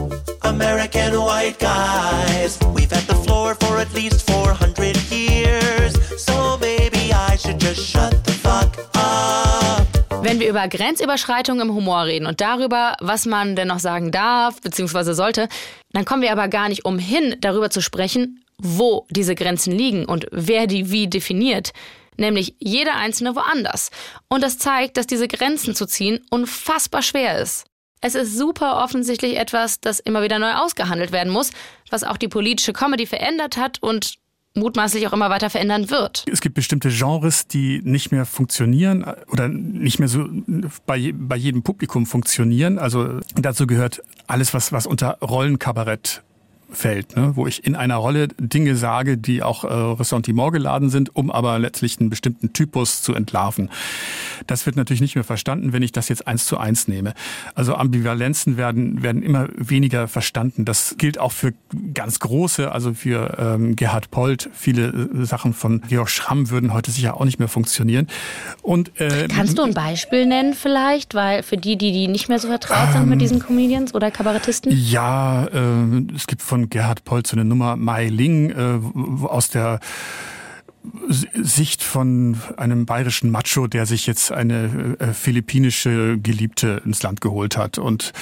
American 0.42 1.14
white 1.14 1.58
guys. 1.58 2.58
We've 2.74 2.90
had 2.90 3.06
the 3.06 3.14
floor 3.24 3.54
for 3.54 3.78
at 3.78 3.92
least 3.94 4.30
400 4.30 4.96
years. 5.10 5.94
So 6.22 6.58
maybe 6.60 7.12
I 7.14 7.36
should 7.36 7.58
just 7.58 7.80
shut 7.80 8.12
the 8.24 8.32
fuck 8.32 8.76
up. 8.94 9.86
Wenn 10.22 10.38
wir 10.38 10.50
über 10.50 10.68
Grenzüberschreitung 10.68 11.60
im 11.60 11.72
Humor 11.72 12.04
reden 12.04 12.26
und 12.26 12.42
darüber, 12.42 12.96
was 13.00 13.24
man 13.24 13.56
denn 13.56 13.68
noch 13.68 13.78
sagen 13.78 14.10
darf 14.10 14.60
bzw. 14.60 15.12
sollte, 15.14 15.48
dann 15.92 16.04
kommen 16.04 16.20
wir 16.20 16.32
aber 16.32 16.48
gar 16.48 16.68
nicht 16.68 16.84
umhin, 16.84 17.36
darüber 17.40 17.70
zu 17.70 17.80
sprechen, 17.80 18.42
wo 18.58 19.06
diese 19.10 19.34
Grenzen 19.34 19.72
liegen 19.72 20.04
und 20.04 20.26
wer 20.30 20.66
die 20.66 20.90
wie 20.90 21.08
definiert. 21.08 21.72
Nämlich 22.16 22.54
jeder 22.58 22.96
einzelne 22.96 23.36
woanders. 23.36 23.90
Und 24.28 24.42
das 24.42 24.58
zeigt, 24.58 24.96
dass 24.96 25.06
diese 25.06 25.28
Grenzen 25.28 25.74
zu 25.74 25.86
ziehen 25.86 26.20
unfassbar 26.30 27.02
schwer 27.02 27.38
ist. 27.38 27.66
Es 28.00 28.14
ist 28.14 28.36
super 28.36 28.82
offensichtlich 28.82 29.36
etwas, 29.36 29.80
das 29.80 30.00
immer 30.00 30.22
wieder 30.22 30.38
neu 30.38 30.52
ausgehandelt 30.52 31.12
werden 31.12 31.32
muss, 31.32 31.50
was 31.90 32.04
auch 32.04 32.16
die 32.16 32.28
politische 32.28 32.72
Comedy 32.72 33.06
verändert 33.06 33.56
hat 33.56 33.82
und 33.82 34.16
mutmaßlich 34.56 35.06
auch 35.06 35.12
immer 35.12 35.30
weiter 35.30 35.50
verändern 35.50 35.90
wird. 35.90 36.24
Es 36.30 36.40
gibt 36.40 36.54
bestimmte 36.54 36.88
Genres, 36.88 37.46
die 37.46 37.80
nicht 37.84 38.10
mehr 38.10 38.24
funktionieren 38.24 39.04
äh, 39.04 39.14
oder 39.30 39.48
nicht 39.48 39.98
mehr 39.98 40.08
so 40.08 40.26
bei, 40.86 41.12
bei 41.14 41.36
jedem 41.36 41.62
Publikum 41.62 42.06
funktionieren. 42.06 42.78
Also 42.78 43.20
dazu 43.34 43.66
gehört 43.66 44.02
alles, 44.26 44.54
was, 44.54 44.72
was 44.72 44.86
unter 44.86 45.18
Rollenkabarett 45.20 46.22
fällt, 46.70 47.16
ne? 47.16 47.32
wo 47.36 47.46
ich 47.46 47.64
in 47.64 47.76
einer 47.76 47.96
Rolle 47.96 48.28
Dinge 48.38 48.76
sage, 48.76 49.16
die 49.16 49.42
auch 49.42 49.64
äh, 49.64 49.68
Ressentiment 49.68 50.52
geladen 50.52 50.90
sind, 50.90 51.14
um 51.14 51.30
aber 51.30 51.58
letztlich 51.58 52.00
einen 52.00 52.10
bestimmten 52.10 52.52
Typus 52.52 53.02
zu 53.02 53.14
entlarven. 53.14 53.70
Das 54.46 54.66
wird 54.66 54.76
natürlich 54.76 55.00
nicht 55.00 55.14
mehr 55.14 55.24
verstanden, 55.24 55.72
wenn 55.72 55.82
ich 55.82 55.92
das 55.92 56.08
jetzt 56.08 56.26
eins 56.26 56.44
zu 56.44 56.58
eins 56.58 56.88
nehme. 56.88 57.14
Also 57.54 57.74
Ambivalenzen 57.74 58.56
werden, 58.56 59.02
werden 59.02 59.22
immer 59.22 59.48
weniger 59.56 60.08
verstanden. 60.08 60.64
Das 60.64 60.96
gilt 60.98 61.18
auch 61.18 61.32
für 61.32 61.52
ganz 61.94 62.18
große, 62.18 62.70
also 62.70 62.94
für 62.94 63.36
ähm, 63.38 63.76
Gerhard 63.76 64.10
Polt. 64.10 64.50
Viele 64.52 64.88
äh, 64.88 65.24
Sachen 65.24 65.54
von 65.54 65.82
Georg 65.88 66.10
Schramm 66.10 66.50
würden 66.50 66.72
heute 66.72 66.90
sicher 66.90 67.16
auch 67.16 67.24
nicht 67.24 67.38
mehr 67.38 67.48
funktionionieren. 67.48 68.08
Und 68.62 69.00
äh, 69.00 69.28
Kannst 69.28 69.58
du 69.58 69.62
ein 69.62 69.74
Beispiel 69.74 70.26
nennen 70.26 70.54
vielleicht, 70.54 71.14
weil 71.14 71.42
für 71.42 71.56
die, 71.56 71.76
die, 71.76 71.92
die 71.92 72.08
nicht 72.08 72.28
mehr 72.28 72.38
so 72.38 72.48
vertraut 72.48 72.92
sind 72.92 73.08
mit 73.08 73.20
diesen 73.20 73.38
Comedians 73.38 73.94
oder 73.94 74.10
Kabarettisten? 74.10 74.72
Ja, 74.72 75.46
äh, 75.46 76.14
es 76.14 76.26
gibt 76.26 76.42
von 76.42 76.55
von 76.56 76.70
Gerhard 76.70 77.04
Polz 77.04 77.30
so 77.30 77.36
eine 77.36 77.44
Nummer 77.44 77.76
Mai 77.76 78.08
Ling 78.08 78.48
äh, 78.50 78.80
aus 79.26 79.50
der 79.50 79.78
Sicht 81.34 81.82
von 81.82 82.38
einem 82.56 82.86
bayerischen 82.86 83.30
Macho, 83.30 83.66
der 83.66 83.84
sich 83.84 84.06
jetzt 84.06 84.32
eine 84.32 84.96
äh, 84.98 85.12
philippinische 85.12 86.16
Geliebte 86.18 86.80
ins 86.86 87.02
Land 87.02 87.20
geholt 87.20 87.58
hat. 87.58 87.76
Und 87.76 88.14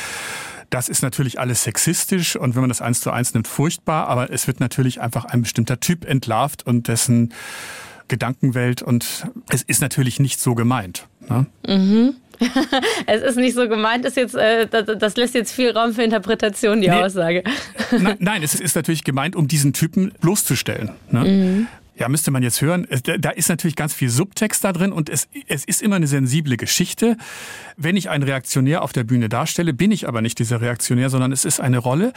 das 0.71 0.89
ist 0.89 1.03
natürlich 1.03 1.39
alles 1.39 1.63
sexistisch 1.63 2.35
und 2.35 2.57
wenn 2.57 2.63
man 2.63 2.71
das 2.71 2.83
eins 2.83 3.03
zu 3.03 3.13
eins 3.13 3.35
nimmt, 3.35 3.47
furchtbar, 3.47 4.09
aber 4.09 4.33
es 4.33 4.49
wird 4.49 4.59
natürlich 4.59 5.01
einfach 5.01 5.27
ein 5.27 5.43
bestimmter 5.43 5.79
Typ 5.79 6.05
entlarvt 6.05 6.67
und 6.67 6.89
dessen 6.89 7.33
Gedankenwelt 8.09 8.83
und 8.83 9.29
es 9.49 9.63
ist 9.63 9.81
natürlich 9.81 10.19
nicht 10.19 10.41
so 10.41 10.57
gemeint. 10.57 11.07
Ne? 11.29 11.47
Mhm. 11.69 12.15
es 13.07 13.23
ist 13.23 13.37
nicht 13.37 13.55
so 13.55 13.69
gemeint, 13.69 14.05
ist 14.05 14.17
jetzt, 14.17 14.35
äh, 14.35 14.67
das, 14.67 14.99
das, 14.99 15.17
lässt 15.17 15.35
jetzt 15.35 15.53
viel 15.53 15.71
Raum 15.71 15.93
für 15.93 16.03
Interpretation, 16.03 16.81
die 16.81 16.89
nee. 16.89 16.95
Aussage. 16.95 17.43
nein, 17.91 18.17
nein, 18.19 18.43
es 18.43 18.55
ist 18.55 18.77
natürlich 18.77 19.05
gemeint, 19.05 19.37
um 19.37 19.49
diesen 19.49 19.73
Typen 19.73 20.13
bloßzustellen. 20.21 20.91
Ne? 21.11 21.21
Mhm. 21.21 21.67
Ja, 21.97 22.09
müsste 22.09 22.31
man 22.31 22.43
jetzt 22.43 22.61
hören. 22.61 22.87
Da 23.19 23.31
ist 23.31 23.49
natürlich 23.49 23.77
ganz 23.77 23.95
viel 23.95 24.11
Subtext 24.11 24.65
da 24.65 24.73
drin 24.73 24.91
und 24.91 25.09
es, 25.09 25.29
es 25.47 25.65
ist 25.65 25.81
immer 25.81 25.97
eine 25.97 26.09
sensible 26.09 26.57
Geschichte. 26.57 27.17
Wenn 27.77 27.97
ich 27.97 28.11
einen 28.11 28.25
Reaktionär 28.25 28.83
auf 28.83 28.93
der 28.93 29.05
Bühne 29.05 29.29
darstelle, 29.29 29.73
bin 29.73 29.93
ich 29.93 30.09
aber 30.09 30.21
nicht 30.21 30.39
dieser 30.41 30.61
Reaktionär, 30.61 31.09
sondern 31.09 31.31
es 31.31 31.45
ist 31.45 31.61
eine 31.61 31.79
Rolle. 31.79 32.13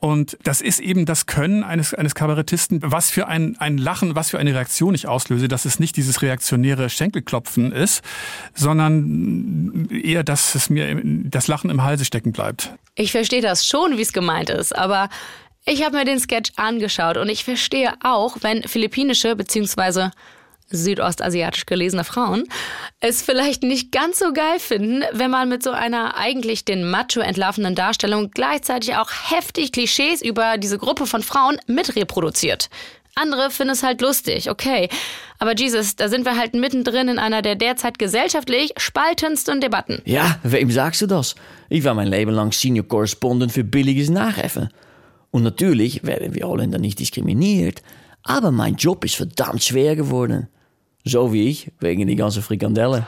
Und 0.00 0.36
das 0.42 0.60
ist 0.60 0.80
eben 0.80 1.06
das 1.06 1.26
Können 1.26 1.64
eines, 1.64 1.94
eines 1.94 2.14
Kabarettisten. 2.14 2.80
Was 2.82 3.10
für 3.10 3.26
ein, 3.26 3.56
ein 3.58 3.78
Lachen, 3.78 4.14
was 4.14 4.30
für 4.30 4.38
eine 4.38 4.54
Reaktion 4.54 4.94
ich 4.94 5.08
auslöse, 5.08 5.48
dass 5.48 5.64
es 5.64 5.80
nicht 5.80 5.96
dieses 5.96 6.20
reaktionäre 6.20 6.90
Schenkelklopfen 6.90 7.72
ist, 7.72 8.02
sondern 8.54 9.88
eher, 9.90 10.24
dass 10.24 10.54
es 10.54 10.68
mir 10.68 11.00
das 11.04 11.48
Lachen 11.48 11.70
im 11.70 11.82
Halse 11.82 12.04
stecken 12.04 12.32
bleibt. 12.32 12.74
Ich 12.94 13.12
verstehe 13.12 13.40
das 13.40 13.66
schon, 13.66 13.96
wie 13.96 14.02
es 14.02 14.12
gemeint 14.12 14.50
ist, 14.50 14.76
aber 14.76 15.08
ich 15.64 15.84
habe 15.84 15.96
mir 15.96 16.04
den 16.04 16.18
Sketch 16.18 16.52
angeschaut 16.56 17.16
und 17.16 17.28
ich 17.28 17.44
verstehe 17.44 17.92
auch, 18.02 18.38
wenn 18.40 18.62
philippinische 18.64 19.36
bzw. 19.36 20.10
südostasiatisch 20.70 21.66
gelesene 21.66 22.04
Frauen 22.04 22.44
es 23.00 23.22
vielleicht 23.22 23.62
nicht 23.62 23.92
ganz 23.92 24.18
so 24.18 24.32
geil 24.32 24.58
finden, 24.58 25.04
wenn 25.12 25.30
man 25.30 25.48
mit 25.48 25.62
so 25.62 25.70
einer 25.70 26.16
eigentlich 26.16 26.64
den 26.64 26.90
Macho 26.90 27.20
entlarvenden 27.20 27.74
Darstellung 27.74 28.30
gleichzeitig 28.32 28.96
auch 28.96 29.10
heftig 29.30 29.72
Klischees 29.72 30.22
über 30.22 30.58
diese 30.58 30.78
Gruppe 30.78 31.06
von 31.06 31.22
Frauen 31.22 31.58
mitreproduziert. 31.66 32.68
Andere 33.14 33.50
finden 33.50 33.74
es 33.74 33.82
halt 33.82 34.00
lustig, 34.00 34.48
okay. 34.50 34.88
Aber 35.38 35.54
Jesus, 35.54 35.96
da 35.96 36.08
sind 36.08 36.24
wir 36.24 36.38
halt 36.38 36.54
mittendrin 36.54 37.08
in 37.08 37.18
einer 37.18 37.42
der 37.42 37.56
derzeit 37.56 37.98
gesellschaftlich 37.98 38.72
spaltendsten 38.78 39.60
Debatten. 39.60 40.00
Ja, 40.06 40.38
wem 40.42 40.70
sagst 40.70 41.02
du 41.02 41.06
das? 41.06 41.34
Ich 41.68 41.84
war 41.84 41.92
mein 41.92 42.08
Leben 42.08 42.32
lang 42.32 42.52
Senior 42.52 42.88
Correspondent 42.88 43.52
für 43.52 43.64
billiges 43.64 44.08
Nachäffen. 44.08 44.70
Und 45.32 45.42
natürlich 45.42 46.04
werden 46.04 46.34
wir 46.34 46.46
Holländer 46.46 46.78
nicht 46.78 47.00
diskriminiert, 47.00 47.82
aber 48.22 48.52
mein 48.52 48.76
Job 48.76 49.04
ist 49.04 49.16
verdammt 49.16 49.64
schwer 49.64 49.96
geworden. 49.96 50.48
So 51.04 51.32
wie 51.32 51.48
ich, 51.48 51.72
wegen 51.80 52.06
die 52.06 52.16
ganzen 52.16 52.42
Frikandellen. 52.42 53.06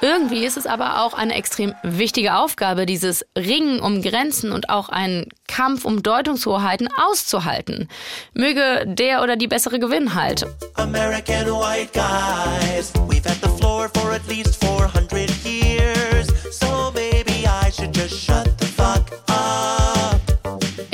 Irgendwie 0.00 0.44
ist 0.44 0.56
es 0.56 0.66
aber 0.66 1.02
auch 1.02 1.14
eine 1.14 1.34
extrem 1.34 1.74
wichtige 1.82 2.36
Aufgabe, 2.36 2.86
dieses 2.86 3.26
Ringen 3.36 3.80
um 3.80 4.00
Grenzen 4.00 4.52
und 4.52 4.68
auch 4.68 4.90
einen 4.90 5.26
Kampf 5.48 5.84
um 5.84 6.04
Deutungshoheiten 6.04 6.88
auszuhalten. 7.08 7.88
Möge 8.32 8.84
der 8.86 9.24
oder 9.24 9.34
die 9.36 9.48
bessere 9.48 9.80
gewinnen 9.80 10.14
halt. 10.14 10.46
American 10.74 11.46
white 11.46 11.90
guys, 11.92 12.92
we've 13.08 13.26
had 13.26 13.40
the 13.42 13.48
floor 13.58 13.88
for 13.94 14.12
at 14.12 14.24
least 14.28 14.62
400 14.64 15.30
years, 15.44 16.28
so 16.52 16.92
maybe 16.94 17.48
I 17.48 17.68
should 17.72 17.96
just 17.96 18.27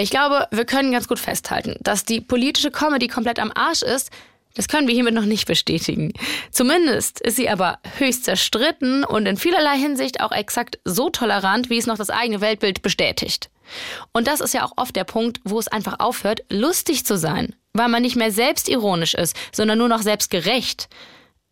Ich 0.05 0.11
glaube, 0.11 0.47
wir 0.51 0.67
können 0.67 0.93
ganz 0.93 1.09
gut 1.09 1.19
festhalten, 1.19 1.77
dass 1.81 2.05
die 2.05 2.21
politische 2.21 2.71
Comedy 2.71 3.09
komplett 3.09 3.39
am 3.39 3.51
Arsch 3.55 3.81
ist, 3.81 4.11
das 4.55 4.69
können 4.69 4.87
wir 4.87 4.95
hiermit 4.95 5.15
noch 5.15 5.25
nicht 5.25 5.47
bestätigen. 5.47 6.13
Zumindest 6.51 7.23
ist 7.23 7.37
sie 7.37 7.49
aber 7.49 7.79
höchst 7.97 8.27
zerstritten 8.27 9.05
und 9.05 9.25
in 9.25 9.39
vielerlei 9.39 9.79
Hinsicht 9.79 10.21
auch 10.21 10.31
exakt 10.31 10.79
so 10.85 11.09
tolerant, 11.09 11.71
wie 11.71 11.79
es 11.79 11.87
noch 11.87 11.97
das 11.97 12.11
eigene 12.11 12.43
Weltbild 12.43 12.83
bestätigt. 12.83 13.49
Und 14.13 14.27
das 14.27 14.43
ist 14.43 14.53
ja 14.53 14.67
auch 14.67 14.73
oft 14.77 14.95
der 14.95 15.05
Punkt, 15.05 15.41
wo 15.43 15.59
es 15.59 15.69
einfach 15.69 15.99
aufhört, 16.01 16.43
lustig 16.51 17.07
zu 17.07 17.17
sein, 17.17 17.55
weil 17.73 17.89
man 17.89 18.03
nicht 18.03 18.15
mehr 18.15 18.31
selbstironisch 18.31 19.15
ist, 19.15 19.35
sondern 19.53 19.79
nur 19.79 19.89
noch 19.89 20.03
selbstgerecht. 20.03 20.91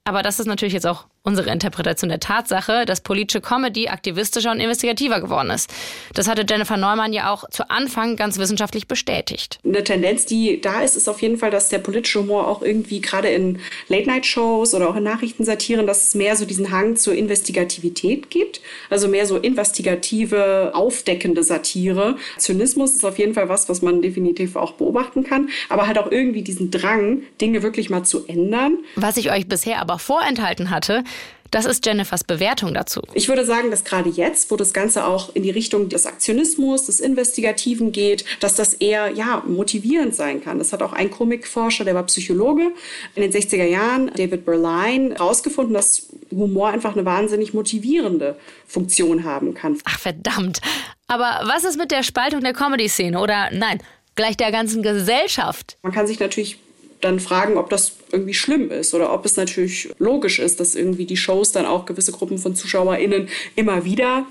Aber 0.05 0.23
das 0.23 0.39
ist 0.39 0.47
natürlich 0.47 0.75
jetzt 0.75 0.87
auch 0.87 1.07
unsere 1.25 1.51
Interpretation 1.51 2.09
der 2.09 2.19
Tatsache, 2.19 2.85
dass 2.85 3.01
politische 3.01 3.41
Comedy 3.41 3.89
aktivistischer 3.89 4.51
und 4.51 4.59
investigativer 4.59 5.21
geworden 5.21 5.51
ist. 5.51 5.73
Das 6.15 6.29
hatte 6.29 6.45
Jennifer 6.49 6.77
Neumann 6.77 7.13
ja 7.13 7.33
auch 7.33 7.49
zu 7.51 7.71
Anfang 7.71 8.17
ganz 8.17 8.39
wissenschaftlich 8.39 8.89
bestätigt. 8.89 9.61
Eine 9.65 9.85
Tendenz, 9.85 10.27
die 10.27 10.61
da 10.61 10.81
ist, 10.81 10.97
ist 10.97 11.09
auf 11.09 11.23
jeden 11.23 11.39
Fall, 11.39 11.51
dass 11.51 11.69
der 11.69 11.79
politische 11.79 12.21
Humor 12.21 12.49
auch 12.49 12.63
irgendwie 12.63 13.01
gerade 13.01 13.29
in 13.29 13.61
Late-Night-Shows 13.89 14.75
oder 14.75 14.89
auch 14.89 14.97
in 14.97 15.05
Nachrichtensatiren, 15.05 15.87
dass 15.87 16.09
es 16.09 16.15
mehr 16.15 16.35
so 16.35 16.45
diesen 16.45 16.73
Hang 16.73 16.97
zur 16.97 17.15
Investigativität 17.15 18.29
gibt. 18.31 18.61
Also 18.91 19.07
mehr 19.07 19.27
so 19.27 19.37
investigative, 19.37 20.73
aufdeckende 20.75 21.45
Satire. 21.45 22.17
Zynismus 22.37 22.97
ist 22.97 23.05
auf 23.05 23.19
jeden 23.19 23.35
Fall 23.35 23.49
was, 23.49 23.69
was 23.69 23.81
man 23.81 24.03
definitiv 24.03 24.57
auch 24.57 24.73
beobachten 24.73 25.23
kann, 25.23 25.51
aber 25.69 25.87
halt 25.87 25.99
auch 25.99 26.11
irgendwie 26.11 26.43
diesen 26.43 26.73
Drang, 26.73 27.23
Dinge 27.41 27.63
wirklich 27.63 27.91
mal 27.91 28.03
zu 28.03 28.27
ändern. 28.27 28.79
Was 28.97 29.17
ich 29.17 29.31
euch 29.31 29.47
bisher 29.47 29.81
aber 29.81 30.01
vorenthalten 30.01 30.71
hatte, 30.71 31.05
das 31.53 31.67
ist 31.67 31.85
Jennifers 31.87 32.25
Bewertung 32.25 32.75
dazu. 32.75 33.03
Ich 33.13 33.29
würde 33.29 33.45
sagen, 33.45 33.71
dass 33.71 33.85
gerade 33.85 34.09
jetzt, 34.09 34.51
wo 34.51 34.57
das 34.57 34.73
Ganze 34.73 35.07
auch 35.07 35.35
in 35.37 35.43
die 35.43 35.51
Richtung 35.51 35.91
des 35.91 36.07
Aktionismus, 36.07 36.87
des 36.87 36.99
Investigativen 36.99 37.93
geht, 37.93 38.25
dass 38.41 38.55
das 38.55 38.75
eher 38.75 39.11
ja, 39.11 39.43
motivierend 39.47 40.15
sein 40.15 40.43
kann. 40.43 40.59
Das 40.59 40.73
hat 40.73 40.83
auch 40.83 40.95
ein 40.95 41.11
Komikforscher, 41.11 41.85
der 41.85 41.95
war 41.95 42.05
Psychologe 42.05 42.73
in 43.15 43.23
den 43.23 43.31
60er 43.31 43.67
Jahren, 43.67 44.11
David 44.17 44.47
Berline, 44.47 45.15
herausgefunden, 45.15 45.75
dass 45.75 46.07
Humor 46.31 46.71
einfach 46.71 46.95
eine 46.95 47.05
wahnsinnig 47.05 47.53
motivierende 47.53 48.37
Funktion 48.67 49.25
haben 49.25 49.53
kann. 49.53 49.79
Ach 49.85 49.99
verdammt. 49.99 50.63
Aber 51.07 51.43
was 51.45 51.65
ist 51.65 51.77
mit 51.77 51.91
der 51.91 52.03
Spaltung 52.03 52.41
der 52.41 52.55
Comedy-Szene 52.55 53.21
oder 53.21 53.51
nein, 53.53 53.83
gleich 54.15 54.39
der 54.39 54.51
ganzen 54.53 54.83
Gesellschaft? 54.83 55.77
Man 55.83 55.93
kann 55.93 56.07
sich 56.07 56.19
natürlich 56.19 56.59
dann 57.03 57.21
fragen, 57.21 57.59
ob 57.59 57.69
das 57.69 57.97
irgendwie 58.11 58.33
schlimm 58.33 58.71
ist 58.71 58.95
oder 58.95 59.13
ob 59.13 59.27
es 59.27 59.37
natürlich 59.37 59.91
logisch 59.99 60.39
ist, 60.39 60.61
dass 60.61 60.75
irgendwie 60.75 61.05
die 61.05 61.17
Shows 61.17 61.53
dann 61.53 61.67
auch 61.67 61.85
gewisse 61.85 62.13
Gruppen 62.13 62.39
von 62.39 62.55
ZuschauerInnen 62.55 63.29
immer 63.57 63.85
wieder 63.85 64.27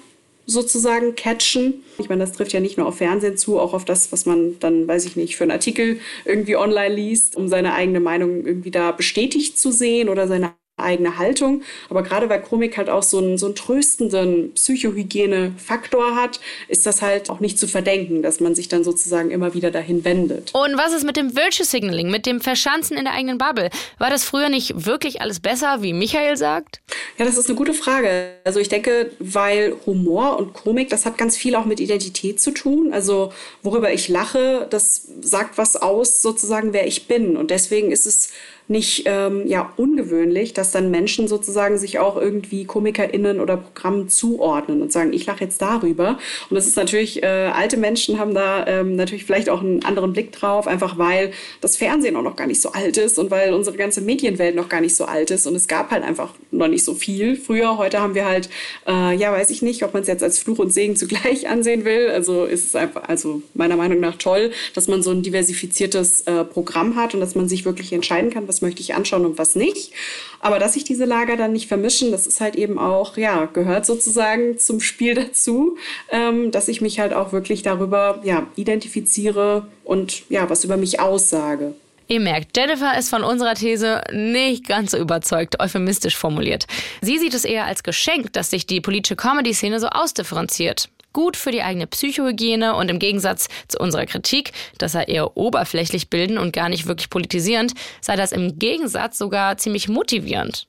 sozusagen 0.47 1.15
catchen. 1.15 1.83
Ich 1.97 2.09
meine, 2.09 2.21
das 2.21 2.31
trifft 2.31 2.53
ja 2.53 2.59
nicht 2.59 2.77
nur 2.77 2.87
auf 2.87 2.97
Fernsehen 2.97 3.37
zu, 3.37 3.59
auch 3.59 3.73
auf 3.73 3.85
das, 3.85 4.11
was 4.11 4.25
man 4.25 4.57
dann, 4.59 4.87
weiß 4.87 5.05
ich 5.05 5.15
nicht, 5.15 5.35
für 5.35 5.43
einen 5.43 5.51
Artikel 5.51 5.99
irgendwie 6.25 6.55
online 6.55 6.95
liest, 6.95 7.35
um 7.35 7.47
seine 7.47 7.73
eigene 7.73 7.99
Meinung 7.99 8.45
irgendwie 8.45 8.71
da 8.71 8.91
bestätigt 8.91 9.59
zu 9.59 9.71
sehen 9.71 10.09
oder 10.09 10.27
seine 10.27 10.53
eigene 10.81 11.17
Haltung. 11.17 11.63
Aber 11.89 12.03
gerade 12.03 12.29
weil 12.29 12.41
Komik 12.41 12.77
halt 12.77 12.89
auch 12.89 13.03
so 13.03 13.17
einen, 13.17 13.37
so 13.37 13.47
einen 13.47 13.55
tröstenden 13.55 14.53
Psychohygiene-Faktor 14.53 16.15
hat, 16.15 16.39
ist 16.67 16.85
das 16.85 17.01
halt 17.01 17.29
auch 17.29 17.39
nicht 17.39 17.59
zu 17.59 17.67
verdenken, 17.67 18.21
dass 18.21 18.39
man 18.39 18.55
sich 18.55 18.67
dann 18.67 18.83
sozusagen 18.83 19.31
immer 19.31 19.53
wieder 19.53 19.71
dahin 19.71 20.03
wendet. 20.05 20.51
Und 20.53 20.77
was 20.77 20.93
ist 20.93 21.03
mit 21.03 21.17
dem 21.17 21.35
Virtue 21.35 21.65
Signaling, 21.65 22.09
mit 22.09 22.25
dem 22.25 22.41
Verschanzen 22.41 22.97
in 22.97 23.05
der 23.05 23.13
eigenen 23.13 23.37
Bubble? 23.37 23.69
War 23.97 24.09
das 24.09 24.23
früher 24.23 24.49
nicht 24.49 24.85
wirklich 24.85 25.21
alles 25.21 25.39
besser, 25.39 25.81
wie 25.81 25.93
Michael 25.93 26.37
sagt? 26.37 26.81
Ja, 27.17 27.25
das 27.25 27.37
ist 27.37 27.47
eine 27.47 27.55
gute 27.55 27.73
Frage. 27.73 28.33
Also 28.43 28.59
ich 28.59 28.69
denke, 28.69 29.11
weil 29.19 29.75
Humor 29.85 30.37
und 30.37 30.53
Komik, 30.53 30.89
das 30.89 31.05
hat 31.05 31.17
ganz 31.17 31.37
viel 31.37 31.55
auch 31.55 31.65
mit 31.65 31.79
Identität 31.79 32.41
zu 32.41 32.51
tun. 32.51 32.93
Also 32.93 33.31
worüber 33.63 33.93
ich 33.93 34.07
lache, 34.07 34.67
das 34.69 35.07
sagt 35.21 35.57
was 35.57 35.75
aus, 35.75 36.21
sozusagen, 36.21 36.73
wer 36.73 36.87
ich 36.87 37.07
bin. 37.07 37.37
Und 37.37 37.51
deswegen 37.51 37.91
ist 37.91 38.05
es 38.05 38.31
nicht 38.71 39.03
ähm, 39.05 39.45
ja, 39.47 39.71
ungewöhnlich, 39.75 40.53
dass 40.53 40.71
dann 40.71 40.89
Menschen 40.89 41.27
sozusagen 41.27 41.77
sich 41.77 41.99
auch 41.99 42.15
irgendwie 42.15 42.63
KomikerInnen 42.65 43.41
oder 43.41 43.57
Programmen 43.57 44.07
zuordnen 44.07 44.81
und 44.81 44.91
sagen, 44.91 45.11
ich 45.11 45.25
lache 45.25 45.43
jetzt 45.43 45.61
darüber. 45.61 46.17
Und 46.49 46.55
das 46.55 46.65
ist 46.65 46.77
natürlich, 46.77 47.21
äh, 47.21 47.27
alte 47.27 47.75
Menschen 47.75 48.17
haben 48.17 48.33
da 48.33 48.65
ähm, 48.65 48.95
natürlich 48.95 49.25
vielleicht 49.25 49.49
auch 49.49 49.61
einen 49.61 49.83
anderen 49.83 50.13
Blick 50.13 50.31
drauf, 50.31 50.67
einfach 50.67 50.97
weil 50.97 51.31
das 51.59 51.75
Fernsehen 51.75 52.15
auch 52.15 52.21
noch 52.21 52.37
gar 52.37 52.47
nicht 52.47 52.61
so 52.61 52.71
alt 52.71 52.97
ist 52.97 53.19
und 53.19 53.29
weil 53.29 53.53
unsere 53.53 53.75
ganze 53.75 53.99
Medienwelt 53.99 54.55
noch 54.55 54.69
gar 54.69 54.79
nicht 54.79 54.95
so 54.95 55.03
alt 55.03 55.31
ist. 55.31 55.45
Und 55.47 55.55
es 55.55 55.67
gab 55.67 55.91
halt 55.91 56.03
einfach 56.03 56.33
noch 56.51 56.69
nicht 56.69 56.85
so 56.85 56.95
viel 56.95 57.35
früher. 57.35 57.77
Heute 57.77 57.99
haben 57.99 58.15
wir 58.15 58.25
halt, 58.25 58.49
äh, 58.87 59.15
ja, 59.15 59.33
weiß 59.33 59.49
ich 59.49 59.61
nicht, 59.61 59.83
ob 59.83 59.93
man 59.93 60.03
es 60.03 60.07
jetzt 60.07 60.23
als 60.23 60.39
Fluch 60.39 60.59
und 60.59 60.73
Segen 60.73 60.95
zugleich 60.95 61.49
ansehen 61.49 61.83
will. 61.83 62.09
Also 62.09 62.45
ist 62.45 62.67
es 62.67 62.75
einfach, 62.75 63.09
also 63.09 63.41
meiner 63.53 63.75
Meinung 63.75 63.99
nach 63.99 64.15
toll, 64.15 64.51
dass 64.73 64.87
man 64.87 65.03
so 65.03 65.11
ein 65.11 65.23
diversifiziertes 65.23 66.21
äh, 66.21 66.45
Programm 66.45 66.95
hat 66.95 67.13
und 67.13 67.19
dass 67.19 67.35
man 67.35 67.49
sich 67.49 67.65
wirklich 67.65 67.91
entscheiden 67.91 68.29
kann, 68.29 68.47
was 68.47 68.60
möchte 68.61 68.81
ich 68.81 68.95
anschauen 68.95 69.25
und 69.25 69.37
was 69.37 69.55
nicht. 69.55 69.93
Aber 70.39 70.59
dass 70.59 70.73
sich 70.73 70.83
diese 70.83 71.05
Lager 71.05 71.37
dann 71.37 71.53
nicht 71.53 71.67
vermischen, 71.67 72.11
das 72.11 72.27
ist 72.27 72.41
halt 72.41 72.55
eben 72.55 72.79
auch, 72.79 73.17
ja, 73.17 73.45
gehört 73.45 73.85
sozusagen 73.85 74.57
zum 74.57 74.79
Spiel 74.79 75.13
dazu, 75.13 75.77
ähm, 76.09 76.51
dass 76.51 76.67
ich 76.67 76.81
mich 76.81 76.99
halt 76.99 77.13
auch 77.13 77.31
wirklich 77.31 77.61
darüber, 77.61 78.21
ja, 78.23 78.47
identifiziere 78.55 79.67
und 79.83 80.23
ja, 80.29 80.49
was 80.49 80.63
über 80.63 80.77
mich 80.77 80.99
aussage. 80.99 81.73
Ihr 82.07 82.19
merkt, 82.19 82.57
Jennifer 82.57 82.97
ist 82.97 83.09
von 83.09 83.23
unserer 83.23 83.55
These 83.55 84.01
nicht 84.11 84.67
ganz 84.67 84.91
so 84.91 84.97
überzeugt, 84.97 85.61
euphemistisch 85.61 86.17
formuliert. 86.17 86.67
Sie 87.01 87.17
sieht 87.17 87.33
es 87.33 87.45
eher 87.45 87.63
als 87.65 87.83
Geschenk, 87.83 88.33
dass 88.33 88.49
sich 88.49 88.65
die 88.65 88.81
politische 88.81 89.15
Comedy-Szene 89.15 89.79
so 89.79 89.87
ausdifferenziert. 89.87 90.89
Gut 91.13 91.37
für 91.37 91.51
die 91.51 91.61
eigene 91.61 91.87
Psychohygiene 91.87 92.75
und 92.75 92.89
im 92.89 92.99
Gegensatz 92.99 93.47
zu 93.67 93.79
unserer 93.79 94.05
Kritik, 94.05 94.51
dass 94.77 94.95
er 94.95 95.07
eher 95.07 95.37
oberflächlich 95.37 96.09
bilden 96.09 96.37
und 96.37 96.53
gar 96.53 96.69
nicht 96.69 96.85
wirklich 96.87 97.09
politisierend, 97.09 97.73
sei 98.01 98.15
das 98.15 98.31
im 98.31 98.59
Gegensatz 98.59 99.17
sogar 99.17 99.57
ziemlich 99.57 99.87
motivierend. 99.89 100.67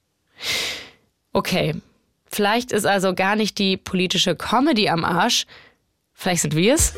Okay, 1.33 1.75
vielleicht 2.27 2.73
ist 2.73 2.87
also 2.87 3.15
gar 3.15 3.37
nicht 3.37 3.59
die 3.59 3.77
politische 3.77 4.37
Comedy 4.37 4.89
am 4.89 5.05
Arsch. 5.05 5.47
Vielleicht 6.13 6.43
sind 6.43 6.55
wir 6.55 6.75
es? 6.75 6.93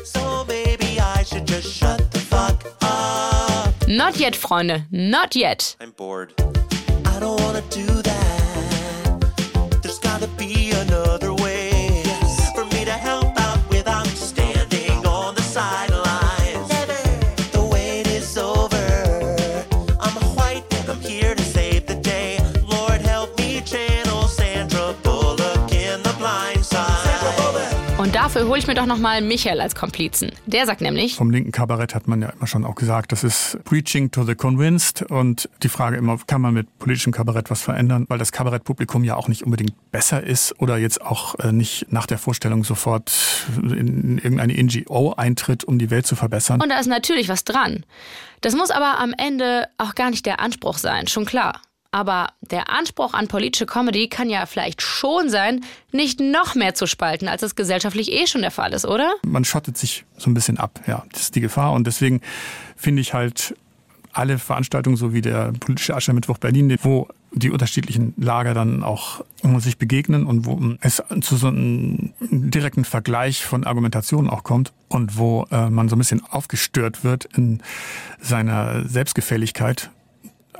Not 3.87 4.19
yet, 4.19 4.35
Freunde. 4.35 4.85
Not 4.89 5.35
yet. 5.35 5.77
I'm 5.79 5.91
bored. 5.95 6.33
I 7.05 7.19
don't 7.19 7.39
wanna 7.41 7.61
do 7.69 8.01
that. 8.01 9.81
There's 9.81 9.99
gotta 9.99 10.27
be 10.37 10.71
another 10.71 11.24
hole 28.47 28.59
ich 28.59 28.67
mir 28.67 28.75
doch 28.75 28.85
nochmal 28.85 29.21
Michael 29.21 29.61
als 29.61 29.75
Komplizen. 29.75 30.31
Der 30.45 30.65
sagt 30.65 30.81
nämlich, 30.81 31.15
Vom 31.15 31.31
linken 31.31 31.51
Kabarett 31.51 31.95
hat 31.95 32.07
man 32.07 32.21
ja 32.21 32.29
immer 32.29 32.47
schon 32.47 32.65
auch 32.65 32.75
gesagt, 32.75 33.11
das 33.11 33.23
ist 33.23 33.57
Preaching 33.63 34.11
to 34.11 34.23
the 34.23 34.35
Convinced 34.35 35.03
und 35.03 35.49
die 35.63 35.69
Frage 35.69 35.97
immer, 35.97 36.17
kann 36.27 36.41
man 36.41 36.53
mit 36.53 36.79
politischem 36.79 37.13
Kabarett 37.13 37.49
was 37.49 37.61
verändern, 37.61 38.05
weil 38.09 38.17
das 38.17 38.31
Kabarettpublikum 38.31 39.03
ja 39.03 39.15
auch 39.15 39.27
nicht 39.27 39.43
unbedingt 39.43 39.73
besser 39.91 40.23
ist 40.23 40.59
oder 40.59 40.77
jetzt 40.77 41.01
auch 41.01 41.35
äh, 41.39 41.51
nicht 41.51 41.91
nach 41.91 42.05
der 42.05 42.17
Vorstellung 42.17 42.63
sofort 42.63 43.11
in 43.57 44.17
irgendeine 44.17 44.53
NGO 44.61 45.13
eintritt, 45.13 45.63
um 45.63 45.79
die 45.79 45.89
Welt 45.89 46.05
zu 46.05 46.15
verbessern. 46.15 46.61
und 46.61 46.69
da 46.69 46.79
ist 46.79 46.87
natürlich 46.87 47.29
was 47.29 47.43
dran. 47.43 47.85
Das 48.41 48.55
muss 48.55 48.69
aber 48.69 48.99
am 48.99 49.13
Ende 49.17 49.67
auch 49.77 49.95
gar 49.95 50.09
nicht 50.09 50.25
der 50.25 50.39
Anspruch 50.39 50.77
sein, 50.77 51.07
schon 51.07 51.25
klar. 51.25 51.61
Aber 51.95 52.33
der 52.41 52.69
Anspruch 52.69 53.13
an 53.13 53.29
politische 53.29 53.65
Comedy 53.65 54.09
kann 54.09 54.29
ja 54.29 54.45
vielleicht 54.47 54.81
schon 54.81 55.29
sein, 55.29 55.63
nicht 55.93 56.19
noch 56.19 56.53
mehr 56.53 56.75
zu 56.75 56.87
spalten, 56.87 57.29
als 57.29 57.41
es 57.41 57.55
gesellschaftlich 57.55 58.11
eh 58.11 58.27
schon 58.27 58.41
der 58.41 58.51
Fall 58.51 58.73
ist, 58.73 58.85
oder? 58.85 59.13
man 59.25 59.45
schottet 59.45 59.77
sich 59.77 60.03
so 60.17 60.29
ein 60.29 60.33
bisschen 60.33 60.57
ab. 60.57 60.81
Ja, 60.87 61.05
das 61.13 61.21
ist 61.21 61.35
die 61.35 61.39
Gefahr. 61.39 61.71
Und 61.71 61.87
deswegen 61.87 62.19
finde 62.75 63.01
ich 63.01 63.13
halt 63.13 63.55
alle 64.11 64.39
Veranstaltungen, 64.39 64.97
so 64.97 65.13
wie 65.13 65.21
der 65.21 65.53
politische 65.53 65.95
Aschermittwoch 65.95 66.37
Berlin, 66.37 66.75
wo 66.81 67.07
die 67.31 67.49
unterschiedlichen 67.49 68.13
Lager 68.17 68.53
dann 68.53 68.83
auch 68.83 69.23
sich 69.59 69.77
begegnen 69.77 70.25
und 70.25 70.45
wo 70.45 70.59
es 70.81 71.01
zu 71.21 71.37
so 71.37 71.47
einem 71.47 72.11
direkten 72.21 72.83
Vergleich 72.83 73.45
von 73.45 73.63
Argumentationen 73.63 74.29
auch 74.29 74.43
kommt 74.43 74.73
und 74.89 75.17
wo 75.17 75.47
äh, 75.49 75.69
man 75.69 75.87
so 75.87 75.95
ein 75.95 75.99
bisschen 75.99 76.21
aufgestört 76.25 77.05
wird 77.05 77.23
in 77.37 77.61
seiner 78.19 78.85
Selbstgefälligkeit, 78.85 79.91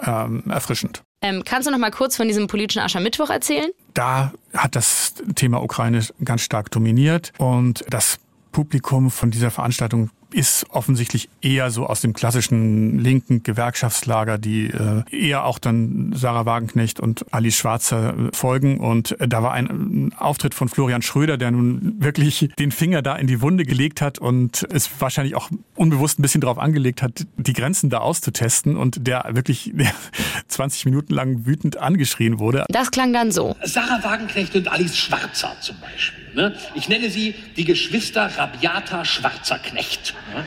ähm, 0.02 0.44
erfrischend. 0.50 1.05
Ähm, 1.22 1.44
kannst 1.46 1.68
du 1.68 1.72
noch 1.72 1.80
mal 1.80 1.92
kurz 1.92 2.16
von 2.18 2.28
diesem 2.28 2.48
politischen 2.48 2.82
Aschermittwoch 2.82 3.30
erzählen? 3.30 3.72
da 3.96 4.34
hat 4.54 4.76
das 4.76 5.14
Thema 5.36 5.64
Ukraine 5.64 6.06
ganz 6.24 6.42
stark 6.42 6.70
dominiert 6.70 7.32
und 7.38 7.84
das 7.90 8.20
Publikum 8.52 9.10
von 9.10 9.32
dieser 9.32 9.52
Veranstaltung 9.52 10.12
ist 10.36 10.66
offensichtlich 10.70 11.30
eher 11.42 11.72
so 11.72 11.88
aus 11.88 12.02
dem 12.02 12.14
klassischen 12.14 13.00
linken 13.00 13.42
Gewerkschaftslager, 13.42 14.38
die 14.38 14.66
äh, 14.68 15.04
eher 15.10 15.46
auch 15.46 15.60
dann 15.60 16.12
Sarah 16.14 16.46
Wagenknecht 16.46 17.00
und 17.00 17.34
Alice 17.34 17.56
Schwarzer 17.56 18.10
äh, 18.10 18.36
folgen. 18.36 18.80
Und 18.80 19.20
äh, 19.22 19.30
da 19.30 19.42
war 19.44 19.54
ein, 19.54 19.68
ein 19.68 20.14
Auftritt 20.14 20.54
von 20.54 20.68
Florian 20.68 21.02
Schröder, 21.02 21.38
der 21.38 21.52
nun 21.52 21.96
wirklich 22.00 22.50
den 22.60 22.72
Finger 22.72 23.02
da 23.02 23.16
in 23.16 23.28
die 23.28 23.42
Wunde 23.42 23.64
gelegt 23.64 24.02
hat 24.02 24.20
und 24.20 24.68
es 24.70 24.90
wahrscheinlich 25.00 25.36
auch 25.36 25.50
unbewusst 25.76 26.20
ein 26.20 26.22
bisschen 26.22 26.42
darauf 26.42 26.58
angelegt 26.58 27.02
hat, 27.02 27.26
die 27.38 27.54
Grenzen 27.54 27.90
da 27.90 28.00
auszutesten 28.00 28.76
und 28.76 29.08
der 29.08 29.30
wirklich 29.32 29.74
20 30.50 30.86
Minuten 30.86 31.14
lang 31.14 31.46
wütend 31.46 31.78
angeschrien 31.78 32.40
wurde. 32.40 32.66
Das 32.68 32.92
klang 32.92 33.14
dann 33.14 33.32
so. 33.32 33.56
Sarah 33.64 34.04
Wagenknecht 34.04 34.54
und 34.56 34.68
Alice 34.68 34.98
Schwarzer 34.98 35.56
zum 35.62 35.78
Beispiel. 35.80 36.25
Ne? 36.36 36.54
Ich 36.74 36.90
nenne 36.90 37.10
sie 37.10 37.34
die 37.56 37.64
Geschwister 37.64 38.30
Rabiata 38.38 39.06
Schwarzerknecht. 39.06 40.14
Ne? 40.34 40.44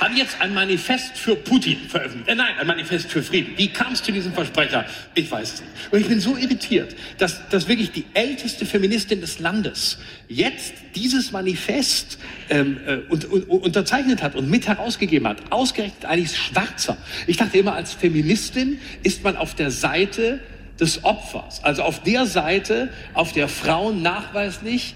Haben 0.00 0.16
jetzt 0.16 0.40
ein 0.40 0.54
Manifest 0.54 1.18
für 1.18 1.34
Putin 1.34 1.78
veröffentlicht. 1.88 2.28
Äh, 2.28 2.34
nein, 2.36 2.54
ein 2.58 2.66
Manifest 2.66 3.10
für 3.10 3.22
Frieden. 3.22 3.54
Wie 3.56 3.68
kam 3.68 3.92
es 3.92 4.02
zu 4.02 4.12
diesem 4.12 4.32
Versprecher? 4.32 4.84
Ich 5.14 5.30
weiß 5.30 5.54
es 5.54 5.60
nicht. 5.60 5.72
Und 5.90 6.00
ich 6.00 6.06
bin 6.08 6.20
so 6.20 6.36
irritiert, 6.36 6.94
dass, 7.18 7.48
dass 7.48 7.66
wirklich 7.68 7.90
die 7.90 8.04
älteste 8.14 8.64
Feministin 8.64 9.20
des 9.20 9.40
Landes 9.40 9.98
jetzt 10.28 10.74
dieses 10.94 11.32
Manifest 11.32 12.18
ähm, 12.48 12.78
äh, 12.86 12.96
und, 13.08 13.24
und, 13.24 13.44
unterzeichnet 13.48 14.22
hat 14.22 14.36
und 14.36 14.48
mit 14.48 14.68
herausgegeben 14.68 15.26
hat. 15.26 15.38
Ausgerechnet 15.50 16.04
Alice 16.04 16.36
Schwarzer. 16.36 16.96
Ich 17.26 17.36
dachte 17.36 17.58
immer, 17.58 17.74
als 17.74 17.92
Feministin 17.92 18.80
ist 19.02 19.24
man 19.24 19.36
auf 19.36 19.56
der 19.56 19.70
Seite 19.72 20.40
des 20.80 21.04
Opfers. 21.04 21.62
Also 21.64 21.82
auf 21.82 22.02
der 22.02 22.26
Seite, 22.26 22.90
auf 23.14 23.32
der 23.32 23.48
Frauen 23.48 24.02
nachweislich 24.02 24.94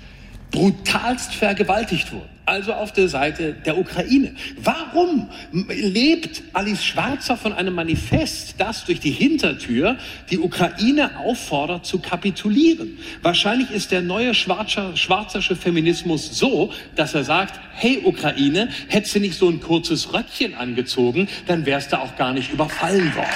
brutalst 0.50 1.34
vergewaltigt 1.34 2.12
wurden. 2.12 2.28
Also 2.44 2.72
auf 2.72 2.92
der 2.92 3.08
Seite 3.08 3.52
der 3.52 3.78
Ukraine. 3.78 4.34
Warum 4.62 5.28
lebt 5.52 6.42
Alice 6.52 6.84
Schwarzer 6.84 7.36
von 7.36 7.52
einem 7.52 7.72
Manifest, 7.72 8.56
das 8.58 8.84
durch 8.84 8.98
die 8.98 9.12
Hintertür 9.12 9.96
die 10.28 10.40
Ukraine 10.40 11.18
auffordert 11.18 11.86
zu 11.86 12.00
kapitulieren? 12.00 12.98
Wahrscheinlich 13.22 13.70
ist 13.70 13.92
der 13.92 14.02
neue 14.02 14.34
schwarzer, 14.34 14.96
schwarzersche 14.96 15.54
Feminismus 15.54 16.36
so, 16.36 16.72
dass 16.96 17.14
er 17.14 17.22
sagt, 17.22 17.60
hey 17.74 18.02
Ukraine, 18.04 18.68
hättest 18.88 19.14
du 19.14 19.20
nicht 19.20 19.38
so 19.38 19.48
ein 19.48 19.60
kurzes 19.60 20.12
Röckchen 20.12 20.54
angezogen, 20.54 21.28
dann 21.46 21.64
wärst 21.64 21.92
du 21.92 22.00
auch 22.00 22.16
gar 22.16 22.32
nicht 22.32 22.52
überfallen 22.52 23.14
worden. 23.14 23.28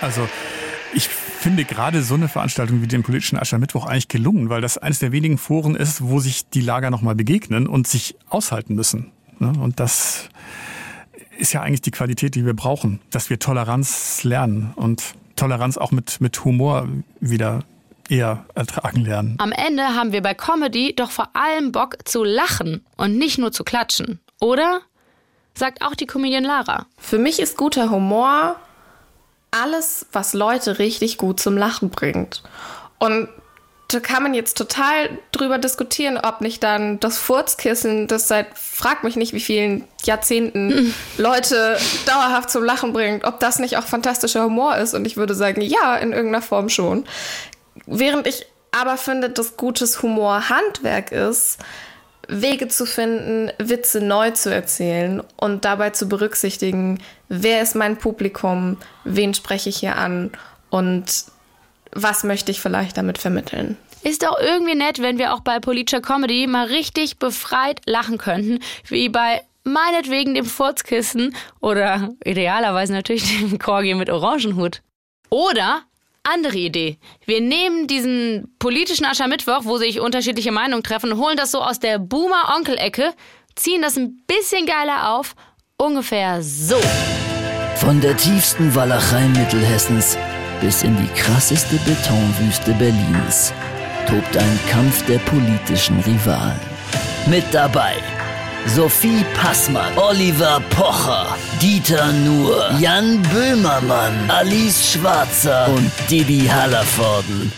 Also 0.00 0.28
ich 0.94 1.08
finde 1.08 1.64
gerade 1.64 2.02
so 2.02 2.14
eine 2.14 2.28
Veranstaltung 2.28 2.82
wie 2.82 2.86
den 2.86 3.02
politischen 3.02 3.38
Aschermittwoch 3.38 3.86
eigentlich 3.86 4.08
gelungen, 4.08 4.48
weil 4.48 4.60
das 4.60 4.78
eines 4.78 4.98
der 4.98 5.12
wenigen 5.12 5.38
Foren 5.38 5.74
ist, 5.74 6.02
wo 6.02 6.18
sich 6.20 6.48
die 6.48 6.60
Lager 6.60 6.90
nochmal 6.90 7.14
begegnen 7.14 7.66
und 7.66 7.86
sich 7.86 8.16
aushalten 8.28 8.74
müssen. 8.74 9.12
Ne? 9.38 9.52
Und 9.60 9.80
das 9.80 10.28
ist 11.38 11.52
ja 11.52 11.62
eigentlich 11.62 11.82
die 11.82 11.90
Qualität, 11.90 12.34
die 12.34 12.44
wir 12.44 12.54
brauchen, 12.54 13.00
dass 13.10 13.30
wir 13.30 13.38
Toleranz 13.38 14.24
lernen 14.24 14.72
und 14.74 15.14
Toleranz 15.36 15.76
auch 15.78 15.92
mit, 15.92 16.20
mit 16.20 16.44
Humor 16.44 16.88
wieder 17.20 17.64
eher 18.08 18.44
ertragen 18.54 19.02
lernen. 19.02 19.34
Am 19.38 19.52
Ende 19.52 19.82
haben 19.82 20.12
wir 20.12 20.22
bei 20.22 20.34
Comedy 20.34 20.94
doch 20.96 21.10
vor 21.10 21.30
allem 21.34 21.72
Bock 21.72 21.98
zu 22.04 22.24
lachen 22.24 22.84
und 22.96 23.16
nicht 23.18 23.38
nur 23.38 23.52
zu 23.52 23.64
klatschen, 23.64 24.20
oder? 24.40 24.80
Sagt 25.54 25.82
auch 25.82 25.94
die 25.94 26.06
Comedian 26.06 26.44
Lara. 26.44 26.86
Für 26.98 27.18
mich 27.18 27.40
ist 27.40 27.56
guter 27.56 27.90
Humor 27.90 28.56
alles, 29.50 30.06
was 30.12 30.34
Leute 30.34 30.78
richtig 30.78 31.18
gut 31.18 31.40
zum 31.40 31.56
Lachen 31.56 31.90
bringt. 31.90 32.42
Und 32.98 33.28
da 33.88 34.00
kann 34.00 34.22
man 34.22 34.34
jetzt 34.34 34.58
total 34.58 35.08
drüber 35.32 35.56
diskutieren, 35.56 36.18
ob 36.18 36.42
nicht 36.42 36.62
dann 36.62 37.00
das 37.00 37.16
Furzkissen, 37.16 38.06
das 38.06 38.28
seit 38.28 38.46
frag 38.58 39.02
mich 39.02 39.16
nicht 39.16 39.32
wie 39.32 39.40
vielen 39.40 39.84
Jahrzehnten 40.04 40.94
Leute 41.16 41.78
dauerhaft 42.04 42.50
zum 42.50 42.64
Lachen 42.64 42.92
bringt, 42.92 43.24
ob 43.24 43.40
das 43.40 43.58
nicht 43.58 43.78
auch 43.78 43.84
fantastischer 43.84 44.44
Humor 44.44 44.76
ist. 44.76 44.92
Und 44.92 45.06
ich 45.06 45.16
würde 45.16 45.34
sagen, 45.34 45.62
ja, 45.62 45.96
in 45.96 46.12
irgendeiner 46.12 46.42
Form 46.42 46.68
schon. 46.68 47.06
Während 47.86 48.26
ich 48.26 48.44
aber 48.72 48.98
finde, 48.98 49.30
dass 49.30 49.56
gutes 49.56 50.02
Humor 50.02 50.50
Handwerk 50.50 51.10
ist, 51.10 51.58
Wege 52.28 52.68
zu 52.68 52.84
finden, 52.84 53.50
Witze 53.58 54.00
neu 54.00 54.30
zu 54.32 54.52
erzählen 54.54 55.22
und 55.36 55.64
dabei 55.64 55.90
zu 55.90 56.08
berücksichtigen, 56.08 57.00
wer 57.28 57.62
ist 57.62 57.74
mein 57.74 57.96
Publikum, 57.96 58.76
wen 59.04 59.34
spreche 59.34 59.70
ich 59.70 59.78
hier 59.78 59.96
an 59.96 60.30
und 60.70 61.24
was 61.92 62.24
möchte 62.24 62.50
ich 62.52 62.60
vielleicht 62.60 62.98
damit 62.98 63.18
vermitteln. 63.18 63.76
Ist 64.04 64.22
doch 64.22 64.38
irgendwie 64.38 64.74
nett, 64.74 65.00
wenn 65.00 65.18
wir 65.18 65.34
auch 65.34 65.40
bei 65.40 65.58
politischer 65.58 66.00
Comedy 66.00 66.46
mal 66.46 66.66
richtig 66.66 67.18
befreit 67.18 67.80
lachen 67.86 68.18
könnten, 68.18 68.60
wie 68.86 69.08
bei 69.08 69.42
meinetwegen 69.64 70.34
dem 70.34 70.44
Furzkissen 70.44 71.34
oder 71.60 72.10
idealerweise 72.24 72.92
natürlich 72.92 73.38
dem 73.38 73.58
Corgi 73.58 73.94
mit 73.94 74.10
Orangenhut. 74.10 74.82
Oder 75.30 75.82
andere 76.32 76.56
Idee. 76.56 76.98
Wir 77.24 77.40
nehmen 77.40 77.86
diesen 77.86 78.54
politischen 78.58 79.04
Aschermittwoch, 79.04 79.64
wo 79.64 79.78
sich 79.78 80.00
unterschiedliche 80.00 80.52
Meinungen 80.52 80.82
treffen, 80.82 81.16
holen 81.16 81.36
das 81.36 81.50
so 81.50 81.60
aus 81.60 81.80
der 81.80 81.98
Boomer-Onkel-Ecke, 81.98 83.14
ziehen 83.54 83.82
das 83.82 83.96
ein 83.96 84.22
bisschen 84.26 84.66
geiler 84.66 85.10
auf, 85.12 85.34
ungefähr 85.76 86.42
so. 86.42 86.80
Von 87.76 88.00
der 88.00 88.16
tiefsten 88.16 88.74
Walachei 88.74 89.26
Mittelhessens 89.28 90.18
bis 90.60 90.82
in 90.82 90.96
die 90.96 91.20
krasseste 91.20 91.76
Betonwüste 91.76 92.72
Berlins 92.72 93.52
tobt 94.08 94.36
ein 94.36 94.60
Kampf 94.68 95.04
der 95.06 95.18
politischen 95.18 96.00
Rivalen. 96.00 96.58
Mit 97.26 97.44
dabei 97.52 97.96
Sophie 98.66 99.24
Passmann, 99.34 99.96
Oliver 99.96 100.60
Pocher, 100.70 101.36
Dieter 101.60 102.12
Nuhr, 102.12 102.70
Jan 102.78 103.22
Böhmermann, 103.22 104.12
Alice 104.28 104.92
Schwarzer 104.92 105.68
und 105.68 105.90
Didi 106.10 106.46
Hallervorden. 106.46 107.52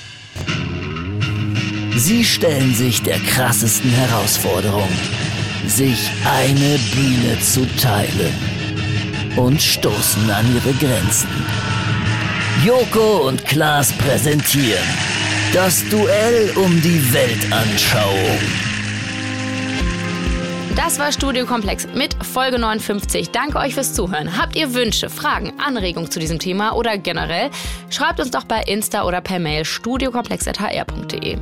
Sie 1.96 2.24
stellen 2.24 2.74
sich 2.74 3.02
der 3.02 3.18
krassesten 3.18 3.90
Herausforderung, 3.90 4.88
sich 5.66 6.10
eine 6.24 6.78
Bühne 6.94 7.40
zu 7.40 7.66
teilen 7.76 8.34
und 9.36 9.60
stoßen 9.60 10.30
an 10.30 10.46
ihre 10.54 10.72
Grenzen. 10.74 11.28
Joko 12.64 13.28
und 13.28 13.44
Klaas 13.46 13.92
präsentieren 13.92 14.88
das 15.52 15.84
Duell 15.88 16.52
um 16.56 16.80
die 16.80 17.12
Weltanschauung. 17.12 18.69
Das 20.82 20.98
war 20.98 21.12
Studio 21.12 21.44
Komplex 21.44 21.86
mit 21.94 22.14
Folge 22.24 22.58
59. 22.58 23.28
Danke 23.32 23.58
euch 23.58 23.74
fürs 23.74 23.92
Zuhören. 23.92 24.38
Habt 24.38 24.56
ihr 24.56 24.72
Wünsche, 24.72 25.10
Fragen, 25.10 25.52
Anregungen 25.60 26.10
zu 26.10 26.18
diesem 26.18 26.38
Thema 26.38 26.74
oder 26.74 26.96
generell? 26.96 27.50
Schreibt 27.90 28.18
uns 28.18 28.30
doch 28.30 28.44
bei 28.44 28.62
Insta 28.62 29.04
oder 29.04 29.20
per 29.20 29.40
Mail 29.40 29.66
studiokomplex.hr.de. 29.66 31.36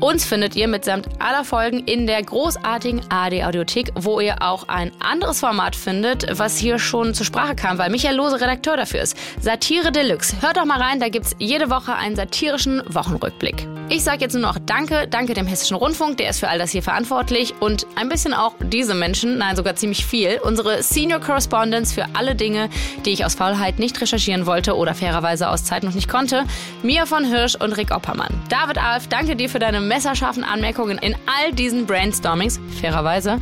Uns 0.00 0.24
findet 0.24 0.54
ihr 0.54 0.68
mitsamt 0.68 1.08
aller 1.18 1.44
Folgen 1.44 1.80
in 1.80 2.06
der 2.06 2.22
großartigen 2.22 3.00
AD 3.08 3.44
Audiothek, 3.44 3.90
wo 3.96 4.20
ihr 4.20 4.42
auch 4.42 4.68
ein 4.68 4.92
anderes 5.00 5.40
Format 5.40 5.74
findet, 5.74 6.38
was 6.38 6.56
hier 6.56 6.78
schon 6.78 7.14
zur 7.14 7.26
Sprache 7.26 7.56
kam, 7.56 7.78
weil 7.78 7.90
Michael 7.90 8.14
Lose 8.14 8.40
Redakteur 8.40 8.76
dafür 8.76 9.00
ist. 9.00 9.16
Satire 9.40 9.90
Deluxe. 9.90 10.40
Hört 10.40 10.56
doch 10.56 10.64
mal 10.64 10.80
rein, 10.80 11.00
da 11.00 11.08
gibt's 11.08 11.34
jede 11.38 11.68
Woche 11.68 11.96
einen 11.96 12.14
satirischen 12.14 12.82
Wochenrückblick. 12.86 13.66
Ich 13.90 14.04
sage 14.04 14.20
jetzt 14.20 14.34
nur 14.34 14.42
noch 14.42 14.58
Danke, 14.64 15.08
danke 15.08 15.32
dem 15.32 15.46
Hessischen 15.46 15.76
Rundfunk, 15.76 16.18
der 16.18 16.28
ist 16.28 16.40
für 16.40 16.48
all 16.48 16.58
das 16.58 16.70
hier 16.70 16.82
verantwortlich 16.82 17.54
und 17.58 17.86
ein 17.96 18.10
bisschen 18.10 18.34
auch 18.34 18.52
diese 18.60 18.94
Menschen, 18.94 19.38
nein 19.38 19.56
sogar 19.56 19.76
ziemlich 19.76 20.04
viel, 20.04 20.38
unsere 20.44 20.82
Senior 20.82 21.20
Correspondents 21.20 21.94
für 21.94 22.04
alle 22.12 22.34
Dinge, 22.34 22.68
die 23.06 23.10
ich 23.10 23.24
aus 23.24 23.34
Faulheit 23.34 23.78
nicht 23.78 23.98
recherchieren 23.98 24.44
wollte 24.44 24.76
oder 24.76 24.94
fairerweise 24.94 25.48
aus 25.48 25.64
Zeit 25.64 25.84
noch 25.84 25.94
nicht 25.94 26.08
konnte, 26.08 26.44
Mia 26.82 27.06
von 27.06 27.24
Hirsch 27.24 27.54
und 27.54 27.72
Rick 27.72 27.90
Oppermann. 27.90 28.34
David 28.50 28.76
Alf, 28.76 29.08
danke 29.08 29.36
dir 29.38 29.48
für 29.48 29.58
deine 29.58 29.80
messerscharfen 29.80 30.44
Anmerkungen 30.44 30.98
in 30.98 31.14
all 31.26 31.52
diesen 31.52 31.86
Brainstormings, 31.86 32.60
fairerweise. 32.80 33.38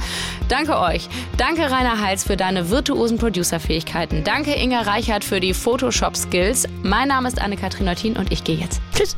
Danke 0.48 0.78
euch. 0.78 1.08
Danke 1.36 1.62
Rainer 1.62 2.00
Heils 2.00 2.24
für 2.24 2.36
deine 2.36 2.70
virtuosen 2.70 3.18
Producerfähigkeiten. 3.18 4.22
Danke 4.22 4.54
Inga 4.54 4.82
Reichert 4.82 5.24
für 5.24 5.40
die 5.40 5.54
Photoshop-Skills. 5.54 6.68
Mein 6.82 7.08
Name 7.08 7.28
ist 7.28 7.40
Anne-Kathrin 7.40 7.86
Neutin 7.86 8.16
und 8.16 8.30
ich 8.32 8.44
gehe 8.44 8.56
jetzt. 8.56 8.80
Tschüss. 8.94 9.16